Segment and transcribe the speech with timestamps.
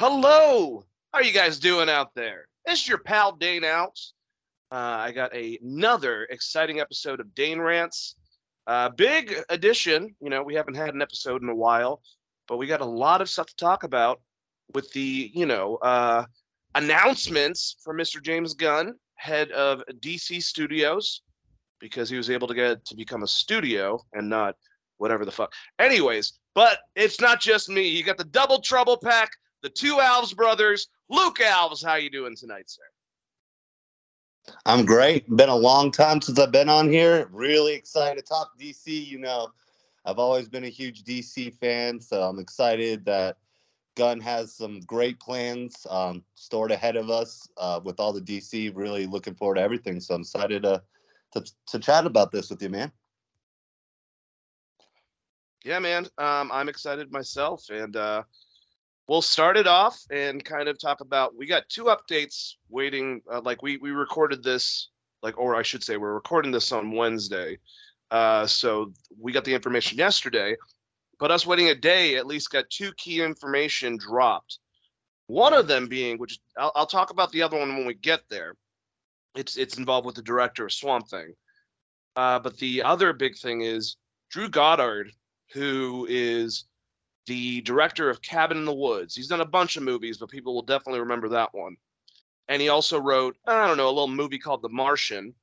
[0.00, 0.82] Hello,
[1.12, 2.48] how are you guys doing out there?
[2.64, 4.14] This is your pal Dane Outs.
[4.72, 8.14] Uh, I got a, another exciting episode of Dane Rants.
[8.66, 10.16] Uh, big addition.
[10.22, 12.00] You know, we haven't had an episode in a while,
[12.48, 14.22] but we got a lot of stuff to talk about
[14.72, 16.24] with the, you know, uh,
[16.74, 18.22] announcements from Mr.
[18.22, 21.20] James Gunn, head of DC Studios,
[21.78, 24.54] because he was able to get to become a studio and not
[24.96, 25.52] whatever the fuck.
[25.78, 27.86] Anyways, but it's not just me.
[27.86, 29.28] You got the double trouble pack,
[29.62, 30.88] the two Alves brothers.
[31.08, 32.82] Luke Alves, how you doing tonight, sir?
[34.64, 35.28] I'm great.
[35.36, 37.28] Been a long time since I've been on here.
[37.32, 39.06] Really excited to talk DC.
[39.06, 39.48] You know,
[40.04, 43.36] I've always been a huge DC fan, so I'm excited that
[43.96, 48.74] Gunn has some great plans um, stored ahead of us uh, with all the DC.
[48.74, 50.00] Really looking forward to everything.
[50.00, 50.82] So I'm excited to
[51.32, 52.90] to, to chat about this with you, man.
[55.64, 56.06] Yeah, man.
[56.18, 58.22] Um, I'm excited myself, and uh,
[59.10, 61.36] we'll start it off and kind of talk about.
[61.36, 63.20] We got two updates waiting.
[63.30, 64.88] Uh, like we we recorded this,
[65.20, 67.58] like, or I should say, we're recording this on Wednesday.
[68.12, 70.54] Uh, so we got the information yesterday,
[71.18, 74.60] but us waiting a day at least got two key information dropped.
[75.26, 78.20] One of them being, which I'll, I'll talk about the other one when we get
[78.30, 78.54] there.
[79.34, 81.34] It's it's involved with the director of Swamp Thing.
[82.14, 83.96] Uh, but the other big thing is
[84.30, 85.10] Drew Goddard
[85.52, 86.64] who is
[87.26, 89.14] the director of Cabin in the Woods.
[89.14, 91.76] He's done a bunch of movies, but people will definitely remember that one.
[92.48, 95.34] And he also wrote, I don't know, a little movie called The Martian.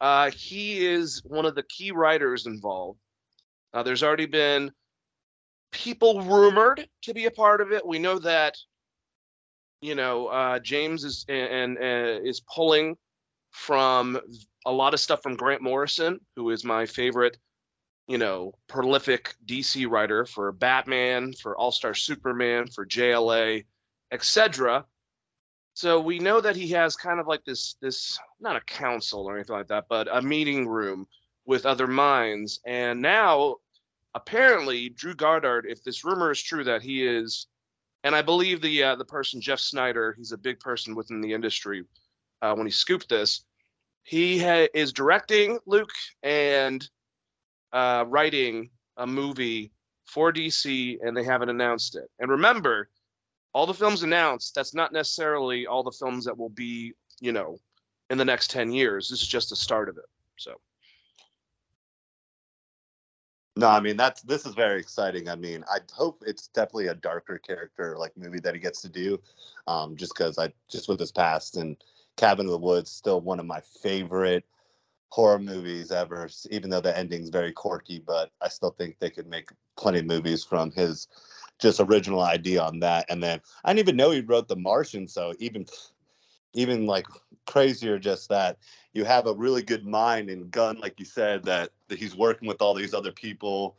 [0.00, 3.00] Uh, he is one of the key writers involved.
[3.74, 4.72] Uh, there's already been
[5.72, 7.86] people rumored to be a part of it.
[7.86, 8.56] We know that,
[9.80, 12.96] you know, uh, James is and, and uh, is pulling
[13.50, 14.20] from
[14.66, 17.36] a lot of stuff from Grant Morrison, who is my favorite
[18.06, 23.64] you know, prolific DC writer for Batman, for All Star Superman, for JLA,
[24.10, 24.84] etc.
[25.74, 29.36] So we know that he has kind of like this this not a council or
[29.36, 31.06] anything like that, but a meeting room
[31.46, 32.60] with other minds.
[32.66, 33.56] And now
[34.14, 37.46] apparently Drew Goddard, if this rumor is true that he is,
[38.02, 41.32] and I believe the uh, the person Jeff Sneider, he's a big person within the
[41.32, 41.84] industry.
[42.42, 43.44] Uh, when he scooped this,
[44.02, 46.88] he ha- is directing Luke and
[47.72, 49.72] uh, writing a movie
[50.04, 52.10] for DC and they haven't announced it.
[52.18, 52.88] And remember,
[53.52, 57.58] all the films announced, that's not necessarily all the films that will be, you know,
[58.10, 59.08] in the next 10 years.
[59.08, 60.04] This is just the start of it.
[60.36, 60.60] So.
[63.56, 65.28] No, I mean that's this is very exciting.
[65.28, 68.88] I mean, I hope it's definitely a darker character like movie that he gets to
[68.88, 69.20] do,
[69.66, 71.76] um, just because I just with his past and
[72.16, 74.44] Cabin in the Woods still one of my favorite
[75.10, 79.26] horror movies ever, even though the ending's very quirky, but I still think they could
[79.26, 81.08] make plenty of movies from his
[81.58, 83.06] just original idea on that.
[83.10, 85.66] And then I didn't even know he wrote The Martian, so even
[86.52, 87.06] even like
[87.46, 88.58] crazier just that
[88.92, 92.48] you have a really good mind and Gunn, like you said, that, that he's working
[92.48, 93.76] with all these other people.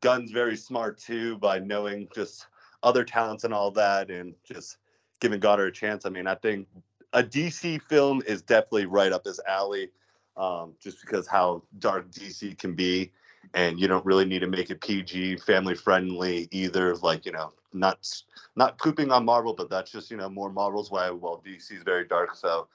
[0.00, 2.46] Gunn's very smart too by knowing just
[2.84, 4.78] other talents and all that and just
[5.20, 6.06] giving Goddard a chance.
[6.06, 6.68] I mean, I think
[7.12, 9.90] a DC film is definitely right up his alley
[10.36, 13.12] um, just because how dark DC can be,
[13.54, 16.96] and you don't really need to make it PG, family friendly either.
[16.96, 18.08] Like you know, not
[18.56, 21.10] not pooping on Marvel, but that's just you know more Marvel's way.
[21.10, 22.68] While DC is very dark, so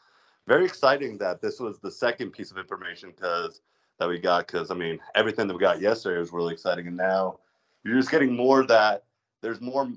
[0.47, 3.62] very exciting that this was the second piece of information because
[4.00, 4.48] that we got.
[4.48, 7.39] Because I mean, everything that we got yesterday was really exciting, and now
[7.83, 9.03] you're just getting more that
[9.42, 9.89] there's more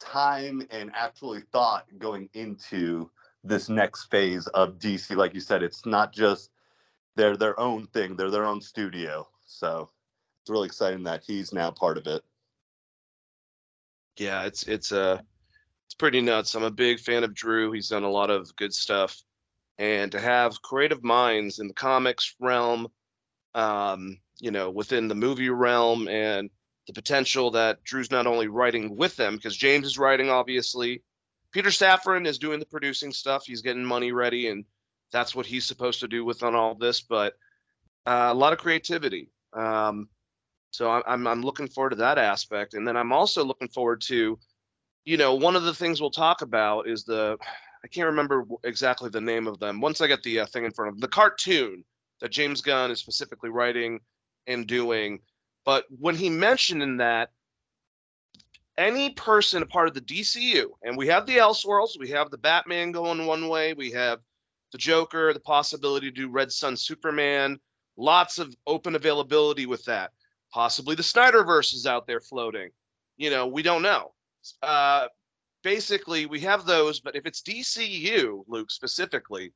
[0.00, 3.08] time and actually thought going into
[3.44, 5.16] this next phase of DC.
[5.16, 6.50] Like you said, it's not just
[7.16, 8.16] they're their own thing.
[8.16, 9.28] They're their own studio.
[9.46, 9.90] So
[10.42, 12.22] it's really exciting that he's now part of it.
[14.18, 15.20] Yeah, it's it's uh
[15.86, 16.54] it's pretty nuts.
[16.54, 17.72] I'm a big fan of Drew.
[17.72, 19.22] He's done a lot of good stuff.
[19.78, 22.88] And to have creative minds in the comics realm,
[23.54, 26.50] um, you know, within the movie realm and
[26.86, 31.02] the potential that Drew's not only writing with them, because James is writing, obviously.
[31.52, 33.44] Peter Safran is doing the producing stuff.
[33.44, 34.64] He's getting money ready and
[35.12, 37.00] that's what he's supposed to do with on all this.
[37.00, 37.34] But
[38.06, 39.30] uh, a lot of creativity.
[39.52, 40.08] Um,
[40.70, 44.38] so I'm I'm looking forward to that aspect, and then I'm also looking forward to,
[45.04, 47.36] you know, one of the things we'll talk about is the,
[47.84, 49.80] I can't remember exactly the name of them.
[49.80, 51.84] Once I get the uh, thing in front of them, the cartoon
[52.20, 54.00] that James Gunn is specifically writing
[54.46, 55.20] and doing,
[55.66, 57.30] but when he mentioned in that
[58.78, 62.38] any person a part of the DCU, and we have the Elseworlds, we have the
[62.38, 64.20] Batman going one way, we have
[64.72, 67.58] the Joker, the possibility to do Red Sun Superman,
[67.96, 70.10] lots of open availability with that.
[70.52, 72.70] Possibly the Snyderverse is out there floating.
[73.16, 74.12] You know, we don't know.
[74.62, 75.06] Uh,
[75.62, 79.52] basically we have those, but if it's DCU, Luke specifically,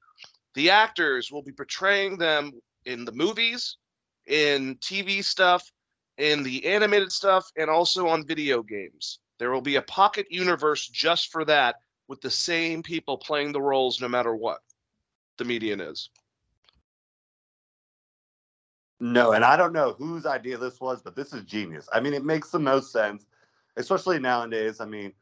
[0.55, 2.53] the actors will be portraying them
[2.85, 3.79] in the movies,
[4.27, 5.71] in TV stuff,
[6.19, 9.19] in the animated stuff, and also on video games.
[9.39, 11.77] There will be a pocket universe just for that,
[12.09, 14.61] with the same people playing the roles no matter what
[15.39, 16.11] the median is.
[18.99, 21.89] No, and I don't know whose idea this was, but this is genius.
[21.93, 23.27] I mean, it makes the most sense,
[23.77, 24.81] especially nowadays.
[24.81, 25.13] I mean,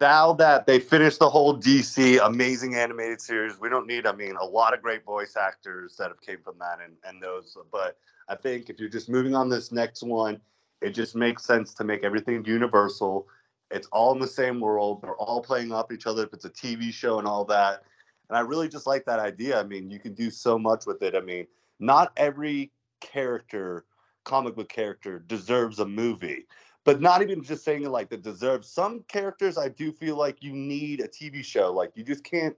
[0.00, 4.36] now that they finished the whole DC amazing animated series, we don't need, I mean,
[4.36, 7.56] a lot of great voice actors that have came from that and, and those.
[7.72, 7.96] But
[8.28, 10.40] I think if you're just moving on this next one,
[10.80, 13.26] it just makes sense to make everything universal.
[13.70, 15.02] It's all in the same world.
[15.02, 17.82] They're all playing off each other if it's a TV show and all that.
[18.28, 19.58] And I really just like that idea.
[19.58, 21.14] I mean, you can do so much with it.
[21.14, 21.46] I mean,
[21.80, 22.70] not every
[23.00, 23.84] character,
[24.24, 26.46] comic book character, deserves a movie.
[26.84, 28.68] But not even just saying it like that deserves.
[28.68, 31.72] Some characters I do feel like you need a TV show.
[31.72, 32.56] Like you just can't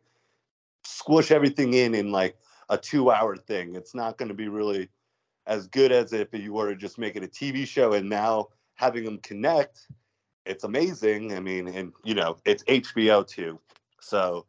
[0.84, 2.37] squish everything in in like
[2.69, 3.75] a two hour thing.
[3.75, 4.88] It's not going to be really
[5.46, 8.49] as good as if you were to just make it a TV show and now
[8.75, 9.88] having them connect.
[10.46, 11.34] It's amazing.
[11.34, 13.58] I mean, and you know, it's HBO too.
[14.00, 14.46] So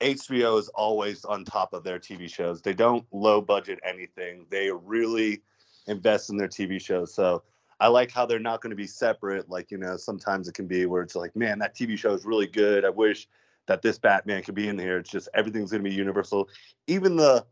[0.00, 2.60] HBO is always on top of their TV shows.
[2.60, 4.46] They don't low budget anything.
[4.50, 5.42] They really
[5.86, 7.14] invest in their TV shows.
[7.14, 7.42] So
[7.80, 9.48] I like how they're not going to be separate.
[9.48, 12.24] Like, you know, sometimes it can be where it's like, man, that TV show is
[12.24, 12.84] really good.
[12.84, 13.28] I wish
[13.66, 14.98] that this Batman could be in here.
[14.98, 16.48] It's just everything's going to be universal.
[16.86, 17.46] Even the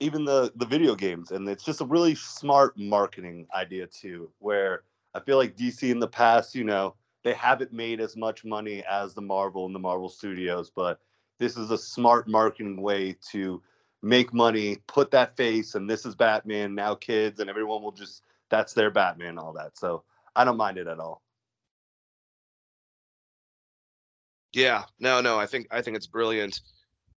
[0.00, 4.82] even the the video games and it's just a really smart marketing idea too where
[5.14, 8.82] I feel like DC in the past, you know, they haven't made as much money
[8.90, 10.98] as the Marvel and the Marvel Studios, but
[11.38, 13.62] this is a smart marketing way to
[14.02, 16.74] make money, put that face, and this is Batman.
[16.74, 19.76] Now kids and everyone will just that's their Batman, all that.
[19.76, 20.04] So
[20.36, 21.22] I don't mind it at all.
[24.52, 26.60] Yeah, no, no, I think I think it's brilliant.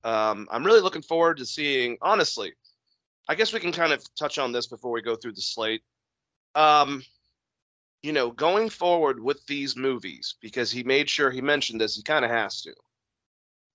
[0.03, 1.97] Um, I'm really looking forward to seeing.
[2.01, 2.53] Honestly,
[3.27, 5.81] I guess we can kind of touch on this before we go through the slate.
[6.53, 7.03] Um,
[8.03, 12.03] you know, going forward with these movies, because he made sure he mentioned this, he
[12.03, 12.73] kind of has to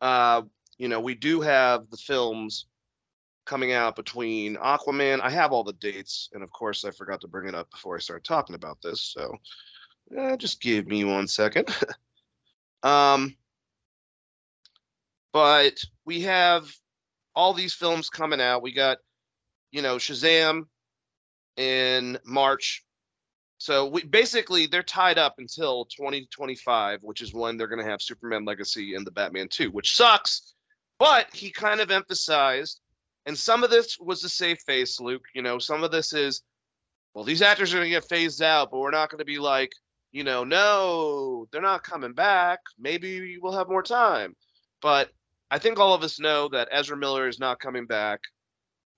[0.00, 0.42] uh,
[0.78, 2.66] you know, we do have the films
[3.44, 5.20] coming out between Aquaman.
[5.20, 7.96] I have all the dates, and of course, I forgot to bring it up before
[7.96, 9.02] I started talking about this.
[9.02, 9.36] So,
[10.18, 11.68] uh, just give me one second.
[12.82, 13.36] um,
[15.32, 16.72] but we have
[17.34, 18.62] all these films coming out.
[18.62, 18.98] We got,
[19.70, 20.66] you know, Shazam
[21.56, 22.84] in March
[23.60, 28.00] so we basically they're tied up until 2025, which is when they're going to have
[28.00, 30.54] Superman Legacy and the Batman 2, which sucks.
[30.98, 32.80] But he kind of emphasized,
[33.26, 35.24] and some of this was to save face, Luke.
[35.34, 36.40] You know, some of this is,
[37.12, 39.38] well, these actors are going to get phased out, but we're not going to be
[39.38, 39.72] like,
[40.10, 42.60] you know, no, they're not coming back.
[42.78, 44.36] Maybe we'll have more time.
[44.80, 45.10] But
[45.50, 48.20] I think all of us know that Ezra Miller is not coming back.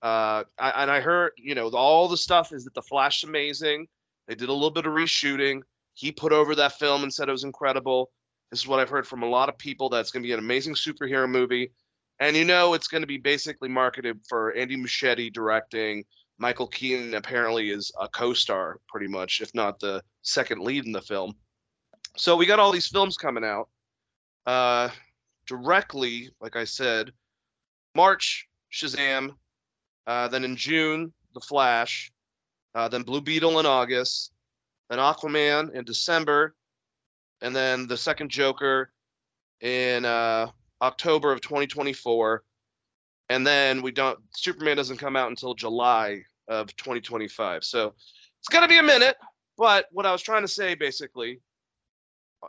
[0.01, 3.29] Uh, I, and I heard, you know, all the stuff is that the Flash is
[3.29, 3.87] amazing
[4.27, 5.61] they did a little bit of reshooting.
[5.93, 8.11] He put over that film and said it was incredible.
[8.49, 9.89] This is what I've heard from a lot of people.
[9.89, 11.71] That's going to be an amazing superhero movie.
[12.19, 16.03] And you know, it's going to be basically marketed for Andy Muschietti directing.
[16.37, 21.01] Michael Keaton apparently is a co-star, pretty much, if not the second lead in the
[21.01, 21.33] film.
[22.15, 23.69] So we got all these films coming out.
[24.45, 24.89] Uh,
[25.47, 27.11] directly, like I said,
[27.95, 29.31] March Shazam,
[30.07, 32.11] uh, then in June The Flash,
[32.75, 34.31] uh, then Blue Beetle in August,
[34.89, 36.55] then Aquaman in December,
[37.41, 38.91] and then the second Joker
[39.61, 40.47] in uh,
[40.81, 42.43] October of 2024.
[43.29, 47.63] And then we don't Superman doesn't come out until July of 2025.
[47.63, 47.93] So
[48.39, 49.15] it's gonna be a minute.
[49.57, 51.39] But what I was trying to say basically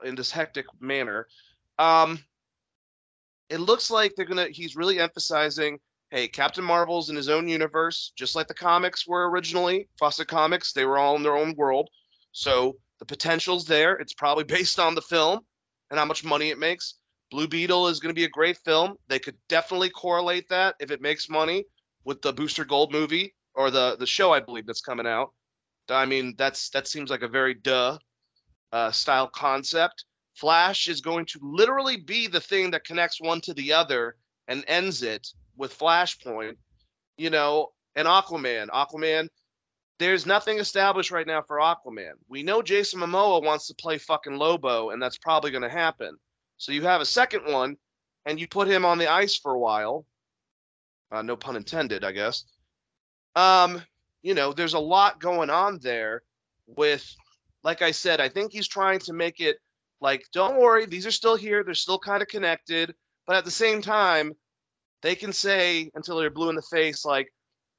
[0.04, 1.28] in this hectic manner,
[1.78, 2.18] um,
[3.48, 5.78] it looks like they're gonna he's really emphasizing
[6.14, 9.88] hey, Captain Marvel's in his own universe, just like the comics were originally.
[9.98, 11.90] Fawcett Comics, they were all in their own world.
[12.30, 13.94] So the potential's there.
[13.96, 15.40] It's probably based on the film
[15.90, 16.94] and how much money it makes.
[17.32, 18.94] Blue Beetle is going to be a great film.
[19.08, 21.64] They could definitely correlate that if it makes money
[22.04, 25.32] with the Booster Gold movie or the the show I believe that's coming out.
[25.88, 27.98] I mean, that's that seems like a very duh
[28.70, 30.04] uh, style concept.
[30.36, 34.14] Flash is going to literally be the thing that connects one to the other
[34.46, 36.56] and ends it with Flashpoint,
[37.16, 38.68] you know, and Aquaman.
[38.68, 39.28] Aquaman,
[39.98, 42.14] there's nothing established right now for Aquaman.
[42.28, 46.16] We know Jason Momoa wants to play fucking Lobo, and that's probably going to happen.
[46.56, 47.76] So you have a second one,
[48.26, 50.04] and you put him on the ice for a while.
[51.12, 52.44] Uh, no pun intended, I guess.
[53.36, 53.82] Um,
[54.22, 56.22] you know, there's a lot going on there
[56.66, 57.04] with,
[57.62, 59.58] like I said, I think he's trying to make it
[60.00, 61.64] Like, don't worry, these are still here.
[61.64, 62.94] They're still kind of connected.
[63.26, 64.32] But at the same time,
[65.04, 67.30] they can say until they're blue in the face, like,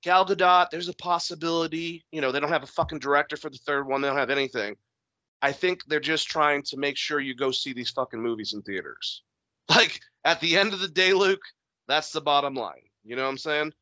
[0.04, 2.06] Gal Gadot, there's a possibility.
[2.12, 4.02] You know, they don't have a fucking director for the third one.
[4.02, 4.76] They don't have anything.
[5.42, 8.62] I think they're just trying to make sure you go see these fucking movies in
[8.62, 9.24] theaters.
[9.68, 11.42] Like, at the end of the day, Luke,
[11.88, 12.84] that's the bottom line.
[13.04, 13.74] You know what I'm saying?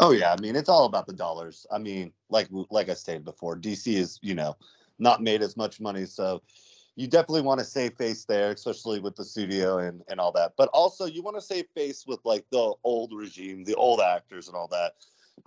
[0.00, 1.64] Oh yeah, I mean it's all about the dollars.
[1.70, 4.56] I mean, like like I stated before, DC is you know
[4.98, 6.42] not made as much money, so
[6.96, 10.52] you definitely want to save face there, especially with the studio and and all that.
[10.56, 14.48] But also you want to save face with like the old regime, the old actors
[14.48, 14.92] and all that.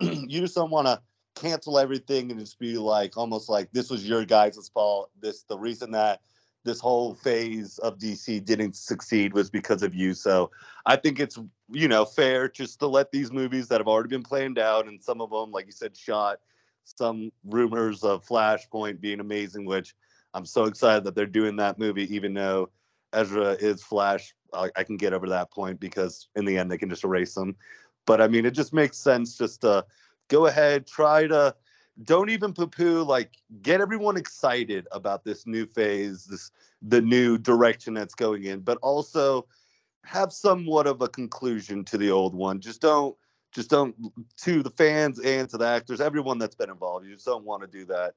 [0.00, 1.00] you just don't want to
[1.34, 5.10] cancel everything and just be like almost like this was your guys' fault.
[5.20, 6.20] This the reason that
[6.64, 10.14] this whole phase of DC didn't succeed was because of you.
[10.14, 10.50] So
[10.86, 11.38] I think it's
[11.70, 15.02] you know fair just to let these movies that have already been planned out and
[15.02, 16.40] some of them, like you said, shot.
[16.86, 19.94] Some rumors of Flashpoint being amazing, which
[20.34, 22.70] I'm so excited that they're doing that movie, even though
[23.12, 24.34] Ezra is Flash.
[24.52, 27.34] I, I can get over that point because in the end they can just erase
[27.34, 27.56] them.
[28.06, 29.86] But I mean, it just makes sense just to
[30.28, 31.54] go ahead, try to
[32.02, 33.30] don't even poo-poo like
[33.62, 36.50] get everyone excited about this new phase this
[36.82, 39.46] the new direction that's going in but also
[40.04, 43.16] have somewhat of a conclusion to the old one just don't
[43.52, 43.94] just don't
[44.36, 47.62] to the fans and to the actors everyone that's been involved you just don't want
[47.62, 48.14] to do that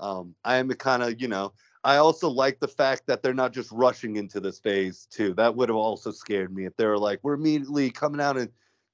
[0.00, 1.52] um i am kind of you know
[1.84, 5.54] i also like the fact that they're not just rushing into this phase too that
[5.54, 8.48] would have also scared me if they were like we're immediately coming out in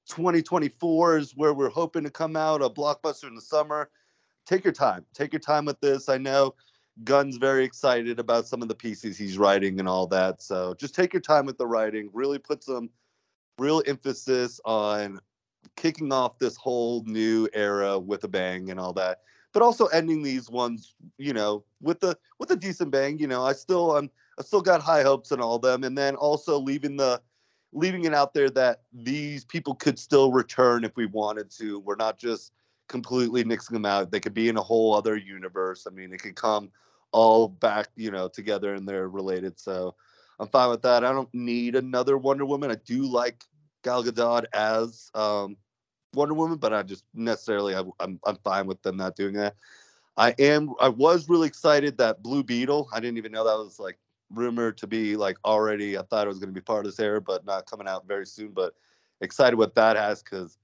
[0.07, 3.89] 2024 is where we're hoping to come out a blockbuster in the summer
[4.45, 5.05] take your time.
[5.13, 6.09] Take your time with this.
[6.09, 6.55] I know
[7.03, 10.41] Gunn's very excited about some of the pieces he's writing and all that.
[10.41, 12.09] So just take your time with the writing.
[12.13, 12.89] Really put some
[13.57, 15.19] real emphasis on
[15.75, 19.21] kicking off this whole new era with a bang and all that.
[19.55, 23.17] But also ending these ones, you know, with a with a decent bang.
[23.17, 26.17] You know, I still I'm I still got high hopes and all them, and then
[26.17, 27.21] also leaving the
[27.71, 31.79] leaving it out there that these people could still return if we wanted to.
[31.79, 32.51] We're not just
[32.89, 34.11] completely mixing them out.
[34.11, 35.87] They could be in a whole other universe.
[35.87, 36.69] I mean, it could come
[37.13, 39.57] all back, you know, together and they're related.
[39.57, 39.95] So
[40.37, 41.05] I'm fine with that.
[41.05, 42.71] I don't need another Wonder Woman.
[42.71, 43.45] I do like
[43.83, 45.55] Gal Gadot as um,
[46.15, 49.55] Wonder Woman, but I just necessarily I, I'm I'm fine with them not doing that.
[50.17, 52.89] I am I was really excited that Blue Beetle.
[52.93, 55.97] I didn't even know that was like rumored to be like already.
[55.97, 58.07] I thought it was going to be part of this era, but not coming out
[58.07, 58.51] very soon.
[58.51, 58.73] But
[59.21, 60.57] excited what that has because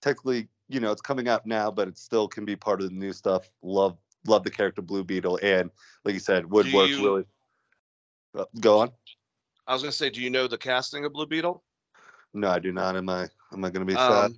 [0.00, 2.94] technically you know it's coming out now, but it still can be part of the
[2.94, 3.50] new stuff.
[3.62, 5.70] Love love the character Blue Beetle, and
[6.04, 7.24] like you said, Wood works you, really.
[8.36, 8.90] Uh, go on.
[9.66, 11.62] I was gonna say, do you know the casting of Blue Beetle?
[12.34, 12.96] No, I do not.
[12.96, 14.34] Am I am I gonna be um, sad?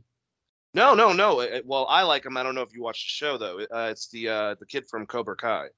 [0.75, 1.41] No, no, no.
[1.41, 2.37] It, well, I like him.
[2.37, 3.61] I don't know if you watched the show though.
[3.61, 5.69] Uh, it's the uh, the kid from Cobra Kai.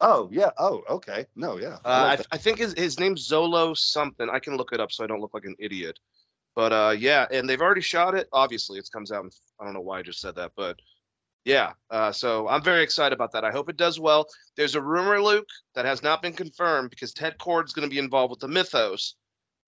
[0.00, 0.50] Oh yeah.
[0.58, 1.26] Oh okay.
[1.34, 1.78] No yeah.
[1.84, 4.28] I, uh, I, I, think his his name's Xolo something.
[4.30, 5.98] I can look it up so I don't look like an idiot.
[6.54, 8.28] But uh, yeah, and they've already shot it.
[8.32, 9.24] Obviously, it comes out.
[9.24, 9.30] In,
[9.60, 10.76] I don't know why I just said that, but
[11.44, 11.72] yeah.
[11.90, 13.44] Uh, so I'm very excited about that.
[13.44, 14.26] I hope it does well.
[14.56, 17.98] There's a rumor, Luke, that has not been confirmed because Ted Kord's going to be
[17.98, 19.14] involved with the Mythos.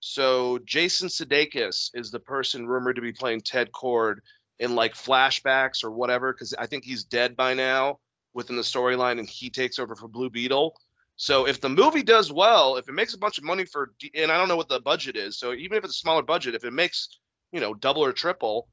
[0.00, 4.16] So Jason Sudeikis is the person rumored to be playing Ted Kord
[4.59, 7.99] in like flashbacks or whatever, because I think he's dead by now
[8.35, 10.75] within the storyline, and he takes over for Blue Beetle.
[11.16, 14.33] So if the movie does well, if it makes a bunch of money for, and
[14.33, 16.64] I don't know what the budget is, so even if it's a smaller budget, if
[16.64, 17.19] it makes
[17.52, 18.69] you know double or triple,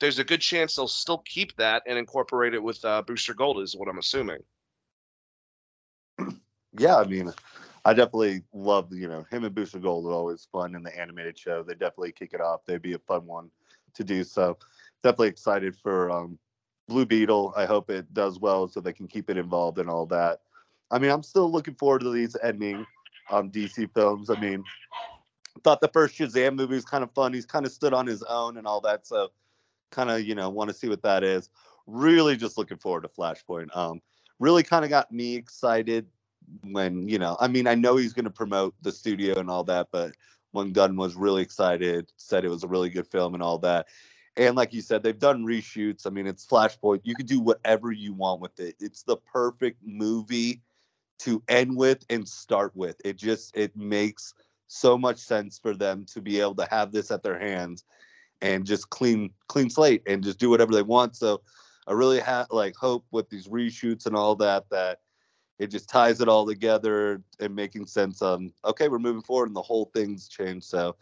[0.00, 3.60] there's a good chance they'll still keep that and incorporate it with uh, Booster Gold,
[3.60, 4.38] is what I'm assuming.
[6.78, 7.32] Yeah, I mean,
[7.84, 11.38] I definitely love you know him and Booster Gold are always fun in the animated
[11.38, 11.62] show.
[11.62, 12.60] They definitely kick it off.
[12.66, 13.50] They'd be a fun one
[13.94, 14.24] to do.
[14.24, 14.58] So
[15.02, 16.38] definitely excited for um,
[16.88, 17.54] Blue Beetle.
[17.56, 20.40] I hope it does well so they can keep it involved and all that.
[20.90, 22.84] I mean, I'm still looking forward to these ending
[23.30, 24.28] um, DC films.
[24.28, 24.64] I mean,
[25.62, 27.32] thought the first Shazam movie was kind of fun.
[27.32, 29.06] He's kind of stood on his own and all that.
[29.06, 29.28] So,
[29.90, 31.48] kind of, you know, want to see what that is.
[31.86, 33.74] Really just looking forward to Flashpoint.
[33.76, 34.00] Um,
[34.38, 36.06] really kind of got me excited
[36.62, 39.64] when, you know, I mean, I know he's going to promote the studio and all
[39.64, 40.12] that, but
[40.52, 43.86] when Gunn was really excited, said it was a really good film and all that.
[44.36, 46.06] And like you said, they've done reshoots.
[46.06, 47.00] I mean, it's Flashpoint.
[47.04, 48.76] You can do whatever you want with it.
[48.80, 50.62] It's the perfect movie
[51.20, 52.96] to end with and start with.
[53.04, 54.34] It just it makes
[54.68, 57.84] so much sense for them to be able to have this at their hands
[58.40, 61.16] and just clean clean slate and just do whatever they want.
[61.16, 61.42] So
[61.86, 65.00] I really have like hope with these reshoots and all that that
[65.60, 69.56] it just ties it all together and making sense on okay, we're moving forward and
[69.56, 70.64] the whole thing's changed.
[70.64, 70.96] So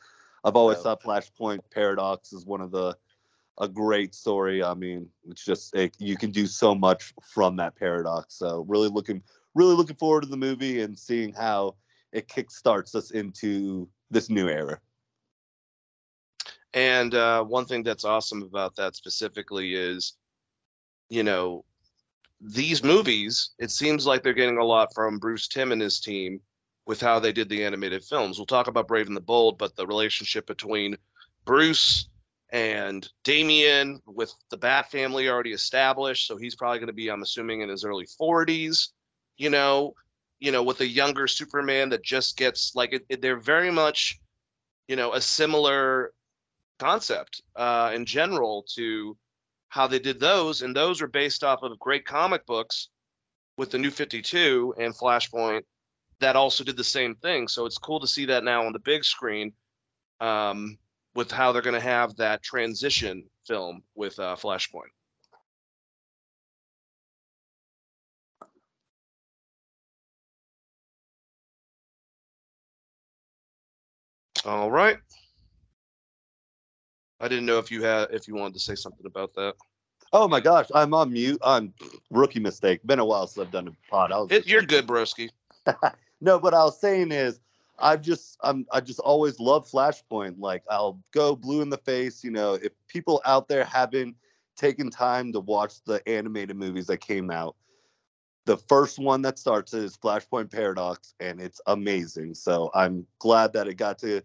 [0.45, 2.97] I've always thought Flashpoint Paradox is one of the
[3.61, 4.63] a great story.
[4.63, 8.35] I mean, it's just it, you can do so much from that paradox.
[8.35, 9.23] So really looking
[9.55, 11.77] really looking forward to the movie and seeing how
[12.13, 14.81] it kickstarts us into this new era.
[16.75, 20.15] And uh, one thing that's awesome about that specifically is,
[21.09, 21.65] you know,
[22.41, 26.41] these movies, it seems like they're getting a lot from Bruce Timm and his team
[26.87, 28.39] with how they did the animated films.
[28.39, 30.97] We'll talk about Brave and the Bold, but the relationship between
[31.45, 32.09] Bruce
[32.51, 37.23] and Damian with the Bat family already established, so he's probably going to be, I'm
[37.23, 38.89] assuming, in his early 40s.
[39.37, 39.95] You know,
[40.41, 44.19] you know, with a younger Superman that just gets like it, it, they're very much,
[44.87, 46.13] you know, a similar
[46.79, 49.17] concept uh, in general to
[49.69, 52.89] how they did those, and those are based off of great comic books
[53.57, 55.63] with the New Fifty Two and Flashpoint
[56.21, 57.47] that also did the same thing.
[57.49, 59.53] So it's cool to see that now on the big screen.
[60.21, 60.79] Um,
[61.19, 64.93] with how they're going to have that transition film with uh, Flashpoint.
[74.45, 74.99] All right.
[77.21, 79.55] I didn't know if you had if you wanted to say something about that.
[80.13, 81.41] Oh my gosh, I'm on mute.
[81.45, 81.75] I'm
[82.11, 82.81] rookie mistake.
[82.87, 84.33] Been a while since I've done a pod.
[84.33, 85.31] It, you're good, broski.
[86.21, 87.41] no, what I was saying is
[87.79, 90.37] I've just I'm I just always love Flashpoint.
[90.39, 92.25] Like I'll go blue in the face.
[92.25, 94.17] You know, if people out there haven't
[94.57, 97.57] taken time to watch the animated movies that came out,
[98.47, 102.35] the first one that starts is Flashpoint Paradox, and it's amazing.
[102.35, 104.23] So I'm glad that it got to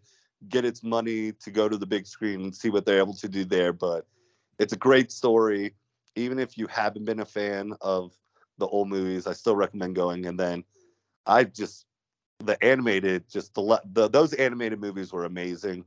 [0.50, 3.28] get its money to go to the big screen and see what they're able to
[3.28, 3.74] do there.
[3.74, 4.06] But
[4.60, 5.76] it's a great story.
[6.16, 8.14] Even if you haven't been a fan of
[8.58, 10.26] the old movies, I still recommend going.
[10.26, 10.64] And then
[11.26, 11.86] I just
[12.40, 15.86] the animated, just the, the those animated movies were amazing,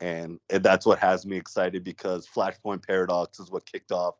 [0.00, 4.14] and, and that's what has me excited because Flashpoint Paradox is what kicked off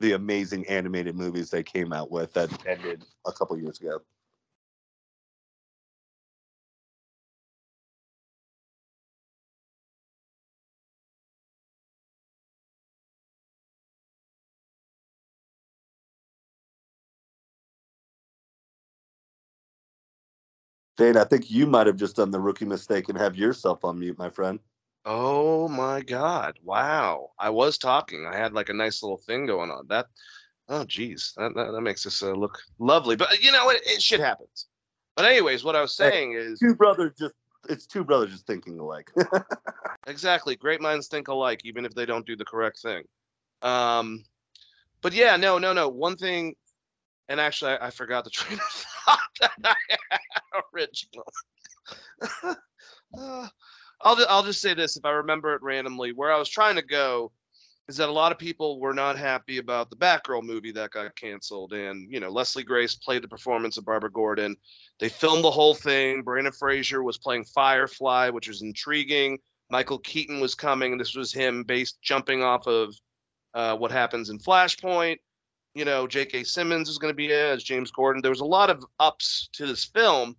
[0.00, 4.00] the amazing animated movies they came out with that ended a couple years ago.
[20.96, 23.98] Dane, I think you might have just done the rookie mistake and have yourself on
[23.98, 24.60] mute, my friend.
[25.04, 26.58] Oh my God.
[26.62, 27.30] Wow.
[27.38, 28.26] I was talking.
[28.26, 29.86] I had like a nice little thing going on.
[29.88, 30.06] That,
[30.68, 31.34] oh, geez.
[31.36, 33.16] That, that, that makes this uh, look lovely.
[33.16, 34.66] But, you know, it, it shit happens.
[35.16, 36.60] But, anyways, what I was saying hey, is.
[36.60, 37.34] Two brothers just,
[37.68, 39.10] it's two brothers just thinking alike.
[40.06, 40.54] exactly.
[40.54, 43.04] Great minds think alike, even if they don't do the correct thing.
[43.62, 44.24] Um,
[45.02, 45.88] but yeah, no, no, no.
[45.88, 46.54] One thing,
[47.28, 48.93] and actually, I, I forgot the train of thought
[50.74, 51.24] original.
[52.42, 52.54] uh,
[54.02, 56.12] I'll I'll just say this if I remember it randomly.
[56.12, 57.32] Where I was trying to go
[57.88, 61.16] is that a lot of people were not happy about the Batgirl movie that got
[61.16, 64.56] canceled, and you know Leslie Grace played the performance of Barbara Gordon.
[65.00, 66.22] They filmed the whole thing.
[66.22, 69.38] Brendan Fraser was playing Firefly, which was intriguing.
[69.70, 72.94] Michael Keaton was coming, this was him based jumping off of
[73.54, 75.18] uh, what happens in Flashpoint.
[75.74, 76.44] You know, J.K.
[76.44, 78.22] Simmons is going to be as James Gordon.
[78.22, 80.36] There was a lot of ups to this film,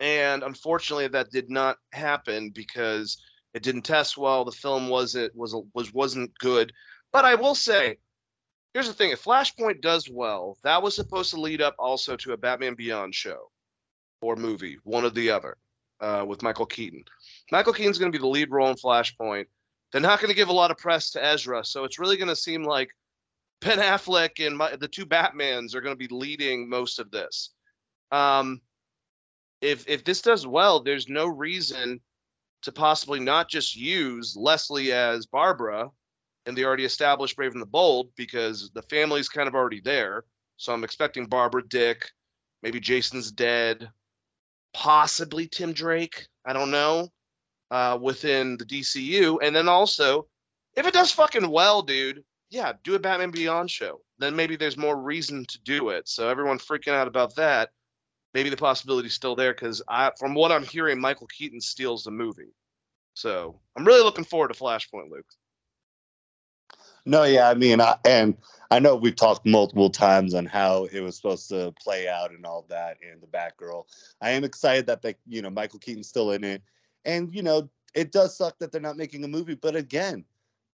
[0.00, 3.18] and unfortunately that did not happen because
[3.52, 4.44] it didn't test well.
[4.44, 6.72] The film wasn't was was wasn't good.
[7.12, 7.98] But I will say,
[8.72, 12.32] here's the thing: if Flashpoint does well, that was supposed to lead up also to
[12.32, 13.50] a Batman Beyond show
[14.22, 15.58] or movie, one or the other,
[16.00, 17.04] uh, with Michael Keaton.
[17.52, 19.46] Michael Keaton's going to be the lead role in Flashpoint.
[19.92, 22.28] They're not going to give a lot of press to Ezra, so it's really going
[22.28, 22.88] to seem like
[23.64, 27.50] Ben Affleck and my, the two Batmans are going to be leading most of this.
[28.12, 28.60] Um,
[29.62, 32.00] if if this does well, there's no reason
[32.62, 35.88] to possibly not just use Leslie as Barbara
[36.46, 40.24] and the already established Brave and the Bold because the family's kind of already there.
[40.58, 42.10] So I'm expecting Barbara Dick,
[42.62, 43.88] maybe Jason's dead,
[44.74, 46.26] possibly Tim Drake.
[46.44, 47.08] I don't know.
[47.70, 50.28] Uh, within the DCU, and then also,
[50.76, 52.22] if it does fucking well, dude,
[52.54, 54.00] yeah, do a Batman Beyond show.
[54.18, 56.08] Then maybe there's more reason to do it.
[56.08, 57.70] So everyone freaking out about that
[58.34, 62.10] maybe the possibility's still there because I, from what I'm hearing, Michael Keaton steals the
[62.10, 62.52] movie.
[63.14, 65.26] So I'm really looking forward to Flashpoint, Luke.
[67.06, 68.36] No, yeah, I mean, I, and
[68.70, 72.44] I know we've talked multiple times on how it was supposed to play out and
[72.44, 73.84] all that, and the Batgirl.
[74.20, 76.62] I am excited that they, you know, Michael Keaton's still in it,
[77.04, 79.54] and you know, it does suck that they're not making a movie.
[79.54, 80.24] But again,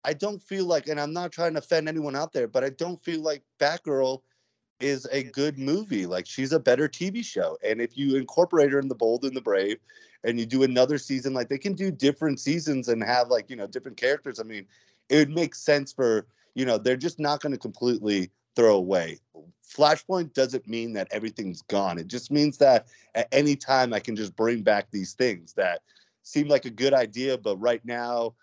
[0.06, 2.70] I don't feel like, and I'm not trying to offend anyone out there, but I
[2.70, 4.22] don't feel like Batgirl
[4.80, 6.06] is a good movie.
[6.06, 7.58] Like she's a better TV show.
[7.63, 9.78] And if you incorporate her in The Bold and the Brave
[10.24, 13.56] and you do another season, like they can do different seasons and have like, you
[13.56, 14.39] know, different characters.
[14.39, 14.68] I mean,
[15.10, 19.20] it would make sense for, you know, they're just not going to completely throw away.
[19.68, 21.98] Flashpoint doesn't mean that everything's gone.
[21.98, 25.82] It just means that at any time I can just bring back these things that
[26.24, 28.34] seem like a good idea, but right now,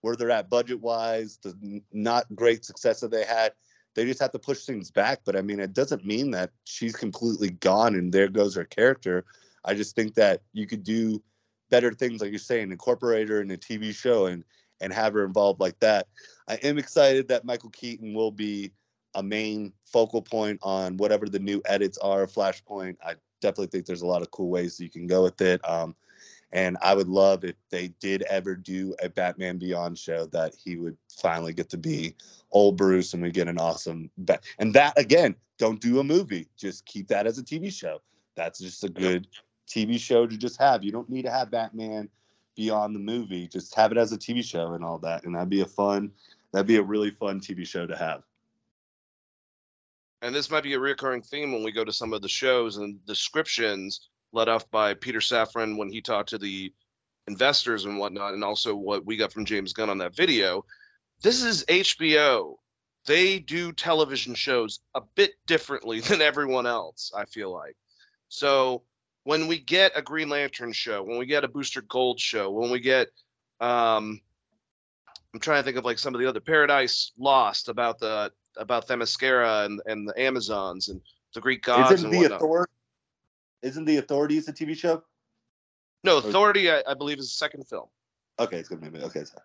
[0.00, 3.52] where they're at budget wise, the not great success that they had,
[3.94, 5.20] they just have to push things back.
[5.24, 9.24] But I mean, it doesn't mean that she's completely gone and there goes her character.
[9.64, 11.22] I just think that you could do
[11.70, 14.44] better things, like you're saying, incorporate her in a TV show and
[14.80, 16.06] and have her involved like that.
[16.48, 18.72] I am excited that Michael Keaton will be
[19.14, 22.26] a main focal point on whatever the new edits are.
[22.26, 22.96] Flashpoint.
[23.04, 25.66] I definitely think there's a lot of cool ways you can go with it.
[25.68, 25.96] Um,
[26.52, 30.76] and I would love if they did ever do a Batman Beyond show that he
[30.76, 32.14] would finally get to be
[32.52, 34.44] old Bruce and we get an awesome bat.
[34.58, 36.48] And that again, don't do a movie.
[36.56, 38.00] Just keep that as a TV show.
[38.36, 39.26] That's just a good
[39.68, 40.84] TV show to just have.
[40.84, 42.08] You don't need to have Batman
[42.54, 43.48] beyond the movie.
[43.48, 45.24] Just have it as a TV show and all that.
[45.24, 46.12] And that'd be a fun,
[46.52, 48.22] that'd be a really fun TV show to have.
[50.22, 52.78] And this might be a recurring theme when we go to some of the shows
[52.78, 56.72] and descriptions led off by Peter Safran when he talked to the
[57.26, 60.64] investors and whatnot, and also what we got from James Gunn on that video.
[61.22, 62.54] This is HBO.
[63.06, 67.76] They do television shows a bit differently than everyone else, I feel like.
[68.28, 68.82] So
[69.24, 72.70] when we get a Green Lantern show, when we get a Booster Gold show, when
[72.70, 73.08] we get
[73.60, 74.20] um
[75.32, 78.86] I'm trying to think of like some of the other Paradise Lost about the about
[78.88, 81.00] Themyscira and, and the Amazons and
[81.34, 82.72] the Greek gods Isn't and the authority?
[83.66, 85.02] Isn't the authorities a TV show?
[86.04, 87.86] No, Authority, I, I believe, is the second film.
[88.38, 89.24] Okay, it's gonna be okay.
[89.24, 89.42] Sorry.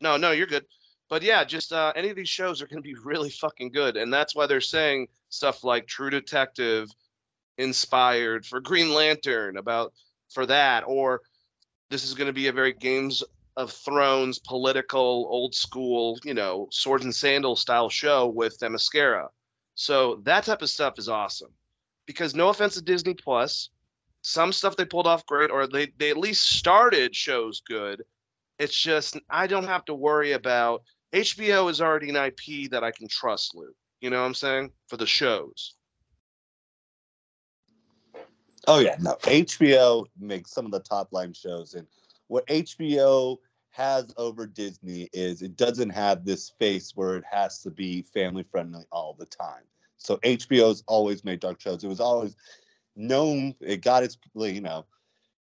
[0.00, 0.64] No, no, you're good.
[1.08, 3.96] But yeah, just uh, any of these shows are going to be really fucking good,
[3.96, 6.88] and that's why they're saying stuff like True Detective,
[7.58, 9.92] inspired for Green Lantern, about
[10.30, 11.20] for that, or
[11.90, 13.24] this is going to be a very Games
[13.56, 19.28] of Thrones, political, old school, you know, swords and sandals style show with Themyscira.
[19.74, 21.52] So that type of stuff is awesome.
[22.06, 23.70] Because no offense to Disney Plus,
[24.22, 28.02] some stuff they pulled off great, or they they at least started shows good.
[28.58, 32.90] It's just I don't have to worry about HBO is already an IP that I
[32.90, 33.76] can trust, Luke.
[34.00, 34.70] You know what I'm saying?
[34.88, 35.76] For the shows.
[38.66, 39.16] Oh yeah, no.
[39.22, 41.86] HBO makes some of the top line shows, and
[42.28, 43.38] what HBO
[43.70, 48.44] has over Disney is it doesn't have this face where it has to be family
[48.44, 49.64] friendly all the time.
[50.02, 51.84] So HBO's always made dark shows.
[51.84, 52.36] It was always
[52.96, 53.54] known.
[53.60, 54.84] It got its, you know,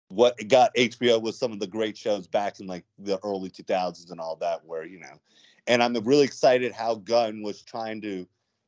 [0.08, 3.50] what it got HBO was some of the great shows back in like the early
[3.50, 5.18] 2000s and all that, where you know,
[5.66, 8.26] and I'm really excited how Gunn was trying to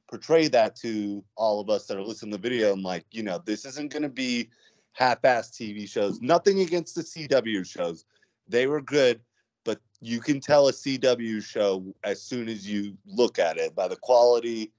[0.08, 2.72] portray that to all of us that are listening to the video.
[2.72, 4.48] I'm like, you know, this isn't going to be
[4.92, 6.20] half-ass TV shows.
[6.20, 8.04] Nothing against the CW shows;
[8.48, 9.20] they were good,
[9.64, 13.86] but you can tell a CW show as soon as you look at it by
[13.86, 14.72] the quality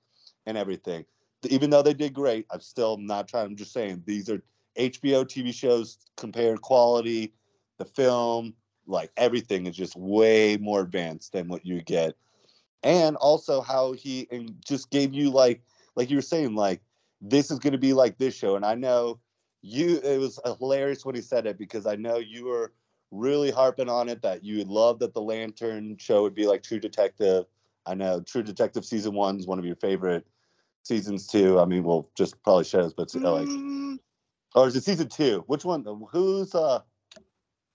[0.47, 1.05] and everything.
[1.47, 3.45] Even though they did great, I'm still not trying.
[3.45, 4.41] I'm just saying these are
[4.77, 7.33] HBO TV shows compared quality,
[7.77, 8.55] the film,
[8.87, 12.15] like everything is just way more advanced than what you get.
[12.83, 15.61] And also how he and just gave you like
[15.95, 16.81] like you were saying, like
[17.21, 18.55] this is gonna be like this show.
[18.55, 19.19] And I know
[19.61, 22.73] you it was hilarious when he said it because I know you were
[23.11, 26.63] really harping on it that you would love that the Lantern show would be like
[26.63, 27.45] True Detective.
[27.85, 30.25] I know True Detective season one is one of your favorite
[30.87, 31.59] seasons two.
[31.59, 33.99] I mean, well, just probably show shows, but like, Mm,
[34.55, 35.43] or is it season two?
[35.47, 35.85] Which one?
[36.11, 36.81] Who's uh?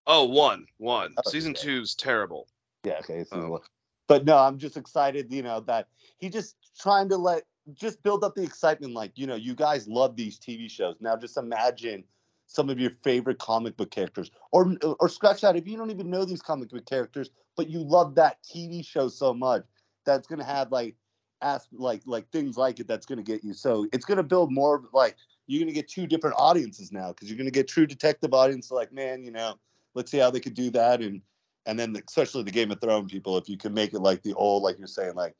[0.07, 1.15] oh, one, one.
[1.19, 1.63] Oh, Season yeah.
[1.63, 2.49] two's terrible.
[2.85, 3.25] Yeah, okay.
[3.33, 3.61] Oh.
[4.09, 5.33] But no, I'm just excited.
[5.33, 7.45] You know that he just trying to let
[7.75, 8.95] just build up the excitement.
[8.95, 10.97] Like you know, you guys love these TV shows.
[11.01, 12.05] Now just imagine
[12.47, 16.11] some of your favorite comic book characters, or or scratch that if you don't even
[16.11, 19.63] know these comic book characters, but you love that TV show so much
[20.05, 20.97] that's gonna have like
[21.43, 23.53] ask like like things like it that's gonna get you.
[23.53, 27.39] So it's gonna build more like you're gonna get two different audiences now because you're
[27.39, 29.55] gonna get true detective audience like man, you know,
[29.95, 31.23] let's see how they could do that and
[31.67, 34.35] and then especially the Game of Thrones people, if you can make it like the
[34.35, 35.35] old, like you're saying, like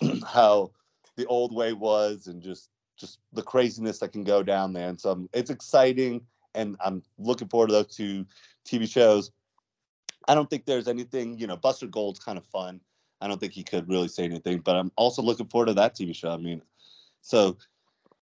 [0.26, 0.72] how
[1.16, 4.88] the old way was, and just just the craziness that can go down there.
[4.88, 6.22] And so um, it's exciting,
[6.54, 8.26] and I'm looking forward to those two
[8.66, 9.30] TV shows.
[10.28, 12.80] I don't think there's anything, you know, Booster Gold's kind of fun.
[13.20, 15.94] I don't think he could really say anything, but I'm also looking forward to that
[15.94, 16.30] TV show.
[16.30, 16.62] I mean,
[17.22, 17.56] so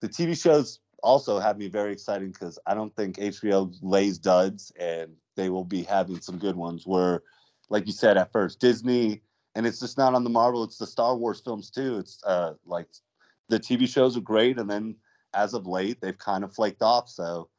[0.01, 4.71] the TV shows also have me very excited because I don't think HBO lays duds
[4.79, 7.23] and they will be having some good ones where,
[7.69, 9.21] like you said at first, Disney,
[9.55, 11.97] and it's just not on the Marvel, it's the Star Wars films too.
[11.97, 12.87] It's uh like
[13.49, 14.95] the TV shows are great, and then
[15.33, 17.09] as of late, they've kind of flaked off.
[17.09, 17.49] So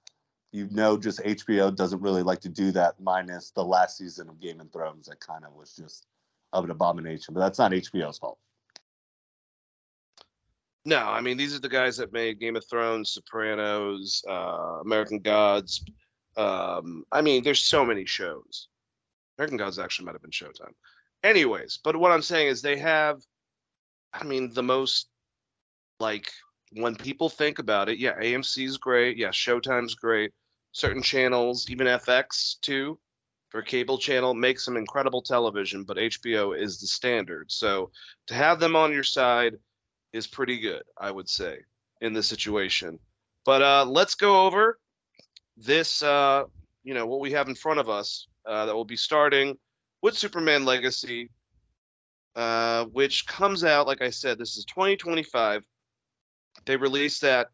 [0.52, 4.40] you know, just HBO doesn't really like to do that, minus the last season of
[4.40, 6.06] Game of Thrones that kind of was just
[6.52, 7.34] of an abomination.
[7.34, 8.38] But that's not HBO's fault.
[10.84, 15.18] No, I mean these are the guys that made Game of Thrones, Sopranos, uh, American
[15.18, 15.84] Gods.
[16.36, 18.68] Um, I mean, there's so many shows.
[19.38, 20.72] American Gods actually might have been Showtime.
[21.22, 23.20] Anyways, but what I'm saying is they have,
[24.14, 25.08] I mean, the most
[25.98, 26.30] like
[26.72, 30.32] when people think about it, yeah, AMC's great, yeah, Showtime's great.
[30.72, 32.98] Certain channels, even FX too,
[33.50, 37.50] for cable channel, makes some incredible television, but HBO is the standard.
[37.50, 37.90] So
[38.28, 39.54] to have them on your side
[40.12, 41.58] is pretty good, I would say,
[42.00, 42.98] in this situation.
[43.44, 44.78] But uh, let's go over
[45.56, 46.44] this, uh,
[46.84, 49.58] you know, what we have in front of us uh, that will be starting
[50.02, 51.30] with Superman Legacy,
[52.36, 55.62] uh, which comes out, like I said, this is 2025.
[56.66, 57.48] They released that.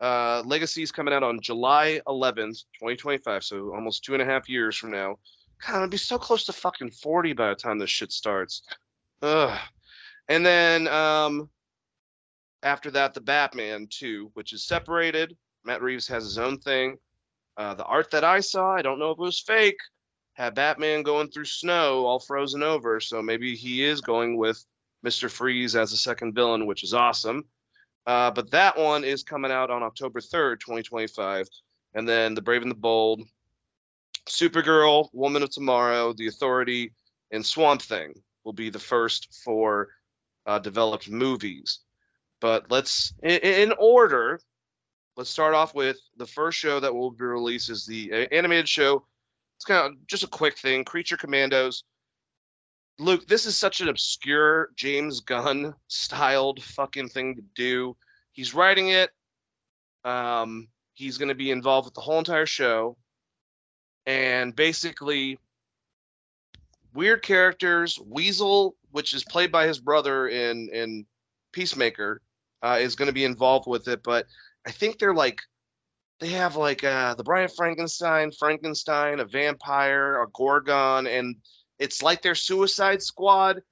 [0.00, 4.48] Uh, Legacy is coming out on July 11th, 2025, so almost two and a half
[4.48, 5.16] years from now.
[5.66, 8.62] God, I'd be so close to fucking 40 by the time this shit starts.
[9.22, 9.58] Ugh.
[10.28, 11.48] And then um,
[12.62, 15.36] after that, the Batman 2, which is separated.
[15.64, 16.96] Matt Reeves has his own thing.
[17.56, 19.78] Uh, the art that I saw, I don't know if it was fake,
[20.34, 23.00] had Batman going through snow, all frozen over.
[23.00, 24.62] So maybe he is going with
[25.04, 25.30] Mr.
[25.30, 27.44] Freeze as a second villain, which is awesome.
[28.06, 31.48] Uh, but that one is coming out on October 3rd, 2025.
[31.94, 33.22] And then The Brave and the Bold,
[34.28, 36.92] Supergirl, Woman of Tomorrow, The Authority,
[37.32, 38.14] and Swamp Thing
[38.44, 39.88] will be the first four
[40.46, 41.80] uh, developed movies.
[42.40, 44.38] But let's, in, in, order,
[45.16, 48.68] let's start off with the first show that will be released is the uh, animated
[48.68, 49.04] show.
[49.56, 51.84] It's kind of just a quick thing Creature Commandos.
[52.98, 57.96] Luke, this is such an obscure James Gunn styled fucking thing to do.
[58.32, 59.10] He's writing it.
[60.04, 62.96] Um, he's going to be involved with the whole entire show.
[64.06, 65.38] And basically,
[66.94, 67.98] weird characters.
[68.06, 71.06] Weasel, which is played by his brother in in
[71.52, 72.22] Peacemaker,
[72.62, 74.02] uh, is going to be involved with it.
[74.02, 74.26] But
[74.66, 75.40] I think they're like
[76.20, 81.36] they have like uh, the Brian Frankenstein, Frankenstein, a vampire, a Gorgon, and
[81.78, 83.62] it's like their Suicide Squad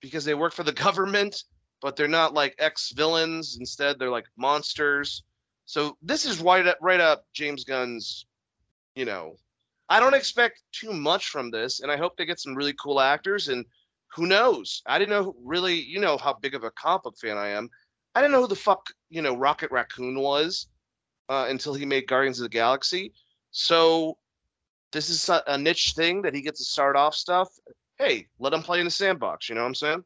[0.00, 1.44] because they work for the government,
[1.80, 3.56] but they're not like ex villains.
[3.58, 5.22] Instead, they're like monsters.
[5.66, 8.26] So this is right up, right up James Gunn's.
[8.94, 9.36] You know,
[9.88, 13.00] I don't expect too much from this, and I hope they get some really cool
[13.00, 13.48] actors.
[13.48, 13.64] And
[14.14, 14.82] who knows?
[14.86, 15.74] I didn't know really.
[15.74, 17.68] You know how big of a comic book fan I am.
[18.14, 20.68] I didn't know who the fuck you know Rocket Raccoon was
[21.28, 23.12] uh, until he made Guardians of the Galaxy.
[23.50, 24.16] So
[24.94, 27.48] this is a niche thing that he gets to start off stuff.
[27.98, 29.48] Hey, let him play in the sandbox.
[29.48, 30.04] You know what I'm saying?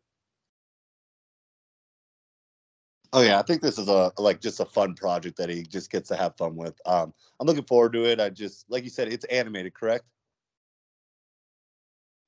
[3.13, 5.91] Oh yeah, I think this is a like just a fun project that he just
[5.91, 6.75] gets to have fun with.
[6.85, 8.19] Um, I'm looking forward to it.
[8.21, 10.05] I just like you said, it's animated, correct?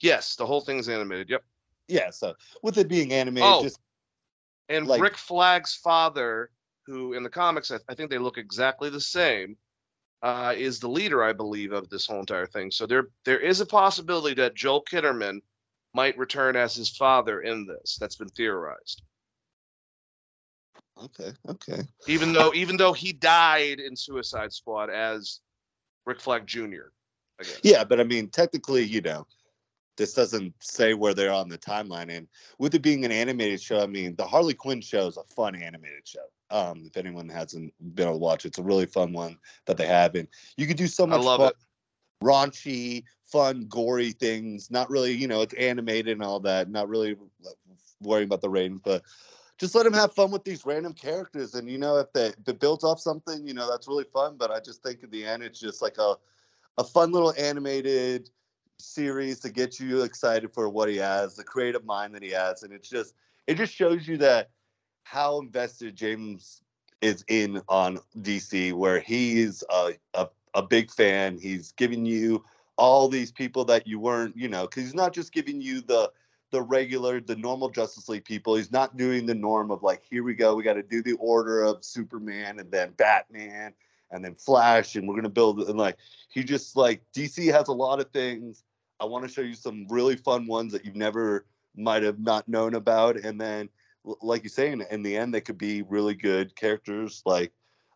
[0.00, 1.28] Yes, the whole thing is animated.
[1.28, 1.44] Yep.
[1.88, 3.78] Yeah, so with it being animated, oh, just
[4.68, 6.50] and like, Rick Flag's father,
[6.86, 9.56] who in the comics I, I think they look exactly the same,
[10.22, 12.70] uh, is the leader, I believe, of this whole entire thing.
[12.70, 15.40] So there there is a possibility that Joel Kinnaman
[15.94, 17.96] might return as his father in this.
[17.98, 19.02] That's been theorized.
[21.02, 21.82] Okay, okay.
[22.06, 25.40] Even though even though he died in Suicide Squad as
[26.04, 26.90] Rick Flag Jr.
[27.62, 29.26] Yeah, but I mean, technically, you know,
[29.96, 32.14] this doesn't say where they're on the timeline.
[32.14, 32.28] And
[32.58, 35.54] with it being an animated show, I mean, the Harley Quinn show is a fun
[35.54, 36.24] animated show.
[36.50, 39.86] Um, if anyone hasn't been able to watch, it's a really fun one that they
[39.86, 41.20] have, and you could do so much.
[41.20, 41.56] I love fun, it.
[42.24, 44.70] Raunchy, fun, gory things.
[44.70, 46.70] Not really, you know, it's animated and all that.
[46.70, 47.16] Not really
[48.02, 49.02] worrying about the ratings, but
[49.58, 51.54] just let them have fun with these random characters.
[51.54, 54.36] And you know, if, they, if it builds off something, you know, that's really fun.
[54.38, 56.16] But I just think in the end, it's just like a
[56.78, 58.30] a fun little animated
[58.78, 62.62] series to get you excited for what he has, the creative mind that he has,
[62.62, 63.14] and it's just
[63.46, 64.50] it just shows you that
[65.04, 66.62] how invested James
[67.00, 71.38] is in on DC, where he's a, a, a big fan.
[71.38, 72.44] He's giving you
[72.76, 76.10] all these people that you weren't, you know, because he's not just giving you the
[76.50, 78.56] the regular, the normal Justice League people.
[78.56, 81.12] He's not doing the norm of like, here we go, we got to do the
[81.20, 83.72] order of Superman and then Batman
[84.10, 85.96] and then Flash, and we're gonna build and like
[86.28, 88.64] he just like DC has a lot of things.
[88.98, 92.48] I want to show you some really fun ones that you've never might have not
[92.48, 93.68] known about, and then
[94.04, 97.52] like you say, in, in the end, they could be really good characters, like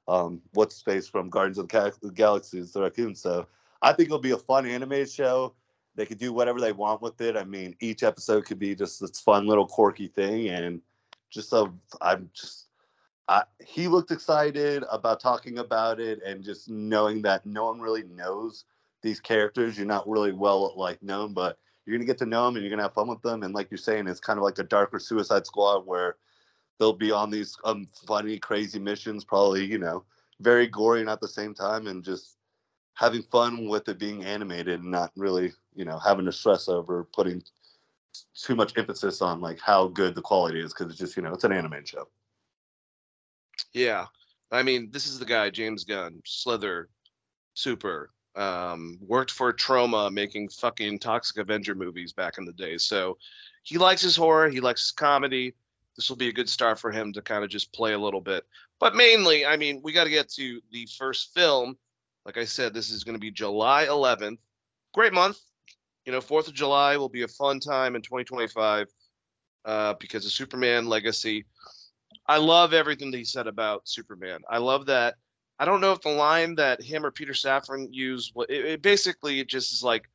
[0.09, 3.15] um, what's space from Guardians of the Galaxy, the raccoon.
[3.15, 3.47] So
[3.83, 5.55] I think it'll be a fun animated show.
[5.97, 7.37] They could do whatever they want with it.
[7.37, 10.81] I mean, each episode could be just this fun little quirky thing, and
[11.31, 12.69] just so I'm just.
[13.27, 18.03] I, he looked excited about talking about it and just knowing that no one really
[18.03, 18.67] knows
[19.01, 19.79] these characters.
[19.79, 22.71] You're not really well like known, but you're gonna get to know them and you're
[22.71, 23.43] gonna have fun with them.
[23.43, 26.17] And like you're saying, it's kind of like a darker Suicide Squad where
[26.79, 30.05] they'll be on these um, funny, crazy missions, probably you know
[30.41, 32.37] very gory and at the same time, and just
[32.95, 37.05] having fun with it being animated and not really you know having to stress over
[37.13, 37.43] putting
[38.35, 41.33] too much emphasis on like how good the quality is because it's just you know
[41.33, 42.09] it's an anime show.
[43.73, 44.07] Yeah,
[44.51, 46.89] I mean this is the guy James Gunn, Slither,
[47.55, 52.79] Super, um, worked for Troma making fucking Toxic Avenger movies back in the day.
[52.79, 53.19] So
[53.63, 55.55] he likes his horror, he likes his comedy.
[55.97, 58.21] This will be a good start for him to kind of just play a little
[58.21, 58.45] bit.
[58.81, 61.77] But mainly, I mean, we got to get to the first film.
[62.27, 64.39] Like I said, this is going to be July 11th.
[64.93, 65.39] Great month.
[66.05, 68.89] You know, 4th of July will be a fun time in 2025
[69.65, 71.45] uh, because of Superman Legacy.
[72.27, 74.41] I love everything that he said about Superman.
[74.49, 75.15] I love that
[75.59, 79.45] I don't know if the line that him or Peter Safran used, it, it basically
[79.45, 80.09] just is like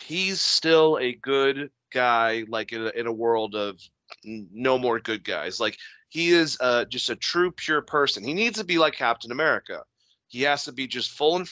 [0.00, 3.80] he's still a good guy, like in a, in a world of
[4.24, 5.60] no more good guys.
[5.60, 5.76] Like
[6.08, 8.24] he is uh, just a true, pure person.
[8.24, 9.82] He needs to be like Captain America.
[10.28, 11.50] He has to be just full and,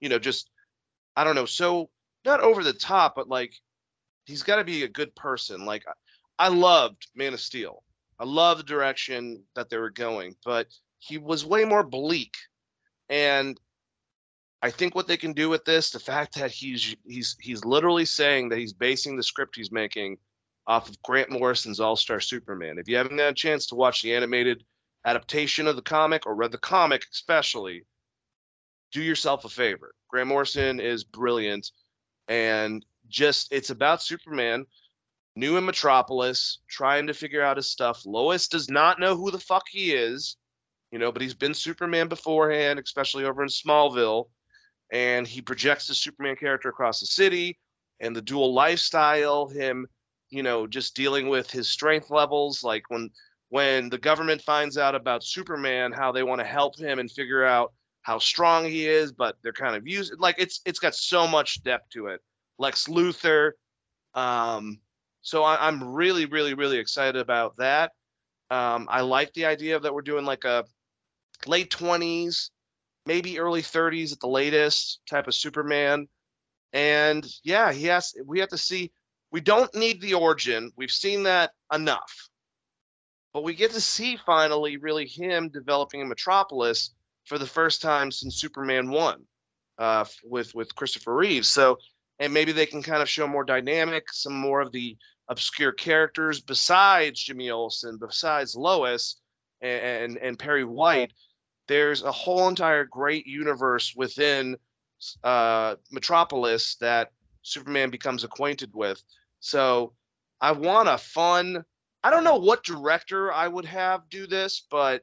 [0.00, 0.50] you know, just
[1.16, 1.90] I don't know, so
[2.24, 3.54] not over the top, but like
[4.24, 5.64] he's got to be a good person.
[5.64, 5.84] Like
[6.38, 7.82] I loved Man of Steel.
[8.18, 10.68] I love the direction that they were going, but
[11.06, 12.34] he was way more bleak.
[13.08, 13.60] And
[14.62, 18.06] I think what they can do with this, the fact that he's he's he's literally
[18.06, 20.16] saying that he's basing the script he's making
[20.66, 22.78] off of Grant Morrison's All Star Superman.
[22.78, 24.64] If you haven't had a chance to watch the animated
[25.04, 27.84] adaptation of the comic or read the comic, especially,
[28.90, 29.94] do yourself a favor.
[30.08, 31.70] Grant Morrison is brilliant,
[32.28, 34.64] and just it's about Superman,
[35.36, 38.06] new in Metropolis, trying to figure out his stuff.
[38.06, 40.38] Lois does not know who the fuck he is
[40.90, 44.28] you know, but he's been Superman beforehand, especially over in Smallville,
[44.92, 47.58] and he projects the Superman character across the city
[48.00, 49.86] and the dual lifestyle, him,
[50.30, 53.10] you know, just dealing with his strength levels, like when
[53.50, 57.44] when the government finds out about Superman, how they want to help him and figure
[57.44, 61.26] out how strong he is, but they're kind of using like it's it's got so
[61.26, 62.20] much depth to it.
[62.58, 63.52] Lex Luthor.
[64.14, 64.78] Um,
[65.22, 67.92] so I, I'm really, really, really excited about that.
[68.50, 70.64] Um, I like the idea that we're doing like a
[71.46, 72.50] late 20s,
[73.06, 76.08] maybe early 30s at the latest type of Superman.
[76.72, 78.92] And yeah, he has we have to see
[79.30, 80.70] we don't need the origin.
[80.76, 82.28] We've seen that enough.
[83.32, 86.94] But we get to see finally really him developing in Metropolis
[87.24, 89.24] for the first time since Superman 1
[89.78, 91.48] uh, with with Christopher Reeves.
[91.48, 91.78] So
[92.20, 94.96] and maybe they can kind of show more dynamic, some more of the
[95.28, 99.16] obscure characters besides Jimmy Olsen, besides Lois
[99.64, 101.12] and, and, Perry White
[101.66, 104.56] there's a whole entire great universe within
[105.22, 107.10] uh, Metropolis that
[107.42, 109.02] Superman becomes acquainted with.
[109.40, 109.92] So
[110.40, 111.64] I want a fun.
[112.02, 115.02] I don't know what director I would have do this, but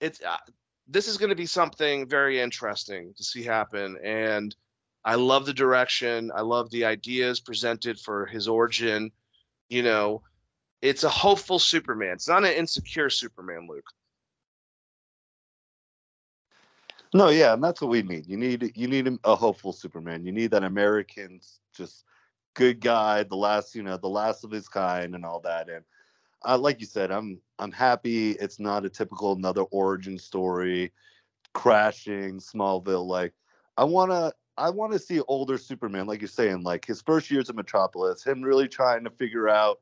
[0.00, 0.36] it's uh,
[0.86, 3.98] this is going to be something very interesting to see happen.
[4.02, 4.54] And
[5.04, 6.30] I love the direction.
[6.34, 9.10] I love the ideas presented for his origin.
[9.68, 10.22] You know,
[10.82, 12.12] it's a hopeful Superman.
[12.12, 13.88] It's not an insecure Superman, Luke.
[17.14, 18.26] No, yeah, and that's what we need.
[18.26, 20.26] You need you need a hopeful Superman.
[20.26, 21.40] You need that American,
[21.74, 22.04] just
[22.54, 25.70] good guy, the last you know, the last of his kind, and all that.
[25.70, 25.84] And
[26.44, 28.32] uh, like you said, I'm I'm happy.
[28.32, 30.92] It's not a typical another origin story,
[31.54, 33.06] crashing Smallville.
[33.06, 33.32] Like
[33.78, 37.48] I wanna I want to see older Superman, like you're saying, like his first years
[37.48, 39.78] in Metropolis, him really trying to figure out.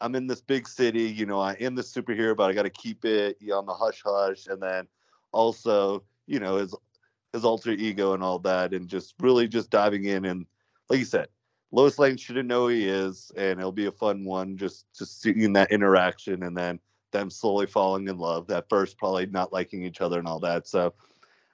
[0.00, 2.70] I'm in this big city, you know, I am the superhero, but I got to
[2.70, 4.86] keep it on the hush hush, and then
[5.32, 6.74] also you know his
[7.32, 10.46] his alter ego and all that, and just really just diving in and
[10.88, 11.28] like you said,
[11.72, 15.52] Lois Lane shouldn't know he is, and it'll be a fun one just just seeing
[15.54, 16.78] that interaction and then
[17.12, 18.46] them slowly falling in love.
[18.46, 20.66] That first, probably not liking each other and all that.
[20.66, 20.94] So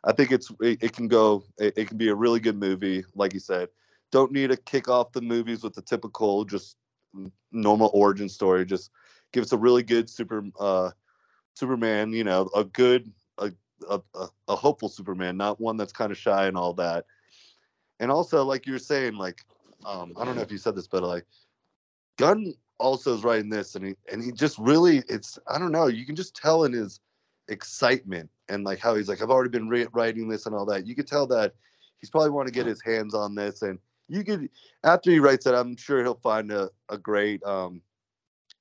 [0.05, 3.05] I think it's it, it can go it, it, can be a really good movie.
[3.15, 3.69] Like you said,
[4.11, 6.77] don't need to kick off the movies with the typical just
[7.51, 8.65] normal origin story.
[8.65, 8.91] Just
[9.33, 10.91] give us a really good super uh
[11.55, 12.13] Superman.
[12.13, 13.53] You know, a good a
[13.89, 17.05] a, a, hopeful Superman, not one that's kind of shy and all that.
[18.01, 19.45] And also, like you were saying, like
[19.85, 21.27] um, I don't know if you said this, but like
[22.17, 25.87] Gunn also is writing this, and he and he just really, it's I don't know,
[25.87, 27.01] you can just tell in his
[27.49, 30.87] excitement and like how he's like, I've already been re- writing this and all that.
[30.87, 31.55] You could tell that
[32.01, 33.79] he's probably want to get his hands on this, and
[34.09, 34.49] you could
[34.85, 37.83] after he writes it, I'm sure he'll find a a great um,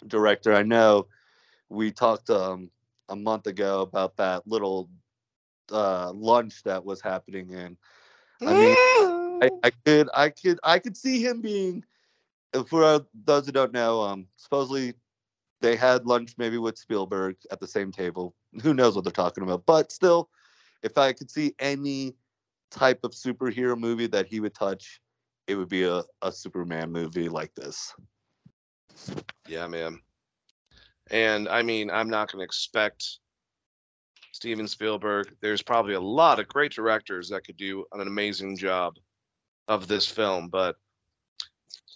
[0.07, 0.53] director.
[0.53, 1.07] I know
[1.69, 2.69] we talked um,
[3.09, 4.89] a month ago about that little
[5.71, 7.77] uh, lunch that was happening and
[8.41, 8.75] I mean,
[9.43, 11.83] I, I, could, I could, I could see him being.
[12.67, 14.93] For those who don't know, um, supposedly
[15.61, 18.35] they had lunch maybe with Spielberg at the same table.
[18.61, 19.65] Who knows what they're talking about?
[19.65, 20.29] But still,
[20.83, 22.15] if I could see any
[22.71, 24.99] type of superhero movie that he would touch,
[25.51, 27.93] it would be a, a Superman movie like this.
[29.47, 29.99] Yeah, man.
[31.09, 33.19] And I mean, I'm not going to expect
[34.31, 35.35] Steven Spielberg.
[35.41, 38.95] There's probably a lot of great directors that could do an amazing job
[39.67, 40.77] of this film, but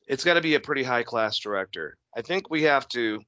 [0.07, 1.97] it's got to be a pretty high class director.
[2.15, 3.21] I think we have to,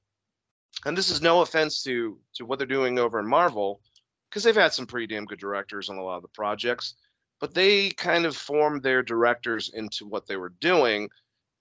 [0.84, 3.80] and this is no offense to to what they're doing over in Marvel,
[4.28, 6.94] because they've had some pretty damn good directors on a lot of the projects,
[7.40, 11.08] but they kind of formed their directors into what they were doing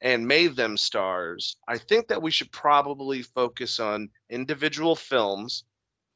[0.01, 1.57] and made them stars.
[1.67, 5.63] I think that we should probably focus on individual films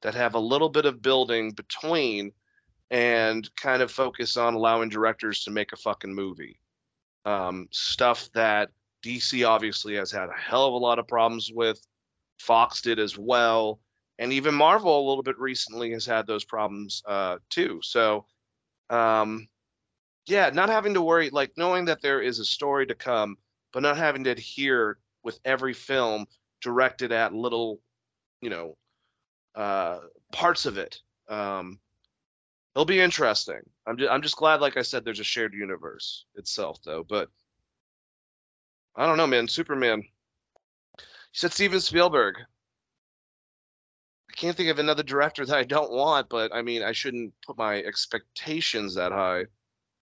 [0.01, 2.32] that have a little bit of building between
[2.89, 6.59] and kind of focus on allowing directors to make a fucking movie.
[7.26, 8.70] Um, stuff that
[9.03, 11.80] DC obviously has had a hell of a lot of problems with.
[12.39, 13.80] Fox did as well.
[14.20, 17.80] And even Marvel a little bit recently has had those problems uh, too.
[17.82, 18.26] So,
[18.89, 19.47] um,
[20.32, 23.36] yeah, not having to worry, like knowing that there is a story to come,
[23.74, 26.26] but not having to adhere with every film
[26.62, 27.82] directed at little,
[28.42, 28.78] you know,
[29.56, 30.00] uh,
[30.32, 31.00] parts of it.
[31.28, 31.80] Um,
[32.74, 33.60] it'll be interesting.
[33.86, 37.04] I'm just, I'm just glad, like I said, there's a shared universe itself, though.
[37.04, 37.28] But
[38.96, 39.50] I don't know, man.
[39.50, 40.02] Superman.
[40.02, 41.04] You
[41.34, 42.36] said Steven Spielberg.
[44.30, 47.34] I can't think of another director that I don't want, but I mean, I shouldn't
[47.46, 49.44] put my expectations that high.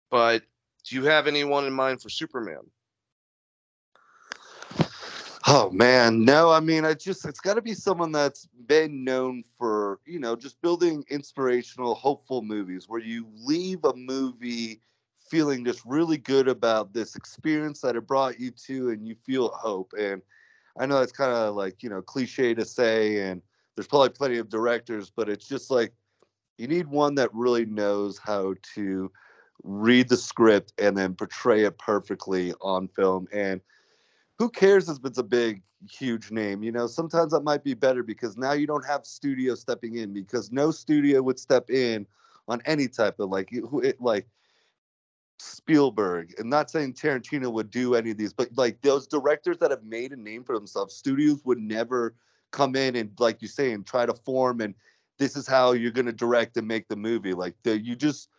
[0.10, 0.44] But
[0.86, 2.62] do you have anyone in mind for Superman?
[5.50, 6.52] Oh man, no.
[6.52, 10.36] I mean, I just it's got to be someone that's been known for you know
[10.36, 14.82] just building inspirational, hopeful movies where you leave a movie
[15.30, 19.48] feeling just really good about this experience that it brought you to, and you feel
[19.50, 19.94] hope.
[19.98, 20.22] And
[20.78, 23.42] I know it's kind of like you know cliche to say, and
[23.76, 25.94] there's probably plenty of directors, but it's just like
[26.58, 29.10] you need one that really knows how to
[29.64, 33.62] read the script and then portray it perfectly on film and
[34.38, 38.02] who cares if it's a big huge name you know sometimes that might be better
[38.04, 42.06] because now you don't have studio stepping in because no studio would step in
[42.48, 44.28] on any type of like who it like
[45.40, 46.34] Spielberg.
[46.40, 49.84] I'm not saying Tarantino would do any of these, but like those directors that have
[49.84, 52.16] made a name for themselves, studios would never
[52.52, 54.74] come in and like you say and try to form and
[55.20, 57.34] this is how you're going to direct and make the movie.
[57.34, 58.30] Like the, you just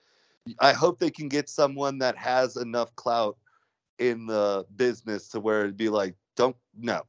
[0.60, 3.36] I hope they can get someone that has enough clout
[3.98, 7.02] in the business to where it'd be like, don't no,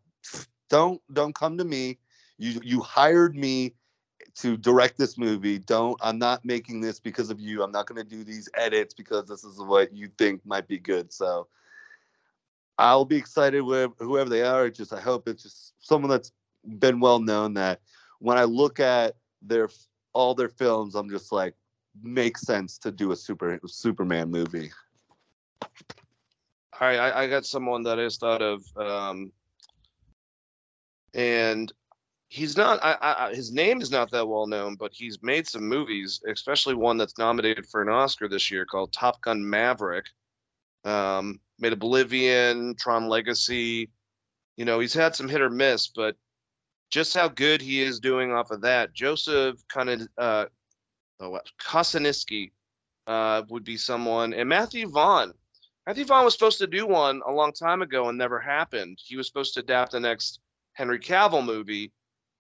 [0.70, 2.00] don't don't come to me.
[2.38, 3.76] You you hired me
[4.36, 5.60] to direct this movie.
[5.60, 7.64] Don't I'm not making this because of you.
[7.64, 10.80] I'm not going to do these edits because this is what you think might be
[10.80, 11.12] good.
[11.12, 11.48] So
[12.78, 14.70] I'll be excited with whoever they are.
[14.70, 16.32] Just I hope it's just someone that's
[16.80, 17.82] been well known that
[18.20, 19.70] when I look at their
[20.14, 21.56] all their films, I'm just like
[22.04, 24.72] makes sense to do a super Superman movie.
[25.62, 29.32] All right, I, I got someone that is thought of, um,
[31.14, 31.72] and
[32.30, 32.80] he's not.
[32.82, 36.76] I, I, his name is not that well known, but he's made some movies, especially
[36.76, 40.06] one that's nominated for an Oscar this year called Top Gun Maverick.
[40.86, 43.90] Um, made Oblivion, Tron Legacy.
[44.56, 46.16] You know, he's had some hit or miss, but
[46.90, 48.94] just how good he is doing off of that.
[48.94, 50.46] Joseph kind of uh,
[51.20, 52.52] oh, Kosinski
[53.08, 55.34] uh, would be someone, and Matthew Vaughn.
[55.88, 59.00] Matthew Vaughn was supposed to do one a long time ago and never happened.
[59.04, 60.40] He was supposed to adapt the next
[60.74, 61.92] Henry Cavill movie,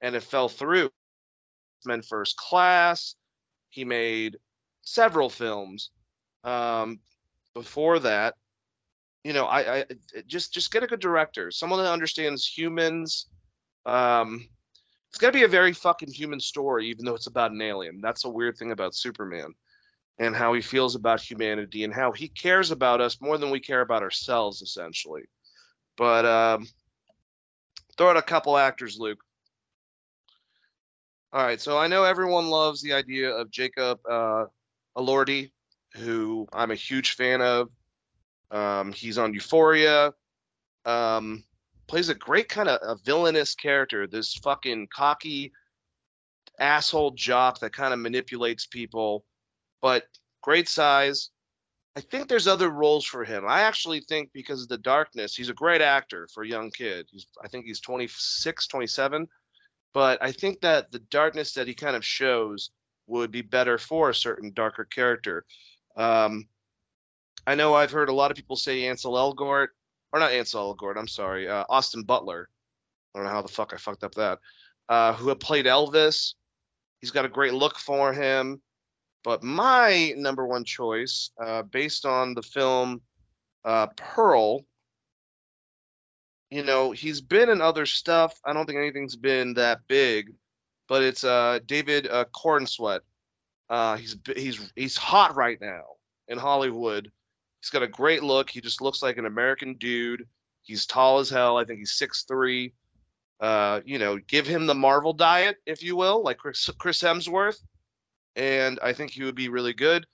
[0.01, 0.89] and it fell through.
[1.85, 3.15] Men First Class.
[3.69, 4.37] He made
[4.81, 5.91] several films
[6.43, 6.99] um,
[7.53, 8.35] before that.
[9.23, 9.85] You know, I, I
[10.27, 13.27] just just get a good director, someone that understands humans.
[13.85, 14.47] Um,
[15.09, 17.99] it's to be a very fucking human story, even though it's about an alien.
[18.01, 19.53] That's a weird thing about Superman
[20.19, 23.59] and how he feels about humanity and how he cares about us more than we
[23.59, 25.23] care about ourselves, essentially.
[25.97, 26.67] But um,
[27.97, 29.19] throw out a couple actors, Luke.
[31.31, 34.45] All right, so I know everyone loves the idea of Jacob uh,
[34.97, 35.51] Elordi,
[35.95, 37.69] who I'm a huge fan of.
[38.51, 40.13] Um, he's on Euphoria.
[40.85, 41.43] Um,
[41.89, 44.07] plays a great kind of a villainous character.
[44.07, 45.51] This fucking cocky
[46.59, 49.25] asshole jock that kind of manipulates people,
[49.81, 50.03] but
[50.41, 51.31] great size.
[51.97, 53.43] I think there's other roles for him.
[53.47, 57.07] I actually think because of the darkness, he's a great actor for a young kid.
[57.11, 59.27] He's I think he's 26, 27,
[59.93, 62.69] but I think that the darkness that he kind of shows
[63.07, 65.43] would be better for a certain darker character.
[65.97, 66.47] Um,
[67.47, 69.69] I know I've heard a lot of people say Ansel Elgort
[70.11, 70.97] or not Ansel Elgort.
[70.97, 72.49] I'm sorry, uh, Austin Butler.
[73.13, 74.39] I don't know how the fuck I fucked up that.
[74.87, 76.33] Uh, who had played Elvis.
[77.01, 78.61] He's got a great look for him.
[79.23, 83.01] But my number one choice, uh, based on the film
[83.65, 84.65] uh, Pearl,
[86.49, 88.39] you know, he's been in other stuff.
[88.45, 90.33] I don't think anything's been that big,
[90.87, 93.01] but it's uh, David uh, Corenswet.
[93.69, 95.83] Uh, he's he's he's hot right now
[96.27, 97.11] in Hollywood.
[97.61, 98.49] He's got a great look.
[98.49, 100.25] He just looks like an American dude.
[100.61, 101.57] He's tall as hell.
[101.57, 102.73] I think he's six three.
[103.39, 107.59] Uh, you know, give him the Marvel diet, if you will, like Chris, Chris Hemsworth,
[108.35, 110.05] and I think he would be really good.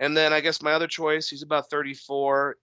[0.00, 2.56] And then I guess my other choice, he's about 34,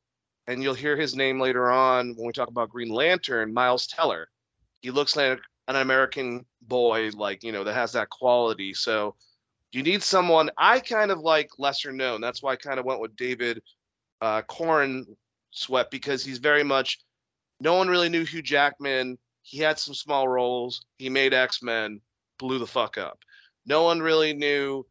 [0.47, 4.27] and you'll hear his name later on when we talk about Green Lantern, Miles Teller.
[4.81, 8.73] He looks like an American boy, like, you know, that has that quality.
[8.73, 9.15] So
[9.71, 12.21] you need someone I kind of like lesser known.
[12.21, 13.61] That's why I kind of went with David
[14.21, 15.05] uh, Corn
[15.51, 16.99] Sweat because he's very much
[17.61, 19.17] no one really knew Hugh Jackman.
[19.43, 20.83] He had some small roles.
[20.97, 22.01] He made X Men,
[22.39, 23.19] blew the fuck up.
[23.65, 24.85] No one really knew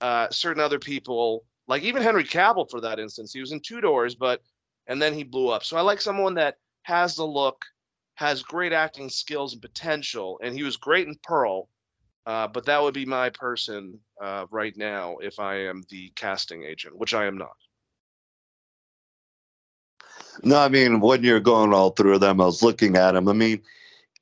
[0.00, 3.32] uh, certain other people, like even Henry Cavill for that instance.
[3.32, 4.42] He was in Tudors, but
[4.88, 5.64] and then he blew up.
[5.64, 7.64] So I like someone that has the look,
[8.14, 11.68] has great acting skills and potential, and he was great in Pearl.
[12.26, 16.64] Uh, but that would be my person uh, right now if I am the casting
[16.64, 17.54] agent, which I am not.
[20.42, 23.28] No, I mean when you're going all through them, I was looking at them.
[23.28, 23.62] I mean,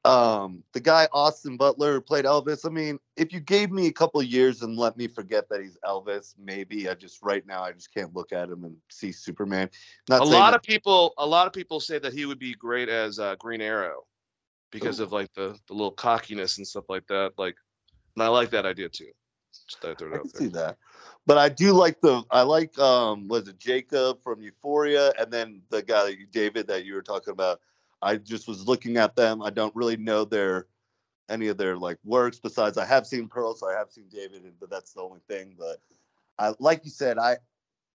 [0.04, 2.66] um, the guy Austin Butler played Elvis.
[2.66, 5.78] I mean, if you gave me a couple years and let me forget that he's
[5.84, 9.70] Elvis, maybe I just right now I just can't look at him and see Superman.
[10.08, 12.54] Not a lot that- of people, a lot of people say that he would be
[12.54, 14.04] great as uh, Green Arrow
[14.70, 15.04] because Ooh.
[15.04, 17.32] of like the the little cockiness and stuff like that.
[17.38, 17.56] Like,
[18.14, 19.10] and I like that idea too.
[19.68, 20.76] Just I can see that.
[21.26, 25.62] But I do like the I like um was it Jacob from Euphoria and then
[25.70, 27.60] the guy David that you were talking about.
[28.02, 29.42] I just was looking at them.
[29.42, 30.66] I don't really know their
[31.28, 34.42] any of their like works besides I have seen Pearl, so I have seen David,
[34.60, 35.54] but that's the only thing.
[35.58, 35.78] But
[36.38, 37.36] I like you said, I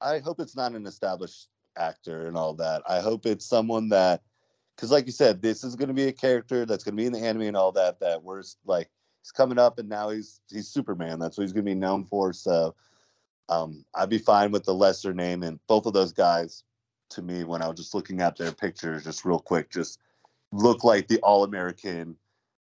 [0.01, 2.83] I hope it's not an established actor and all that.
[2.89, 4.23] I hope it's someone that
[4.77, 7.21] because like you said, this is gonna be a character that's gonna be in the
[7.21, 8.91] anime and all that that we're like
[9.23, 11.19] he's coming up and now he's he's Superman.
[11.19, 12.33] That's what he's gonna be known for.
[12.35, 12.75] So
[13.49, 15.43] um, I'd be fine with the lesser name.
[15.43, 16.65] And both of those guys,
[17.11, 20.01] to me, when I was just looking at their pictures, just real quick, just
[20.53, 22.17] look like the all American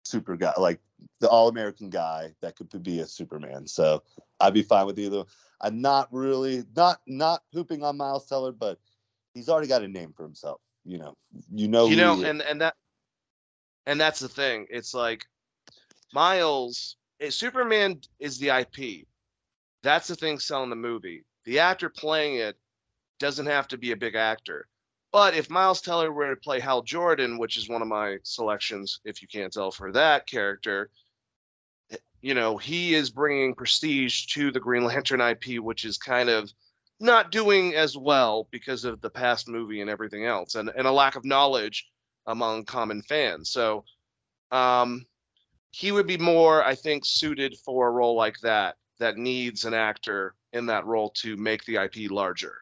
[0.04, 0.80] super guy, like
[1.20, 3.68] the all American guy that could be a Superman.
[3.68, 4.04] So
[4.40, 5.24] I'd be fine with either.
[5.62, 8.80] I'm not really not not pooping on Miles Teller, but
[9.34, 10.60] he's already got a name for himself.
[10.84, 11.16] You know,
[11.54, 12.76] you know, you know, and and that
[13.86, 14.66] and that's the thing.
[14.70, 15.26] It's like
[16.14, 19.06] Miles, eh, Superman is the IP.
[19.84, 21.24] That's the thing selling the movie.
[21.46, 22.58] The actor playing it
[23.20, 24.68] doesn't have to be a big actor.
[25.12, 29.02] But if Miles Teller were to play Hal Jordan, which is one of my selections,
[29.04, 30.90] if you can't tell for that character,
[31.92, 36.30] eh, you know, he is bringing prestige to the Green Lantern IP, which is kind
[36.30, 36.52] of
[37.00, 40.92] not doing as well because of the past movie and everything else, and, and a
[40.92, 41.88] lack of knowledge
[42.28, 43.50] among common fans.
[43.50, 43.84] So
[44.52, 45.06] um,
[45.72, 49.74] he would be more, I think, suited for a role like that that needs an
[49.74, 52.62] actor in that role to make the IP larger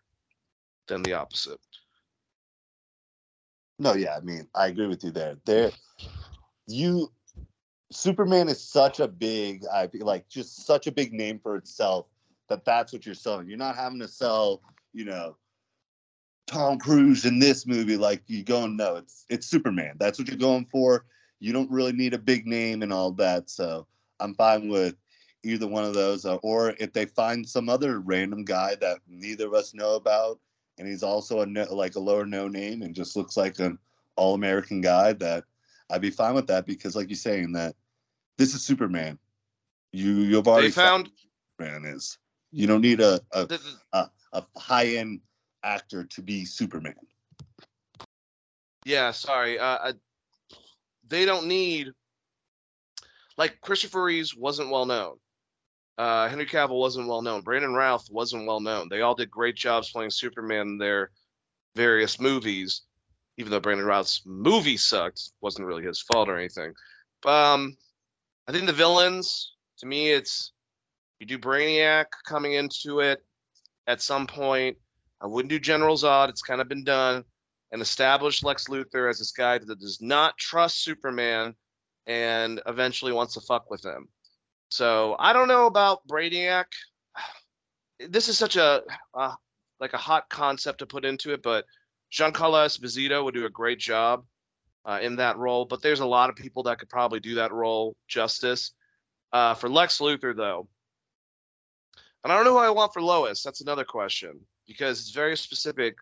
[0.87, 1.59] than the opposite.
[3.77, 5.35] No, yeah, I mean, I agree with you there.
[5.45, 5.71] There,
[6.65, 7.11] you,
[7.91, 12.07] Superman is such a big IP, like just such a big name for itself
[12.47, 13.47] that that's what you're selling.
[13.47, 14.61] You're not having to sell,
[14.93, 15.35] you know,
[16.47, 17.97] Tom Cruise in this movie.
[17.97, 19.95] Like you going, no, it's it's Superman.
[19.99, 21.05] That's what you're going for.
[21.39, 23.49] You don't really need a big name and all that.
[23.49, 23.87] So
[24.19, 24.95] I'm fine with
[25.43, 29.47] either one of those, uh, or if they find some other random guy that neither
[29.47, 30.39] of us know about,
[30.77, 33.77] and he's also a no, like a lower no name and just looks like an
[34.15, 35.43] all American guy, that
[35.89, 37.75] I'd be fine with that because, like you're saying, that
[38.37, 39.17] this is Superman.
[39.91, 41.09] You you've already they found
[41.57, 42.17] Superman is.
[42.51, 43.47] You don't need a a,
[43.93, 45.21] a, a high end
[45.63, 46.95] actor to be Superman.
[48.85, 49.59] Yeah, sorry.
[49.59, 49.93] Uh,
[51.07, 51.91] they don't need
[53.37, 55.17] like Christopher Reeves wasn't well known.
[55.99, 57.41] Uh, Henry Cavill wasn't well known.
[57.41, 58.87] Brandon Routh wasn't well known.
[58.87, 61.11] They all did great jobs playing Superman in their
[61.75, 62.83] various movies,
[63.37, 65.31] even though Brandon Routh's movie sucked.
[65.41, 66.73] wasn't really his fault or anything.
[67.25, 67.75] Um,
[68.47, 70.53] I think the villains, to me, it's
[71.19, 73.21] you do Brainiac coming into it
[73.85, 74.77] at some point.
[75.19, 76.29] I wouldn't do General Zod.
[76.29, 77.25] It's kind of been done.
[77.73, 81.55] And establish Lex Luthor as this guy that does not trust Superman
[82.07, 84.07] and eventually wants to fuck with him.
[84.69, 86.65] So I don't know about Brainiac.
[88.07, 88.81] This is such a
[89.13, 89.33] uh,
[89.81, 91.65] like a hot concept to put into it, but
[92.13, 94.23] Giancarlo Esposito would do a great job
[94.85, 97.51] uh, in that role, but there's a lot of people that could probably do that
[97.51, 98.71] role justice.
[99.33, 100.69] Uh, for Lex Luthor, though,
[102.23, 103.43] and I don't know who I want for Lois.
[103.43, 105.95] That's another question because it's very specific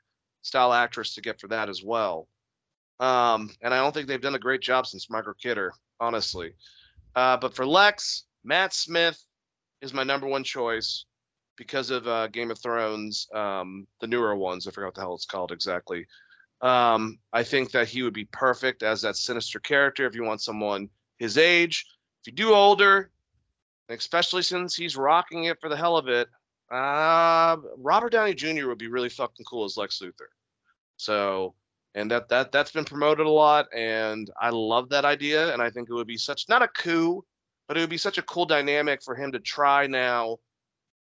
[0.44, 2.28] style actress to get for that as well.
[3.00, 6.54] Um, and I don't think they've done a great job since Margaret Kidder, honestly.
[7.16, 9.22] Uh, but for Lex, Matt Smith
[9.82, 11.06] is my number one choice
[11.58, 14.68] because of uh, Game of Thrones, um, the newer ones.
[14.68, 16.06] I forgot what the hell it's called exactly.
[16.62, 20.42] Um, I think that he would be perfect as that sinister character if you want
[20.42, 21.86] someone his age.
[22.22, 23.12] If you do older,
[23.90, 26.28] especially since he's rocking it for the hell of it,
[26.72, 28.68] uh, Robert Downey Jr.
[28.68, 30.30] would be really fucking cool as Lex Luthor.
[30.98, 31.54] So,
[31.96, 35.70] and that that that's been promoted a lot, and I love that idea, and I
[35.70, 37.24] think it would be such not a coup,
[37.68, 40.38] but it would be such a cool dynamic for him to try now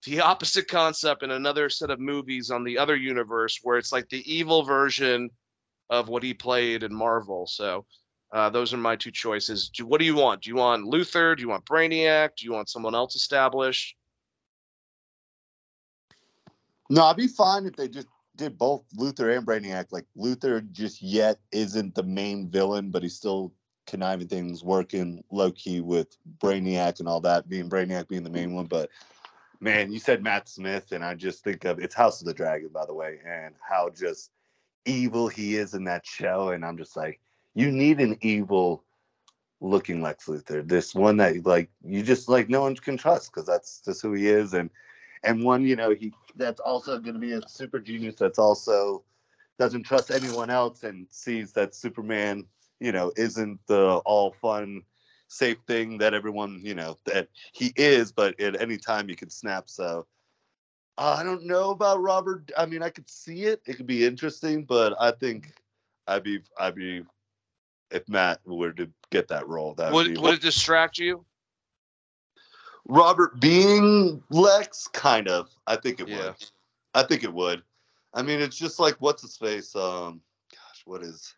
[0.05, 4.09] the opposite concept in another set of movies on the other universe where it's like
[4.09, 5.29] the evil version
[5.89, 7.45] of what he played in Marvel.
[7.45, 7.85] So
[8.31, 9.69] uh, those are my two choices.
[9.69, 10.41] Do, what do you want?
[10.41, 11.37] Do you want Luthor?
[11.37, 12.31] Do you want Brainiac?
[12.37, 13.95] Do you want someone else established?
[16.89, 19.87] No, I'd be fine if they just did both Luthor and Brainiac.
[19.91, 23.53] Like Luthor just yet isn't the main villain, but he's still
[23.85, 28.53] conniving things working low key with Brainiac and all that, being Brainiac being the main
[28.53, 28.65] one.
[28.65, 28.89] But
[29.59, 32.69] man, you said Matt Smith, and I just think of it's House of the Dragon,
[32.69, 34.31] by the way, and how just
[34.85, 36.49] evil he is in that show.
[36.49, 37.19] And I'm just like,
[37.53, 38.83] you need an evil
[39.61, 40.67] looking Lex Luthor.
[40.67, 44.13] This one that like you just like no one can trust because that's just who
[44.13, 44.53] he is.
[44.53, 44.69] And
[45.23, 49.03] and one, you know, he that's also gonna be a super genius that's also
[49.57, 52.45] doesn't trust anyone else and sees that Superman,
[52.79, 54.83] you know, isn't the all fun
[55.27, 59.29] safe thing that everyone, you know, that he is, but at any time you can
[59.29, 59.69] snap.
[59.69, 60.05] So
[60.97, 62.51] uh, I don't know about Robert.
[62.57, 63.61] I mean, I could see it.
[63.65, 65.53] It could be interesting, but I think
[66.07, 67.03] I'd be I'd be
[67.91, 69.73] if Matt were to get that role.
[69.75, 71.25] That would would, would it distract you?
[72.87, 75.49] Robert being Lex, kind of.
[75.65, 76.27] I think it Yeah.
[76.27, 76.35] would.
[76.93, 77.63] I think it would.
[78.13, 79.75] I mean, it's just like what's his face?
[79.75, 80.21] Um,
[80.51, 81.35] gosh, what is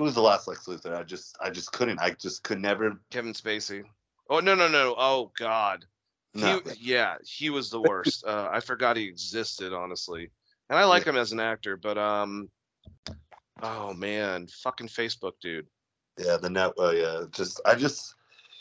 [0.00, 0.96] who was the last Lex Luthor?
[0.96, 2.00] I just I just couldn't.
[2.00, 2.98] I just could never.
[3.10, 3.84] Kevin Spacey.
[4.30, 4.94] Oh no no no!
[4.96, 5.84] Oh God.
[6.32, 6.62] He, No.
[6.80, 8.24] yeah, he was the worst.
[8.24, 10.30] uh, I forgot he existed, honestly.
[10.70, 12.48] And I like him as an actor, but um,
[13.62, 15.66] oh man, fucking Facebook dude.
[16.16, 16.72] Yeah, the net.
[16.78, 18.14] Oh yeah, just I just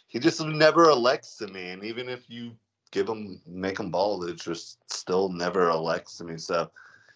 [0.08, 2.52] he just never elects to me, and even if you
[2.92, 6.38] give him make him bald, it just still never elects to me.
[6.38, 6.70] So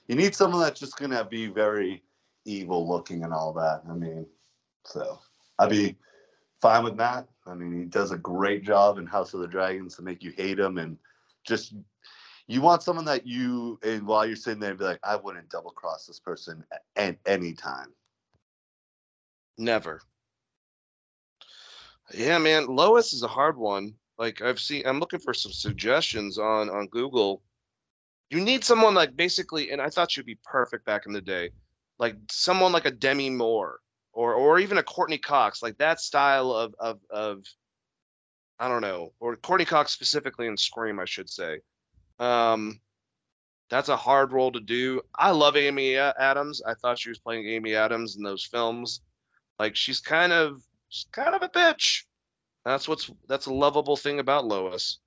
[0.08, 2.04] you need someone that's just gonna be very
[2.46, 3.82] evil looking and all that.
[3.90, 4.26] I mean,
[4.86, 5.20] so
[5.60, 5.98] I'd be
[6.62, 7.28] fine with Matt.
[7.46, 10.32] I mean, he does a great job in House of the Dragons to make you
[10.32, 10.98] hate him, and
[11.46, 11.74] just
[12.48, 15.72] you want someone that you and while you're sitting there, be like, I wouldn't double
[15.72, 16.64] cross this person
[16.96, 17.94] at any time.
[19.58, 20.02] Never.
[22.14, 23.94] Yeah, man, Lois is a hard one.
[24.18, 27.42] Like I've seen, I'm looking for some suggestions on on Google.
[28.30, 31.52] You need someone like basically, and I thought she'd be perfect back in the day,
[32.00, 33.80] like someone like a Demi Moore
[34.14, 37.44] or or even a Courteney Cox, like that style of of of
[38.60, 41.60] I don't know, or Courteney Cox specifically in Scream, I should say.
[42.20, 42.80] Um,
[43.70, 45.02] that's a hard role to do.
[45.16, 46.62] I love Amy Adams.
[46.66, 49.02] I thought she was playing Amy Adams in those films.
[49.60, 52.04] Like she's kind of she's kind of a bitch.
[52.66, 55.00] That's what's that's a lovable thing about Lois.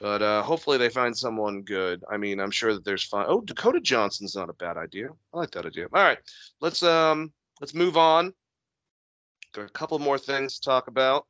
[0.00, 2.02] But uh, hopefully they find someone good.
[2.10, 3.26] I mean, I'm sure that there's fun.
[3.28, 5.10] Oh, Dakota Johnson's not a bad idea.
[5.34, 5.88] I like that idea.
[5.92, 6.18] All right,
[6.60, 8.32] let's um let's move on.
[9.52, 11.26] Got a couple more things to talk about,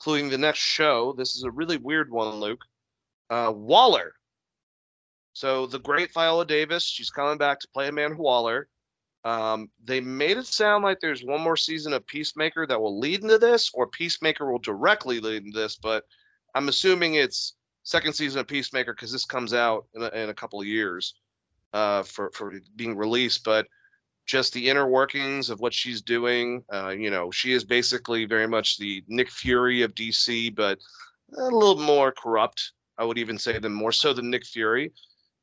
[0.00, 1.12] including the next show.
[1.18, 2.64] This is a really weird one, Luke.
[3.28, 4.14] Uh, Waller.
[5.34, 8.68] So the great Viola Davis, she's coming back to play Amanda Waller.
[9.24, 13.22] Um, they made it sound like there's one more season of Peacemaker that will lead
[13.22, 15.76] into this, or Peacemaker will directly lead into this.
[15.76, 16.04] But
[16.54, 17.54] I'm assuming it's
[17.88, 21.14] second season of Peacemaker because this comes out in a, in a couple of years
[21.72, 23.44] uh, for for being released.
[23.44, 23.66] But
[24.26, 28.46] just the inner workings of what she's doing, uh, you know, she is basically very
[28.46, 30.78] much the Nick Fury of DC, but
[31.38, 32.72] a little more corrupt.
[32.98, 34.92] I would even say than more so than Nick Fury.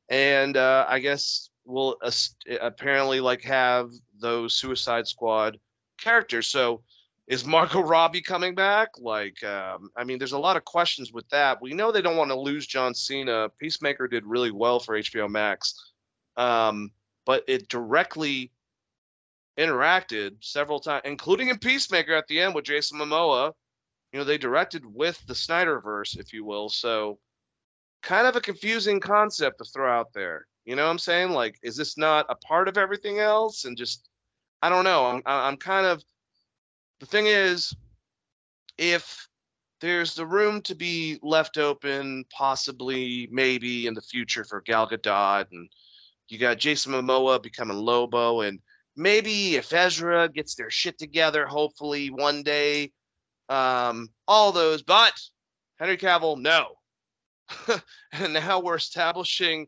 [0.09, 3.89] And uh, I guess will as- apparently like have
[4.19, 5.57] those Suicide Squad
[5.99, 6.47] characters.
[6.47, 6.83] So
[7.27, 8.89] is Margot Robbie coming back?
[8.99, 11.61] Like, um, I mean, there's a lot of questions with that.
[11.61, 13.49] We know they don't want to lose John Cena.
[13.59, 15.91] Peacemaker did really well for HBO Max,
[16.37, 16.91] um,
[17.25, 18.51] but it directly
[19.57, 23.53] interacted several times, including in Peacemaker at the end with Jason Momoa.
[24.11, 26.69] You know, they directed with the Snyderverse, if you will.
[26.69, 27.19] So,
[28.01, 30.45] kind of a confusing concept to throw out there.
[30.65, 31.31] You know what I'm saying?
[31.31, 33.65] Like, is this not a part of everything else?
[33.65, 34.09] And just,
[34.61, 35.05] I don't know.
[35.05, 36.03] I'm, I'm kind of
[36.99, 37.75] the thing is,
[38.77, 39.27] if
[39.81, 45.47] there's the room to be left open, possibly, maybe in the future for Gal Gadot,
[45.51, 45.69] and
[46.29, 48.59] you got Jason Momoa becoming Lobo, and
[48.95, 52.91] maybe if Ezra gets their shit together, hopefully one day,
[53.49, 54.81] um, all those.
[54.81, 55.21] But
[55.77, 56.75] Henry Cavill, no.
[58.13, 59.67] and now we're establishing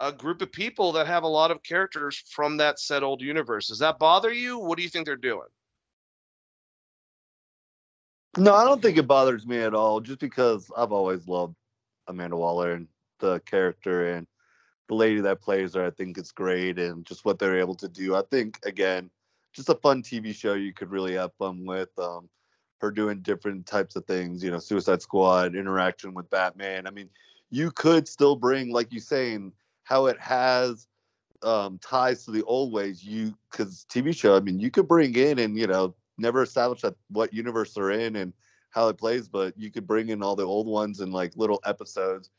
[0.00, 3.68] a group of people that have a lot of characters from that said old universe.
[3.68, 4.58] Does that bother you?
[4.58, 5.48] What do you think they're doing?
[8.36, 10.00] No, I don't think it bothers me at all.
[10.00, 11.54] Just because I've always loved
[12.08, 14.26] Amanda Waller and the character and
[14.88, 15.84] the lady that plays her.
[15.84, 18.16] I think it's great and just what they're able to do.
[18.16, 19.10] I think again,
[19.52, 21.90] just a fun TV show you could really have fun with.
[21.98, 22.28] Um,
[22.82, 26.86] her doing different types of things, you know, Suicide Squad, interaction with Batman.
[26.86, 27.08] I mean,
[27.48, 29.52] you could still bring, like you saying,
[29.84, 30.88] how it has
[31.44, 33.04] um, ties to the old ways.
[33.04, 36.82] You because TV show, I mean, you could bring in and you know never establish
[36.82, 38.32] that what universe they're in and
[38.70, 41.60] how it plays, but you could bring in all the old ones and like little
[41.64, 42.30] episodes.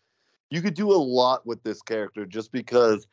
[0.49, 3.07] You could do a lot with this character just because,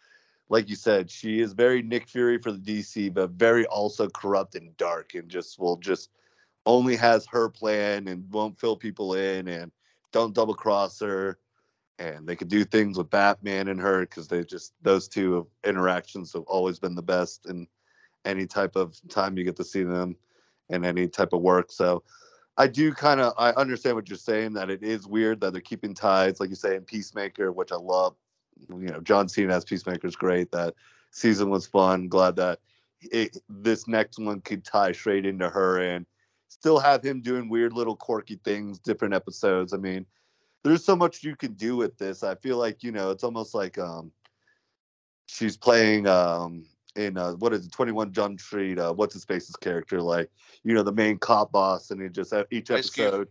[0.48, 4.54] like you said, she is very Nick Fury for the DC, but very also corrupt
[4.54, 6.10] and dark, and just will just
[6.66, 9.70] only has her plan and won't fill people in and
[10.12, 11.38] don't double cross her.
[11.98, 16.32] And they could do things with Batman and her because they just those two interactions
[16.32, 17.66] have always been the best in
[18.24, 20.16] any type of time you get to see them
[20.70, 21.70] in any type of work.
[21.70, 22.02] So
[22.56, 25.62] I do kind of I understand what you're saying that it is weird that they're
[25.62, 28.16] keeping ties, like you say in Peacemaker, which I love.
[28.68, 30.52] You know, John Cena as Peacemaker is great.
[30.52, 30.74] That
[31.10, 32.08] season was fun.
[32.08, 32.58] Glad that
[33.00, 36.04] it, this next one could tie straight into her and
[36.48, 39.72] still have him doing weird little quirky things, different episodes.
[39.72, 40.04] I mean,
[40.62, 42.22] there's so much you can do with this.
[42.22, 44.12] I feel like you know it's almost like um
[45.26, 46.66] she's playing um
[46.96, 50.30] in uh, what is it, 21 Jump Street, uh, what's his face's character, like,
[50.64, 53.28] you know, the main cop boss, and he just uh, each episode,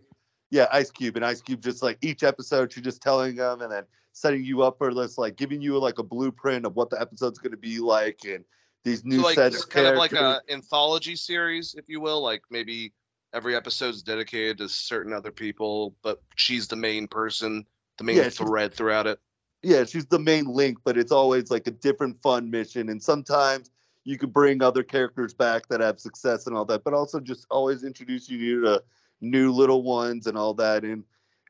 [0.51, 3.72] yeah, Ice Cube, and Ice Cube just like each episode, she's just telling them and
[3.72, 3.84] then
[4.14, 7.39] setting you up for this, like giving you like a blueprint of what the episode's
[7.39, 8.43] going to be like, and
[8.84, 10.20] these new So like sets kind of like characters.
[10.20, 12.22] a anthology series, if you will.
[12.22, 12.93] Like maybe
[13.34, 17.66] every episode's dedicated to certain other people, but she's the main person,
[17.97, 19.20] the main Yeah, thread throughout it.
[19.62, 22.89] Yeah, she's the main link, but it's always like a different fun mission.
[22.89, 23.72] And sometimes
[24.05, 27.45] you could bring other characters back that have success and all that, but also just
[27.49, 28.84] always introduce you to
[29.22, 30.84] new little ones and all that.
[30.84, 31.03] And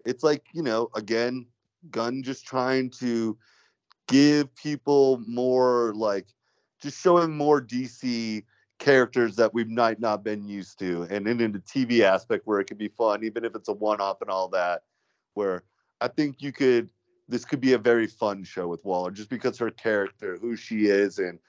[0.05, 1.45] it's like, you know, again,
[1.91, 3.37] Gunn just trying to
[4.07, 6.27] give people more like
[6.81, 8.43] just showing more DC
[8.79, 12.59] characters that we might not been used to and then in the TV aspect where
[12.59, 14.83] it could be fun, even if it's a one off and all that,
[15.33, 15.63] where
[16.01, 16.89] I think you could
[17.29, 20.87] this could be a very fun show with Waller just because her character, who she
[20.87, 21.39] is, and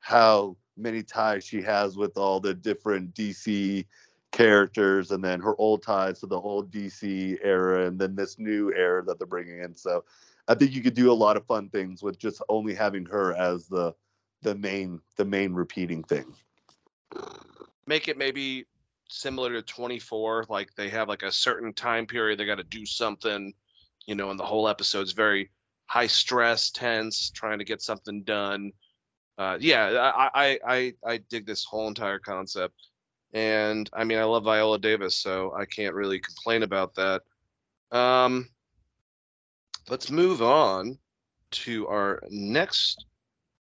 [0.00, 3.86] how many ties she has with all the different DC
[4.32, 8.72] characters, and then her old ties to the old DC era, and then this new
[8.74, 9.74] era that they're bringing in.
[9.76, 10.04] So
[10.48, 13.34] I think you could do a lot of fun things with just only having her
[13.34, 13.94] as the
[14.42, 16.34] the main the main repeating thing.
[17.86, 18.66] Make it maybe
[19.08, 22.84] similar to 24, like they have like a certain time period they got to do
[22.84, 23.54] something,
[24.08, 25.50] you know, and the whole episode's very
[25.86, 28.72] high stress, tense, trying to get something done.
[29.36, 32.88] Uh, yeah, I, I I I dig this whole entire concept,
[33.34, 37.22] and I mean I love Viola Davis, so I can't really complain about that.
[37.92, 38.48] Um,
[39.90, 40.98] let's move on
[41.50, 43.04] to our next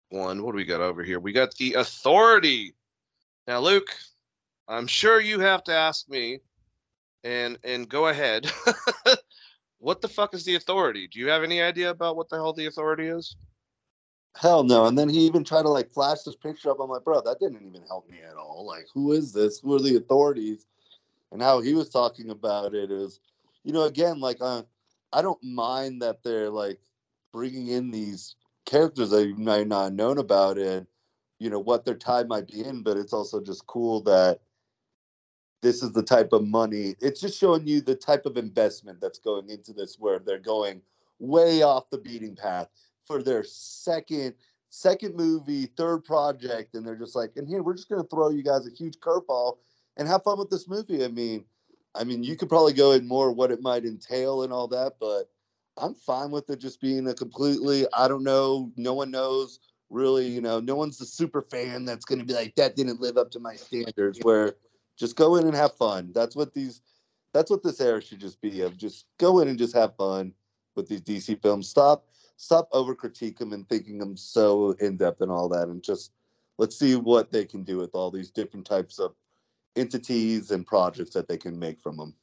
[0.09, 0.41] one.
[0.41, 1.19] What do we got over here?
[1.19, 2.73] We got the Authority.
[3.47, 3.95] Now, Luke,
[4.67, 6.39] I'm sure you have to ask me,
[7.23, 8.51] and and go ahead.
[9.81, 11.07] what the fuck is the Authority?
[11.07, 13.35] Do you have any idea about what the hell the Authority is?
[14.39, 14.85] Hell no.
[14.85, 16.79] And then he even tried to like flash this picture up.
[16.79, 18.63] I'm like, bro, that didn't even help me at all.
[18.65, 19.59] Like, who is this?
[19.59, 20.67] Who are the authorities?
[21.31, 23.19] And how he was talking about it is,
[23.63, 24.61] you know, again, like, uh,
[25.11, 26.79] I don't mind that they're like
[27.33, 30.85] bringing in these characters that you might not known about and,
[31.39, 34.41] you know, what their time might be in, but it's also just cool that
[35.61, 36.95] this is the type of money.
[37.01, 40.81] It's just showing you the type of investment that's going into this, where they're going
[41.19, 42.67] way off the beating path
[43.05, 44.33] for their second
[44.71, 48.41] second movie, third project, and they're just like, and here we're just gonna throw you
[48.41, 49.57] guys a huge curveball
[49.97, 51.03] and have fun with this movie.
[51.03, 51.45] I mean,
[51.93, 54.93] I mean, you could probably go in more what it might entail and all that,
[54.99, 55.29] but
[55.77, 59.59] I'm fine with it just being a completely, I don't know, no one knows
[59.89, 63.17] really, you know, no one's the super fan that's gonna be like, that didn't live
[63.17, 64.19] up to my standards.
[64.21, 64.55] Where
[65.01, 66.11] just go in and have fun.
[66.13, 66.81] That's what these
[67.33, 70.31] that's what this era should just be of just go in and just have fun
[70.75, 71.67] with these DC films.
[71.67, 72.05] Stop
[72.37, 76.11] stop over critique them and thinking them so in depth and all that and just
[76.59, 79.15] let's see what they can do with all these different types of
[79.75, 82.13] entities and projects that they can make from them.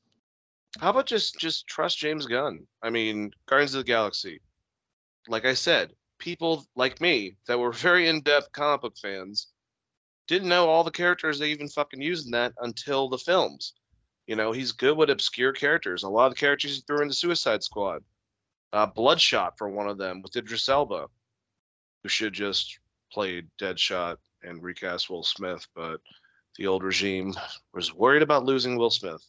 [0.79, 2.65] How about just just trust James Gunn?
[2.81, 4.41] I mean, Guardians of the Galaxy.
[5.27, 9.49] Like I said, people like me that were very in-depth comic book fans
[10.29, 13.73] didn't know all the characters they even fucking used in that until the films.
[14.27, 16.03] You know, he's good with obscure characters.
[16.03, 18.05] A lot of the characters he threw in the Suicide Squad.
[18.75, 21.07] Uh, Bloodshot for one of them with Idris Elba,
[22.03, 22.79] who should just
[23.11, 26.01] play Deadshot and recast Will Smith, but
[26.59, 27.35] the old regime
[27.73, 29.25] was worried about losing Will Smith.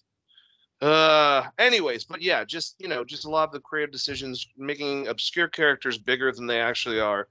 [0.81, 5.07] Uh, anyways, but yeah, just you know, just a lot of the creative decisions, making
[5.07, 7.27] obscure characters bigger than they actually are.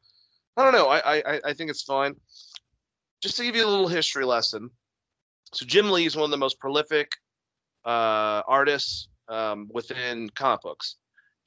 [0.57, 0.89] I don't know.
[0.89, 2.17] I I I think it's fine.
[3.21, 4.71] Just to give you a little history lesson.
[5.53, 7.13] So Jim Lee is one of the most prolific
[7.85, 10.97] uh, artists um, within comic books.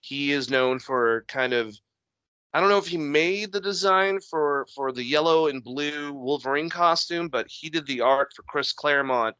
[0.01, 1.76] He is known for kind of
[2.53, 6.69] I don't know if he made the design for for the yellow and blue Wolverine
[6.69, 9.36] costume, but he did the art for Chris Claremont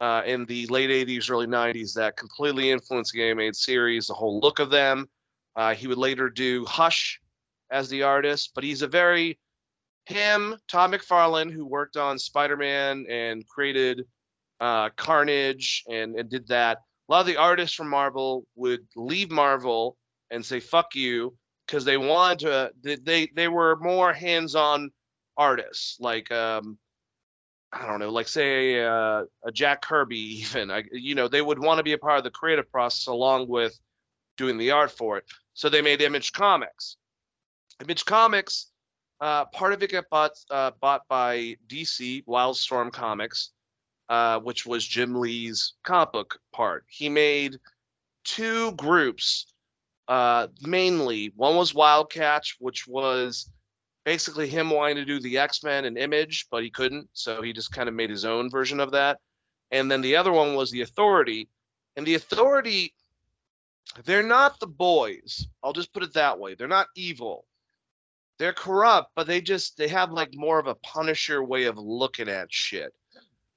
[0.00, 4.40] uh, in the late 80s, early 90s that completely influenced the animated series, the whole
[4.40, 5.08] look of them.
[5.54, 7.20] Uh, he would later do Hush
[7.70, 9.38] as the artist, but he's a very
[10.10, 14.04] him, Todd McFarlane, who worked on Spider-Man and created
[14.60, 16.78] uh, Carnage and, and did that.
[17.08, 19.96] A lot of the artists from Marvel would leave Marvel
[20.30, 21.34] and say "fuck you"
[21.66, 22.98] because they wanted to.
[23.02, 24.90] They they were more hands-on
[25.36, 26.78] artists, like um,
[27.72, 30.70] I don't know, like say uh, a Jack Kirby, even.
[30.70, 33.48] I, you know, they would want to be a part of the creative process along
[33.48, 33.78] with
[34.36, 35.24] doing the art for it.
[35.54, 36.96] So they made Image Comics.
[37.82, 38.69] Image Comics,
[39.20, 43.50] uh, part of it got bought uh, bought by DC Wildstorm Comics,
[44.08, 46.84] uh, which was Jim Lee's comic book part.
[46.88, 47.58] He made
[48.24, 49.46] two groups
[50.08, 51.32] uh, mainly.
[51.36, 53.50] One was Wildcats, which was
[54.04, 57.52] basically him wanting to do the X Men and Image, but he couldn't, so he
[57.52, 59.18] just kind of made his own version of that.
[59.70, 61.48] And then the other one was the Authority,
[61.96, 62.94] and the Authority,
[64.04, 65.46] they're not the boys.
[65.62, 66.54] I'll just put it that way.
[66.54, 67.44] They're not evil.
[68.40, 72.30] They're corrupt, but they just they have like more of a Punisher way of looking
[72.30, 72.90] at shit.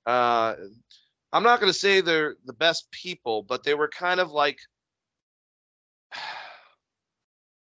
[0.06, 0.56] Uh,
[1.32, 4.60] I'm not gonna say they're the best people, but they were kind of like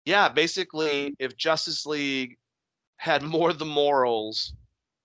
[0.04, 2.38] yeah, basically, if Justice League
[2.96, 4.54] had more the morals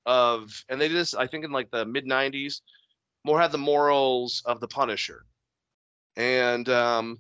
[0.06, 2.62] of, and they did this, I think, in like the mid '90s,
[3.24, 5.26] more had the morals of the Punisher,
[6.16, 7.18] and um,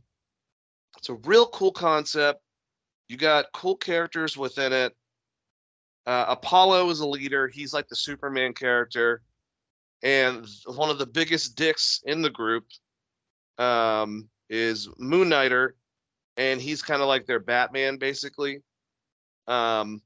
[0.99, 2.39] it's a real cool concept.
[3.07, 4.95] You got cool characters within it.
[6.05, 7.47] Uh, Apollo is a leader.
[7.47, 9.21] He's like the Superman character,
[10.03, 12.65] and one of the biggest dicks in the group
[13.57, 15.71] um, is Midnighter,
[16.37, 18.61] and he's kind of like their Batman basically.
[19.47, 20.01] Um,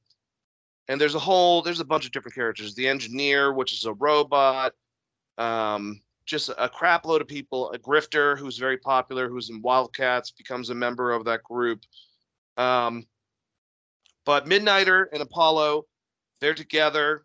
[0.88, 2.76] and there's a whole there's a bunch of different characters.
[2.76, 4.74] The engineer, which is a robot,
[5.38, 7.72] um, just a crap load of people.
[7.72, 11.82] A grifter who's very popular, who's in Wildcats, becomes a member of that group.
[12.60, 13.06] Um,
[14.26, 15.86] but Midnighter and Apollo,
[16.42, 17.24] they're together.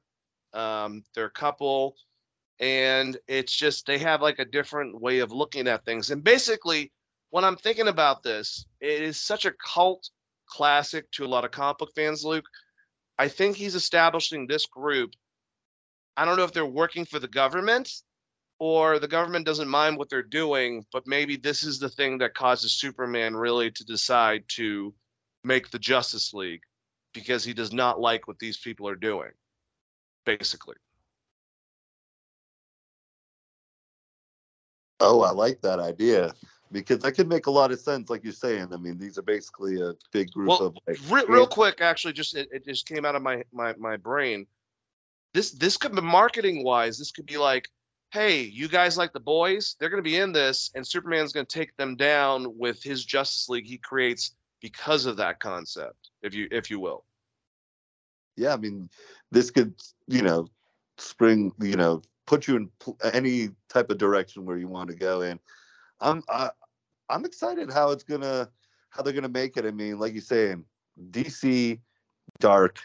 [0.54, 1.96] Um, they're a couple,
[2.60, 6.10] and it's just they have like a different way of looking at things.
[6.10, 6.92] And basically,
[7.30, 10.08] when I'm thinking about this, it is such a cult
[10.46, 12.46] classic to a lot of comic book fans, Luke.
[13.18, 15.10] I think he's establishing this group.
[16.16, 17.90] I don't know if they're working for the government
[18.60, 22.34] or the government doesn't mind what they're doing, but maybe this is the thing that
[22.34, 24.94] causes Superman really to decide to
[25.44, 26.62] make the Justice League
[27.12, 29.30] because he does not like what these people are doing,
[30.24, 30.76] basically.
[35.00, 36.32] Oh, I like that idea
[36.72, 38.68] because that could make a lot of sense, like you're saying.
[38.72, 40.98] I mean, these are basically a big group well, of like.
[41.08, 44.46] Real, real quick, actually, just it, it just came out of my my my brain.
[45.32, 46.98] This this could be marketing wise.
[46.98, 47.68] This could be like,
[48.12, 49.76] hey, you guys like the boys?
[49.78, 53.04] They're going to be in this, and Superman's going to take them down with his
[53.04, 54.34] Justice League he creates
[54.64, 57.04] because of that concept, if you if you will.
[58.34, 58.88] Yeah, I mean,
[59.30, 59.74] this could
[60.08, 60.46] you know
[60.96, 62.70] spring you know put you in
[63.12, 65.38] any type of direction where you want to go in.
[66.00, 66.48] I'm I,
[67.10, 68.48] I'm excited how it's gonna
[68.88, 69.66] how they're gonna make it.
[69.66, 70.64] I mean, like you're saying,
[71.10, 71.78] DC
[72.40, 72.78] Dark.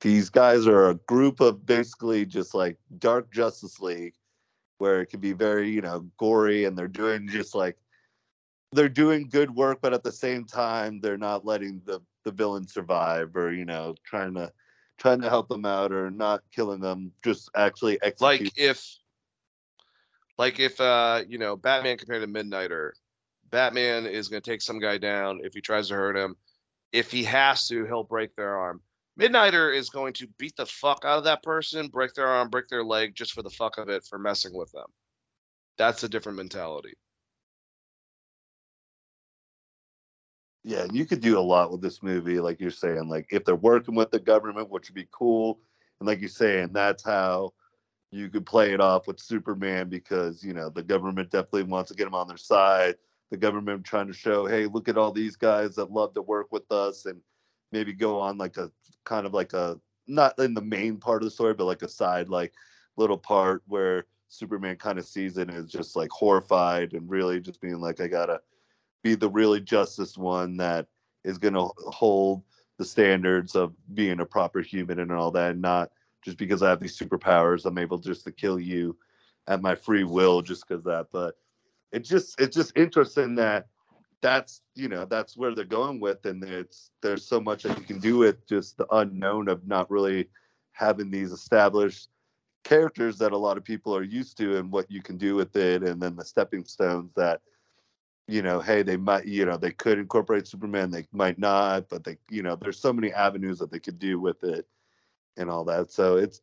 [0.00, 4.14] These guys are a group of basically just like Dark Justice League,
[4.76, 7.76] where it can be very you know gory, and they're doing just like
[8.72, 12.66] they're doing good work, but at the same time they're not letting the the villain
[12.66, 14.52] survive, or you know trying to
[14.98, 18.40] trying to help them out, or not killing them, just actually execute.
[18.40, 18.98] Like if
[20.36, 22.90] like if uh you know Batman compared to Midnighter,
[23.50, 26.36] Batman is going to take some guy down if he tries to hurt him.
[26.92, 28.80] If he has to, he'll break their arm.
[29.18, 32.68] Midnighter is going to beat the fuck out of that person, break their arm, break
[32.68, 34.86] their leg just for the fuck of it for messing with them.
[35.76, 36.94] That's a different mentality.
[40.64, 43.08] Yeah, you could do a lot with this movie, like you're saying.
[43.08, 45.60] Like if they're working with the government, which would be cool,
[46.00, 47.52] and like you're saying, that's how
[48.10, 51.96] you could play it off with Superman because you know the government definitely wants to
[51.96, 52.96] get him on their side.
[53.30, 56.48] The government trying to show, hey, look at all these guys that love to work
[56.50, 57.20] with us, and
[57.72, 58.70] maybe go on like a
[59.04, 61.88] kind of like a not in the main part of the story, but like a
[61.88, 62.52] side like
[62.96, 67.40] little part where Superman kind of sees it and is just like horrified and really
[67.40, 68.40] just being like, I gotta
[69.02, 70.86] be the really justice one that
[71.24, 72.42] is gonna hold
[72.78, 75.90] the standards of being a proper human and all that, and not
[76.24, 78.96] just because I have these superpowers, I'm able just to kill you
[79.46, 81.06] at my free will just because that.
[81.12, 81.36] But
[81.92, 83.66] it's just it's just interesting that
[84.20, 87.84] that's you know that's where they're going with, and it's there's so much that you
[87.84, 90.28] can do with just the unknown of not really
[90.72, 92.08] having these established
[92.64, 95.56] characters that a lot of people are used to and what you can do with
[95.56, 97.40] it and then the stepping stones that
[98.28, 102.04] you know hey they might you know they could incorporate superman they might not but
[102.04, 104.66] they you know there's so many avenues that they could do with it
[105.38, 105.90] and all that.
[105.90, 106.40] So it's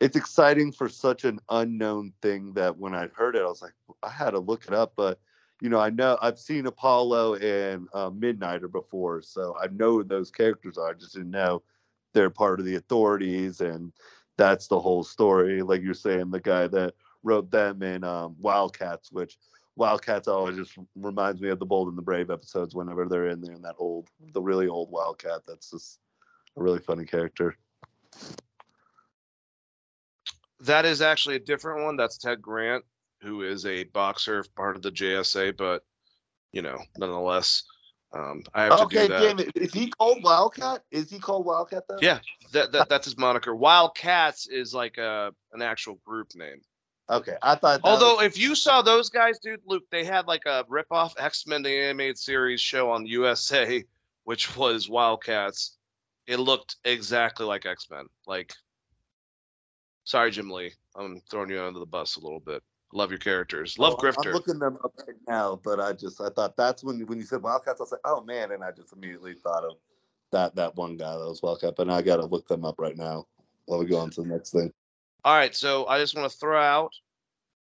[0.00, 3.74] it's exciting for such an unknown thing that when I heard it, I was like,
[4.02, 4.94] I had to look it up.
[4.96, 5.20] But
[5.60, 10.04] you know, I know I've seen Apollo and uh, Midnighter before, so I know who
[10.04, 10.90] those characters are.
[10.90, 11.62] I just didn't know
[12.14, 13.92] they're part of the authorities, and
[14.36, 15.62] that's the whole story.
[15.62, 19.38] Like you're saying, the guy that wrote them in um, Wildcats, which
[19.76, 23.40] Wildcats always just reminds me of the Bold and the Brave episodes whenever they're in
[23.40, 25.42] there in that old, the really old Wildcat.
[25.46, 25.98] That's just
[26.56, 27.56] a really funny character.
[30.60, 31.96] That is actually a different one.
[31.96, 32.84] That's Ted Grant,
[33.22, 35.84] who is a boxer, part of the JSA, but
[36.52, 37.64] you know, nonetheless,
[38.14, 39.20] um, I have okay, to do that.
[39.20, 39.52] damn it.
[39.54, 40.82] Is he called Wildcat?
[40.90, 41.98] Is he called Wildcat though?
[42.00, 42.18] Yeah,
[42.52, 43.54] that, that that's his moniker.
[43.54, 46.60] Wildcats is like a an actual group name.
[47.10, 47.80] Okay, I thought.
[47.84, 48.26] Although, was...
[48.26, 52.18] if you saw those guys, dude, Luke, they had like a rip-off X-Men the animated
[52.18, 53.84] series show on USA,
[54.24, 55.76] which was Wildcats.
[56.26, 58.06] It looked exactly like X-Men.
[58.26, 58.54] Like
[60.04, 60.72] Sorry, Jim Lee.
[60.96, 62.62] I'm throwing you under the bus a little bit.
[62.92, 63.78] Love your characters.
[63.78, 64.26] Love oh, Grifter.
[64.26, 67.24] I'm looking them up right now, but I just I thought that's when when you
[67.24, 69.76] said Wildcats, I was like, oh man, and I just immediately thought of
[70.32, 72.96] that that one guy that was Wildcat, but I got to look them up right
[72.96, 73.26] now
[73.66, 74.72] while we go on to the next thing.
[75.24, 76.92] All right, so I just want to throw out.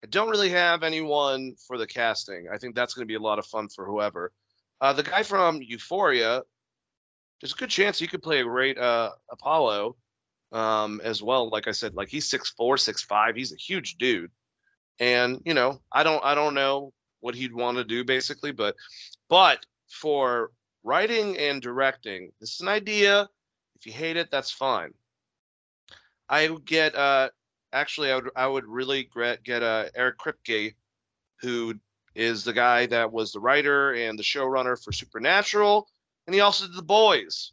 [0.05, 2.47] I don't really have anyone for the casting.
[2.53, 4.33] I think that's going to be a lot of fun for whoever.
[4.81, 6.43] Uh, the guy from Euphoria,
[7.41, 9.97] there's a good chance he could play a great uh, Apollo
[10.53, 11.51] um, as well.
[11.51, 13.35] Like I said, like he's six four, six five.
[13.35, 14.31] He's a huge dude,
[15.01, 18.77] and you know, I don't, I don't know what he'd want to do basically, but,
[19.29, 20.53] but for
[20.85, 23.29] writing and directing, this is an idea.
[23.75, 24.93] If you hate it, that's fine.
[26.29, 27.31] I would get, uh,
[27.79, 30.74] actually, I would, I would really get, get uh, Eric Kripke,
[31.41, 31.74] who
[32.14, 35.89] is the guy that was the writer and the showrunner for Supernatural,
[36.26, 37.53] and he also did The Boys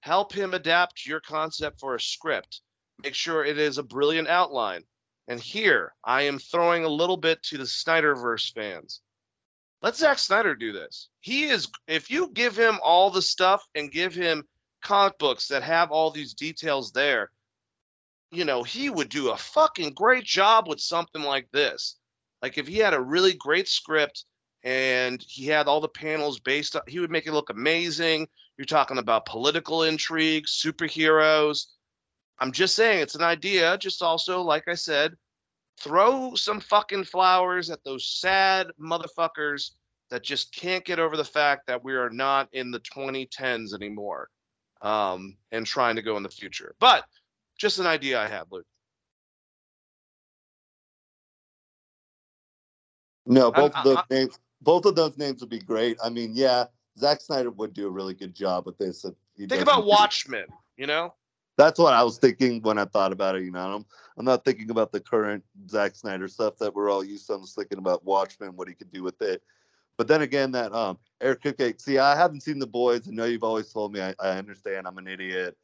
[0.00, 2.62] help him adapt your concept for a script.
[3.02, 4.82] Make sure it is a brilliant outline.
[5.28, 9.00] And here, I am throwing a little bit to the Snyderverse fans.
[9.82, 11.08] Let Zack Snyder do this.
[11.20, 14.44] He is, if you give him all the stuff and give him
[14.82, 17.30] comic books that have all these details there,
[18.30, 21.96] you know, he would do a fucking great job with something like this.
[22.42, 24.24] Like if he had a really great script
[24.62, 28.28] and he had all the panels based on, he would make it look amazing.
[28.56, 31.66] You're talking about political intrigue, superheroes.
[32.38, 33.76] I'm just saying it's an idea.
[33.78, 35.14] Just also, like I said,
[35.78, 39.72] throw some fucking flowers at those sad motherfuckers
[40.10, 44.28] that just can't get over the fact that we are not in the 2010s anymore
[44.82, 46.74] um, and trying to go in the future.
[46.80, 47.04] But
[47.60, 48.66] just an idea I had, Luke.
[53.26, 55.98] No, both of those names, both of those names would be great.
[56.02, 56.64] I mean, yeah,
[56.98, 59.04] Zack Snyder would do a really good job with this.
[59.36, 60.46] Think about Watchmen,
[60.76, 61.14] you know?
[61.58, 63.42] That's what I was thinking when I thought about it.
[63.42, 63.86] You know, I'm,
[64.16, 67.34] I'm not thinking about the current Zack Snyder stuff that we're all used to.
[67.34, 69.42] I'm just thinking about Watchmen, what he could do with it.
[69.98, 71.78] But then again, that um Eric Kripke.
[71.78, 73.06] See, I haven't seen the boys.
[73.06, 74.00] I know you've always told me.
[74.00, 74.86] I, I understand.
[74.86, 75.58] I'm an idiot,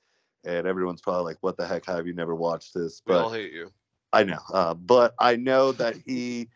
[0.45, 1.87] and everyone's probably like, "What the heck?
[1.87, 3.73] have you never watched this?" But we all hate you.
[4.13, 6.49] I know, uh, but I know that he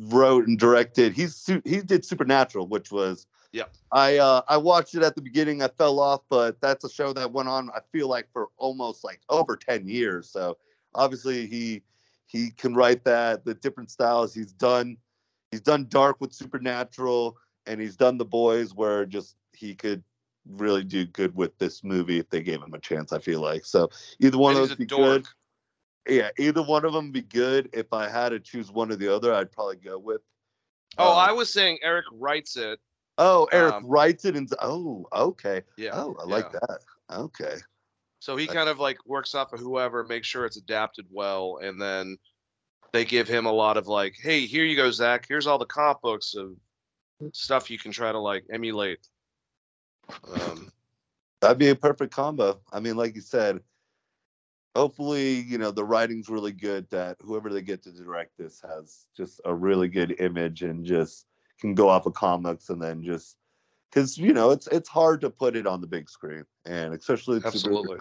[0.00, 1.12] wrote and directed.
[1.12, 3.64] He's he did Supernatural, which was yeah.
[3.92, 5.62] I uh, I watched it at the beginning.
[5.62, 7.70] I fell off, but that's a show that went on.
[7.70, 10.30] I feel like for almost like over ten years.
[10.30, 10.56] So
[10.94, 11.82] obviously he
[12.26, 13.44] he can write that.
[13.44, 14.96] The different styles he's done.
[15.50, 17.36] He's done dark with Supernatural,
[17.66, 20.02] and he's done The Boys, where just he could
[20.48, 23.12] really do good with this movie if they gave him a chance.
[23.12, 23.90] I feel like so
[24.20, 25.24] either one And of those be dork.
[26.06, 26.16] good.
[26.16, 27.70] Yeah, either one of them be good.
[27.72, 30.20] If I had to choose one or the other, I'd probably go with.
[30.98, 32.80] Oh, uh, I was saying Eric writes it.
[33.18, 35.62] Oh, Eric um, writes it and oh, okay.
[35.76, 35.90] Yeah.
[35.94, 36.58] Oh, I like yeah.
[36.68, 36.80] that.
[37.16, 37.56] Okay.
[38.18, 41.80] So he kind of like works off of whoever, makes sure it's adapted well, and
[41.80, 42.16] then
[42.92, 45.26] they give him a lot of like, hey, here you go, Zack.
[45.28, 46.52] Here's all the comic books of
[47.32, 49.00] stuff you can try to like emulate.
[50.32, 50.72] Um,
[51.42, 52.60] That'd be a perfect combo.
[52.72, 53.60] I mean, like you said,
[54.76, 59.06] hopefully, you know, the writing's really good that whoever they get to direct this has
[59.16, 61.26] just a really good image and just
[61.60, 63.36] can go off of comics and then just
[63.90, 67.36] because you know it's it's hard to put it on the big screen and especially
[67.36, 67.98] super- absolutely.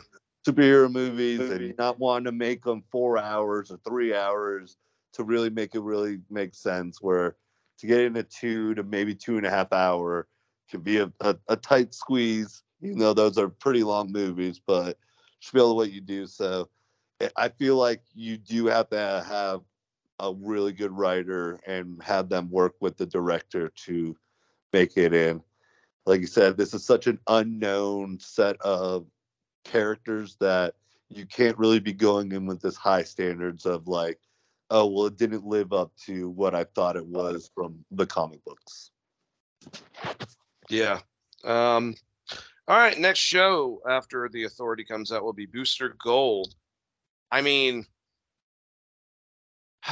[0.48, 4.78] superhero movies and not wanting to make them four hours or three hours
[5.14, 7.36] to really make it really make sense where
[7.78, 10.28] to get in a two to maybe two and a half hour
[10.72, 12.64] can be a, a, a tight squeeze.
[12.82, 14.98] Even though those are pretty long movies but
[15.42, 16.26] to what you do.
[16.28, 16.70] So
[17.22, 19.62] I- i feel like you do have to have
[20.20, 24.16] a really good writer and have them work with the director to
[24.72, 25.42] make it in.
[26.06, 29.08] Like you said this is such an unknown set of
[29.64, 30.76] characters that
[31.10, 34.20] you can't really be going in with this high standards of like,
[34.70, 38.44] oh well, it didn't live up to what I thought it was from the comic
[38.46, 38.92] books.
[40.72, 41.00] Yeah.
[41.44, 41.96] Um,
[42.68, 42.98] all right.
[42.98, 46.56] Next show after the Authority comes out will be Booster Gold.
[47.30, 47.86] I mean,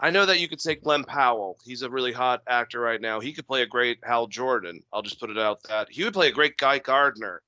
[0.00, 1.58] I know that you could say Glen Powell.
[1.64, 3.20] He's a really hot actor right now.
[3.20, 4.82] He could play a great Hal Jordan.
[4.92, 7.40] I'll just put it out that he would play a great Guy Gardner.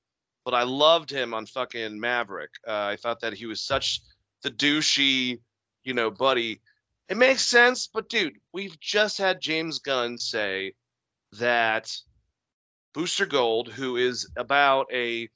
[0.43, 2.49] But I loved him on fucking Maverick.
[2.67, 4.01] Uh, I thought that he was such
[4.41, 5.39] the douchey,
[5.83, 6.61] you know, buddy.
[7.09, 10.73] It makes sense, but dude, we've just had James Gunn say
[11.33, 11.95] that
[12.93, 15.29] Booster Gold, who is about a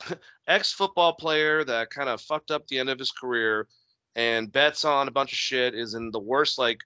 [0.48, 3.68] ex football player that kind of fucked up the end of his career
[4.14, 6.80] and bets on a bunch of shit, is in the worst, like,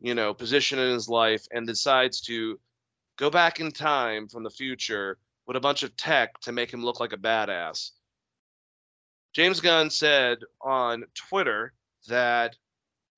[0.00, 2.58] you know, position in his life and decides to
[3.16, 6.84] go back in time from the future with a bunch of tech to make him
[6.84, 7.90] look like a badass.
[9.34, 11.72] James Gunn said on Twitter
[12.06, 12.56] that,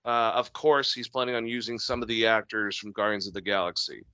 [0.04, 3.40] uh, of course, he's planning on using some of the actors from Guardians of the
[3.40, 4.04] Galaxy.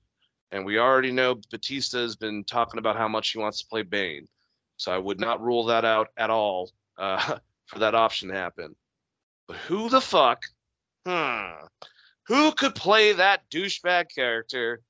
[0.53, 3.83] And we already know Batista has been talking about how much he wants to play
[3.83, 4.29] Bane.
[4.77, 8.75] So I would not rule that out at all uh, for that option to happen.
[9.49, 10.43] But who the fuck?
[11.07, 11.67] Hmm.
[12.29, 14.83] Who could play that douchebag character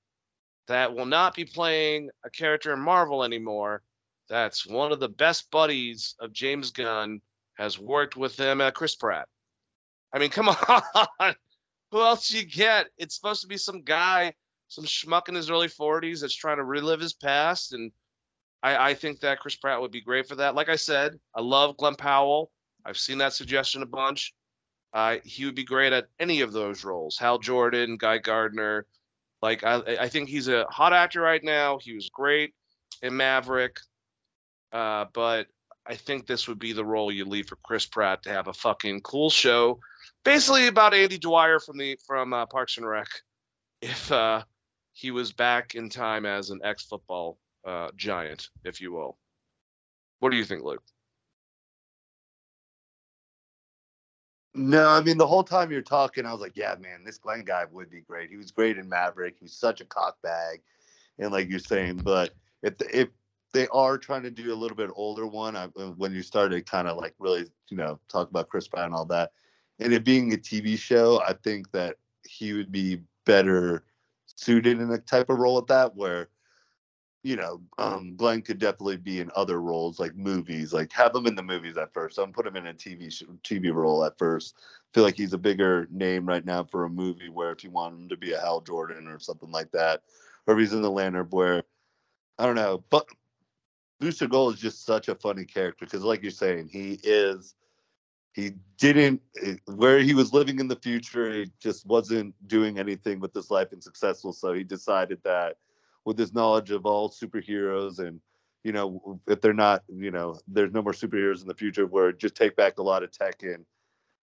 [0.69, 3.83] that will not be playing a character in Marvel anymore?
[4.29, 7.21] That's one of the best buddies of James Gunn,
[7.59, 9.29] has worked with him at Chris Pratt.
[10.13, 10.49] I mean, come
[11.21, 11.35] on.
[11.93, 12.89] Who else you get?
[12.99, 14.35] It's supposed to be some guy
[14.69, 17.73] some schmuck in his early 40s that's trying to relive his past.
[17.73, 17.93] And
[18.63, 20.55] I, I think that Chris Pratt would be great for that.
[20.55, 22.51] Like I said, I love Glen Powell.
[22.85, 24.35] I've seen that suggestion a bunch.
[24.93, 27.19] Uh, he would be great at any of those roles.
[27.19, 28.87] Hal Jordan, Guy Gardner.
[29.43, 31.79] Like I, I think he's a hot actor right now.
[31.79, 32.55] He was great
[33.03, 33.79] in Maverick.
[34.73, 35.47] Uh, but
[35.87, 38.53] I think this would be the role you leave for Chris Pratt to have a
[38.53, 39.79] fucking cool show,
[40.25, 43.09] basically about Andy Dwyer from the from uh, Parks and Rec.
[43.83, 44.43] If uh,
[44.97, 47.37] he was back in time as an ex football
[47.67, 49.19] uh, giant, if you will.
[50.21, 50.83] What do you think, Luke?
[54.55, 57.45] No, I mean the whole time you're talking, I was like, yeah, man, this Glen
[57.45, 58.31] guy would be great.
[58.31, 59.37] He was great in Maverick.
[59.39, 60.63] He's such a cockbag,
[61.19, 62.31] and like you're saying, but
[62.63, 63.09] if if
[63.53, 66.89] they are trying to do a little bit older one, I, when you started kind
[66.89, 69.33] of like really, you know, talk about Chris Pratt and all that,
[69.79, 71.97] and it being a TV show, I think that
[72.27, 73.85] he would be better
[74.37, 76.29] suited in a type of role at that where
[77.27, 81.27] you know, um, Glen could definitely be in other roles like movies, like have him
[81.27, 82.19] in the movies at first.
[82.19, 83.09] Don't put him in a TV
[83.43, 84.55] TV role at first.
[84.95, 87.99] feel like he's a bigger name right now for a movie where if you want
[87.99, 90.03] him to be a Hal Jordan or something like that,
[90.47, 91.65] or he's in the Lantern, where
[92.39, 93.09] I don't know, but
[93.99, 97.57] Booster Gold is just such a funny character because, like you're saying, he is.
[98.37, 101.33] He didn't eh, where he was living in the future.
[101.33, 104.35] He just wasn't doing anything with his life and successful.
[104.35, 105.57] So he decided that
[106.05, 108.21] with his knowledge of all superheroes and
[108.63, 112.13] you know if they're not you know there's no more superheroes in the future where
[112.13, 113.65] just take back a lot of tech and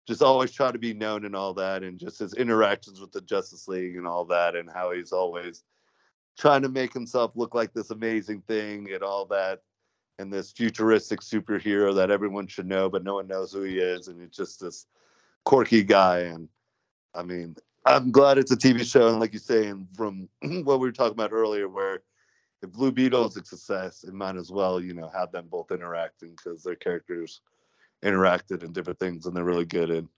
[0.07, 3.21] just always try to be known and all that and just his interactions with the
[3.23, 5.65] justice league and all that and how he's always
[6.39, 9.63] trying to make himself look like this amazing thing and all that
[10.19, 14.09] and this futuristic superhero that everyone should know but no one knows who he is
[14.09, 14.87] and it's just this
[15.45, 16.49] quirky guy and
[17.15, 17.57] i mean
[17.87, 20.93] I'm glad it's a TV show, and like you say, and from what we were
[20.93, 22.03] talking about earlier, where
[22.63, 25.71] if Blue Beetle is a success, it might as well, you know, have them both
[25.71, 27.43] interacting because their characters
[28.05, 30.09] interacted in different things and they're really good in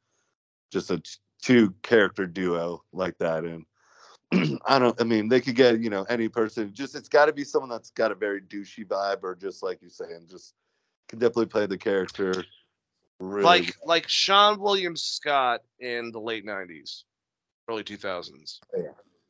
[0.73, 1.03] just a
[1.43, 3.45] two character duo like that.
[3.45, 3.66] And
[4.66, 7.32] I don't, I mean, they could get, you know, any person, just it's got to
[7.32, 10.55] be someone that's got a very douchey vibe or just like you're saying, just
[11.09, 12.44] can definitely play the character.
[13.20, 17.02] Really like like Seann William Scott in the late '90s,
[17.68, 18.60] early 2000s.
[18.76, 18.82] Yeah.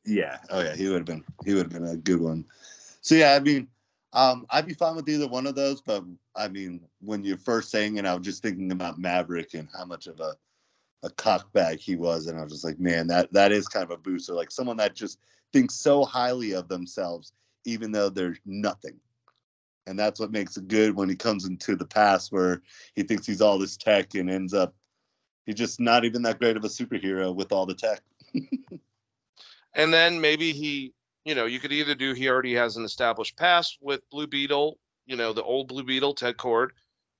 [0.04, 0.38] Yeah.
[0.50, 0.74] Oh yeah.
[0.74, 1.24] He would have been.
[1.46, 2.44] He would have been a good one.
[3.00, 3.68] So yeah, I mean,
[4.12, 5.80] um, I'd be fine with either one of those.
[5.80, 6.04] But
[6.36, 9.86] I mean, when you're first saying it, I was just thinking about Maverick and how
[9.86, 10.34] much of a
[11.02, 13.90] a cockbag he was, and I was just like, man, that that is kind of
[13.90, 14.34] a booster.
[14.34, 15.18] Like someone that just
[15.52, 17.32] thinks so highly of themselves,
[17.64, 18.98] even though they're nothing.
[19.86, 22.60] And that's what makes it good when he comes into the past where
[22.94, 24.74] he thinks he's all this tech and ends up
[25.48, 28.02] he's just not even that great of a superhero with all the tech.
[29.74, 30.92] and then maybe he,
[31.24, 34.78] you know, you could either do he already has an established past with Blue Beetle,
[35.06, 36.68] you know, the old Blue Beetle, Ted Kord,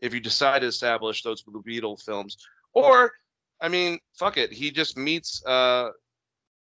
[0.01, 2.37] if you decide to establish those Blue Beetle films,
[2.75, 3.13] or
[3.61, 5.45] I mean, fuck it, he just meets.
[5.45, 5.91] uh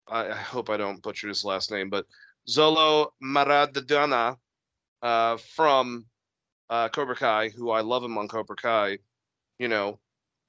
[0.08, 2.06] I, I hope I don't butcher his last name, but
[2.48, 4.38] Xolo Maridueña
[5.02, 6.06] uh, from
[6.70, 9.00] uh, Cobra Kai, who I love him on Cobra Kai.
[9.60, 10.00] You know,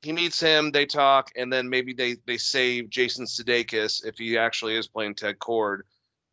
[0.03, 4.39] he meets him, they talk, and then maybe they they save Jason Sudeikis if he
[4.39, 5.81] actually is playing Ted Kord,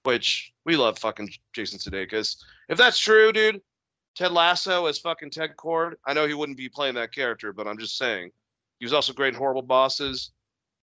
[0.03, 2.37] which we love fucking Jason Sudeikis.
[2.69, 3.61] If that's true, dude,
[4.15, 5.93] Ted Lasso as fucking Ted Kord.
[6.05, 8.31] I know he wouldn't be playing that character, but I'm just saying.
[8.79, 10.31] He was also great in Horrible Bosses.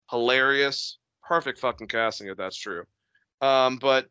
[0.10, 0.98] Hilarious.
[1.28, 2.84] Perfect fucking casting if that's true.
[3.42, 4.08] Um, but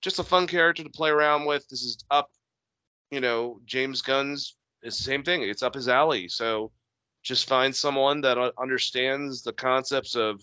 [0.00, 1.66] just a fun character to play around with.
[1.68, 2.30] This is up,
[3.10, 5.42] you know, James Gunn's is the same thing.
[5.42, 6.28] It's up his alley.
[6.28, 6.72] So
[7.22, 10.40] just find someone that understands the concepts of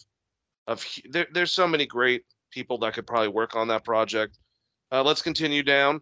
[0.67, 4.37] of there, there's so many great people that could probably work on that project.
[4.91, 6.01] Uh, let's continue down.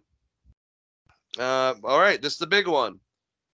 [1.39, 2.99] Uh, all right, this is the big one.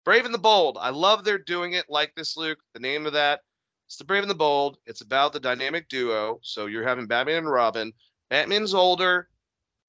[0.05, 0.77] Brave and the Bold.
[0.79, 2.59] I love they're doing it like this, Luke.
[2.73, 3.39] The name of that.
[3.87, 4.77] It's the Brave and the Bold.
[4.85, 6.39] It's about the dynamic duo.
[6.41, 7.93] So you're having Batman and Robin.
[8.29, 9.29] Batman's older,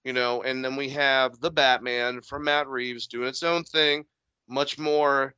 [0.04, 4.04] you know, and then we have the Batman from Matt Reeves doing its own thing,
[4.48, 5.34] much more.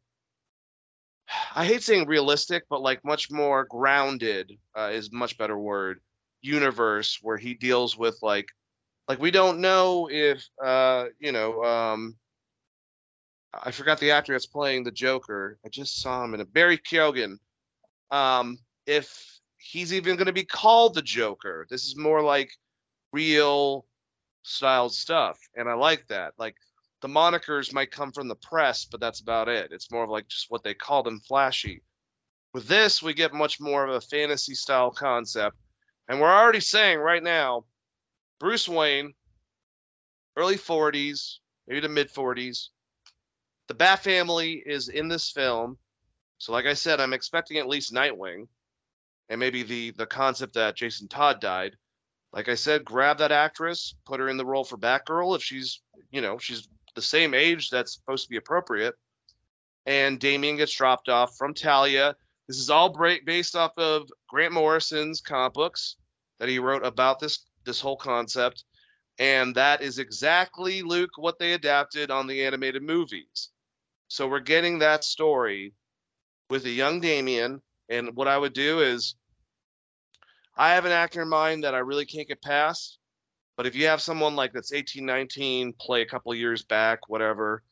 [1.54, 6.00] I hate saying realistic, but like much more grounded uh, is much better word.
[6.42, 8.48] Universe where he deals with like,
[9.08, 12.16] like we don't know if uh, you know um,
[13.62, 15.58] I forgot the actor that's playing the Joker.
[15.64, 17.38] I just saw him in a Barry Keoghan.
[18.10, 22.50] Um, if he's even going to be called the Joker, this is more like
[23.12, 23.86] real
[24.42, 26.34] styled stuff, and I like that.
[26.38, 26.56] Like
[27.02, 29.72] the monikers might come from the press, but that's about it.
[29.72, 31.82] It's more of like just what they call them flashy.
[32.54, 35.56] With this, we get much more of a fantasy style concept,
[36.08, 37.64] and we're already saying right now,
[38.38, 39.14] Bruce Wayne,
[40.36, 42.68] early 40s, maybe the mid 40s,
[43.68, 45.78] the Bat family is in this film.
[46.38, 48.46] So, like I said, I'm expecting at least Nightwing,
[49.28, 51.76] and maybe the the concept that Jason Todd died.
[52.32, 55.80] Like I said, grab that actress, put her in the role for Batgirl if she's,
[56.10, 58.94] you know, she's the same age that's supposed to be appropriate.
[59.86, 62.14] And Damian gets dropped off from Talia.
[62.48, 62.94] This is all
[63.24, 65.96] based off of Grant Morrison's comic books
[66.38, 68.64] that he wrote about this this whole concept,
[69.18, 73.50] and that is exactly Luke what they adapted on the animated movies.
[74.08, 75.72] So we're getting that story
[76.48, 77.60] with a young Damian.
[77.88, 79.14] And what I would do is
[80.56, 82.98] I have an actor in mind that I really can't get past.
[83.56, 87.62] But if you have someone like that's 18, 19, play a couple years back, whatever.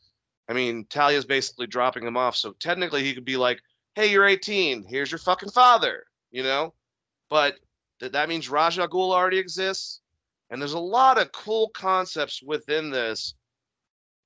[0.48, 2.36] I mean, Talia's basically dropping him off.
[2.36, 3.60] So technically he could be like,
[3.94, 4.84] hey, you're 18.
[4.88, 6.74] Here's your fucking father, you know?
[7.30, 7.56] But
[8.00, 10.00] th- that means Ra's al Ghul already exists.
[10.50, 13.34] And there's a lot of cool concepts within this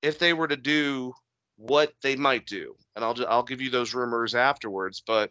[0.02, 1.12] if they were to do
[1.58, 5.02] what they might do, and I'll I'll give you those rumors afterwards.
[5.06, 5.30] But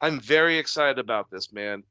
[0.00, 1.82] I'm very excited about this, man.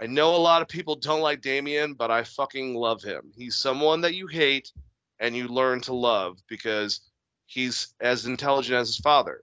[0.00, 3.32] I know a lot of people don't like Damian, but I fucking love him.
[3.36, 4.70] He's someone that you hate
[5.18, 7.00] and you learn to love because
[7.46, 9.42] he's as intelligent as his father,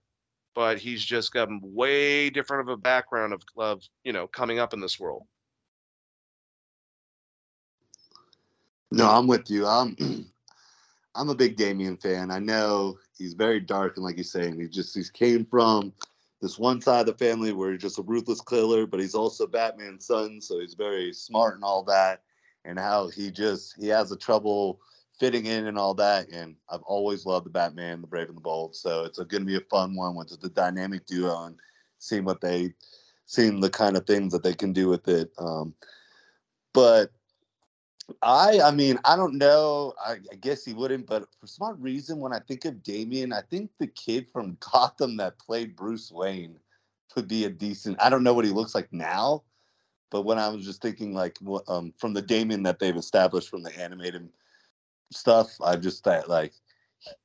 [0.54, 4.74] but he's just got way different of a background of, of you know coming up
[4.74, 5.24] in this world.
[8.92, 9.66] No, I'm with you.
[9.66, 9.96] I'm
[11.16, 12.30] I'm a big Damian fan.
[12.30, 15.94] I know he's very dark and like you're saying, he just he came from
[16.42, 19.46] this one side of the family where he's just a ruthless killer, but he's also
[19.46, 22.24] Batman's son, so he's very smart and all that.
[22.66, 24.80] And how he just he has a trouble
[25.20, 26.30] fitting in and all that.
[26.30, 28.76] And I've always loved the Batman, the Brave and the Bold.
[28.76, 31.56] So it's going to be a fun one with the dynamic duo and
[32.00, 32.74] seeing what they,
[33.26, 35.32] seeing the kind of things that they can do with it.
[35.38, 35.74] Um,
[36.74, 37.12] but
[38.22, 39.94] I I mean I don't know.
[40.04, 43.42] I, I, guess he wouldn't, but for some reason, when I think of Damian, I
[43.42, 46.58] think the kid from Gotham that played Bruce Wayne
[47.12, 48.02] could be a decent.
[48.02, 49.44] I don't know what he looks like now,
[50.10, 53.64] but when I was just thinking like um, from the Damian that they've established from
[53.64, 54.30] the animated
[55.12, 56.54] stuff, I just thought like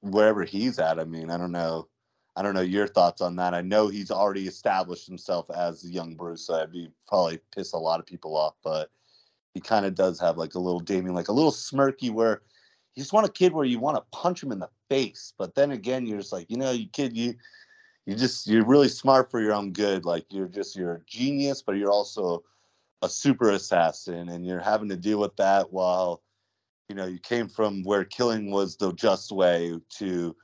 [0.01, 0.99] wherever he's at.
[0.99, 1.89] I mean, I don't know.
[2.37, 3.55] I don't know your thoughts on that.
[3.55, 7.79] I know he's already established himself as young Bruce, so I'd be probably piss a
[7.79, 8.91] lot of people off, but
[9.57, 12.43] he kind of does have like a little Damian, like a little smirky where
[12.95, 15.33] you just want a kid where you want to punch him in the face.
[15.39, 17.35] But then again, you're just like, you know, you kid, you
[18.07, 20.05] you just you're really smart for your own good.
[20.05, 22.45] Like you're just you're a genius, but you're also
[23.03, 26.23] a super assassin, and you're having to deal with that while
[26.89, 30.37] you know you came from where killing was the just way to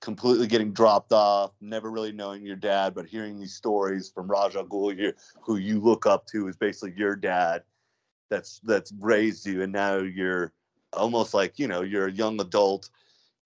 [0.00, 4.56] completely getting dropped off, never really knowing your dad, but hearing these stories from Ra's
[4.56, 7.62] al Ghul, who you look up to is basically your dad
[8.30, 10.52] that's that's raised you and now you're
[10.94, 12.88] almost like you know you're a young adult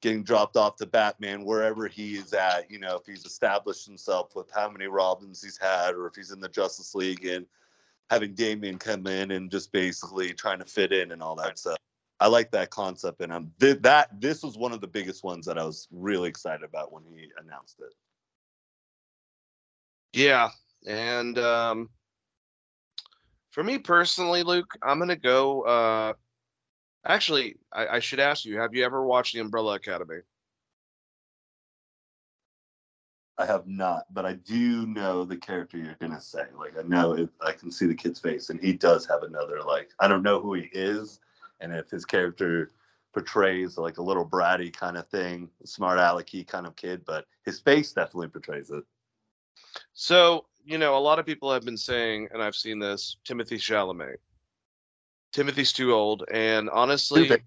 [0.00, 4.36] getting dropped off to batman wherever he is at you know if he's established himself
[4.36, 7.46] with how many robins he's had or if he's in the justice league and
[8.10, 11.78] having damian come in and just basically trying to fit in and all that stuff.
[12.20, 15.46] I like that concept and i'm th- that this was one of the biggest ones
[15.46, 17.92] that i was really excited about when he announced it.
[20.12, 20.50] Yeah
[20.86, 21.88] and um
[23.54, 25.62] for me personally, Luke, I'm gonna go.
[25.62, 26.14] Uh,
[27.06, 30.22] actually, I, I should ask you: Have you ever watched The Umbrella Academy?
[33.38, 36.46] I have not, but I do know the character you're gonna say.
[36.58, 39.62] Like I know it, I can see the kid's face, and he does have another
[39.62, 41.20] like I don't know who he is,
[41.60, 42.72] and if his character
[43.12, 47.60] portrays like a little bratty kind of thing, smart alecky kind of kid, but his
[47.60, 48.82] face definitely portrays it.
[49.92, 53.58] So you know, a lot of people have been saying, and I've seen this, Timothée
[53.58, 54.16] Chalamet.
[55.34, 57.44] Timothy's too old, and honestly, too big,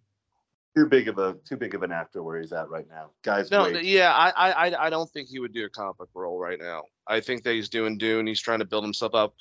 [0.76, 3.12] too big, of a too big of an actor where he's at right now.
[3.24, 6.38] Guys, no, yeah, I, I, I don't think he would do a comic book role
[6.38, 6.84] right now.
[7.08, 8.28] I think that he's doing Dune.
[8.28, 9.36] He's trying to build himself up,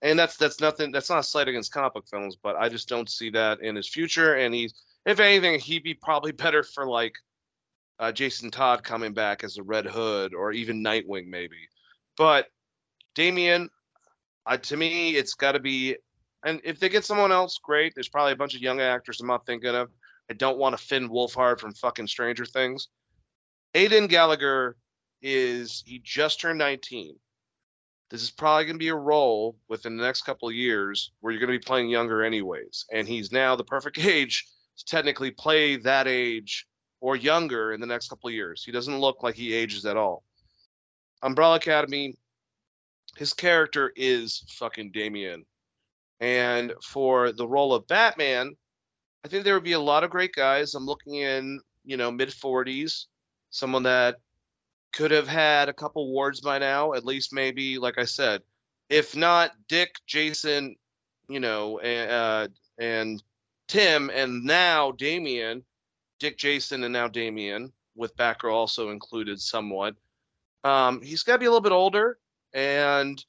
[0.00, 0.92] and that's that's nothing.
[0.92, 3.74] That's not a slight against comic book films, but I just don't see that in
[3.74, 4.36] his future.
[4.36, 4.74] And he's,
[5.04, 7.16] if anything, he'd be probably better for like
[7.98, 11.68] uh, Jason Todd coming back as a Red Hood or even Nightwing, maybe.
[12.16, 12.46] But
[13.18, 13.68] Damian,
[14.46, 15.96] uh, to me, it's got to be.
[16.44, 17.92] And if they get someone else, great.
[17.96, 19.88] There's probably a bunch of young actors I'm not thinking of.
[20.30, 22.86] I don't want to Finn Wolfhard from fucking Stranger Things.
[23.74, 24.76] Aidan Gallagher
[25.20, 27.16] is he just turned 19.
[28.08, 31.32] This is probably going to be a role within the next couple of years where
[31.32, 34.46] you're going to be playing younger anyways, and he's now the perfect age
[34.78, 36.68] to technically play that age
[37.00, 38.62] or younger in the next couple of years.
[38.64, 40.22] He doesn't look like he ages at all.
[41.22, 42.16] Umbrella Academy,
[43.16, 45.44] his character is fucking Damian.
[46.20, 48.56] And for the role of Batman,
[49.24, 50.74] I think there would be a lot of great guys.
[50.74, 53.06] I'm looking in, you know, mid 40s,
[53.50, 54.16] someone that
[54.92, 58.42] could have had a couple wards by now, at least maybe, like I said,
[58.88, 60.76] if not Dick, Jason,
[61.28, 62.48] you know, uh,
[62.78, 63.22] and
[63.68, 65.62] Tim, and now Damian,
[66.18, 69.94] Dick, Jason, and now Damian, with Backer also included somewhat.
[70.64, 72.18] Um, he's got to be a little bit older.
[72.58, 73.24] And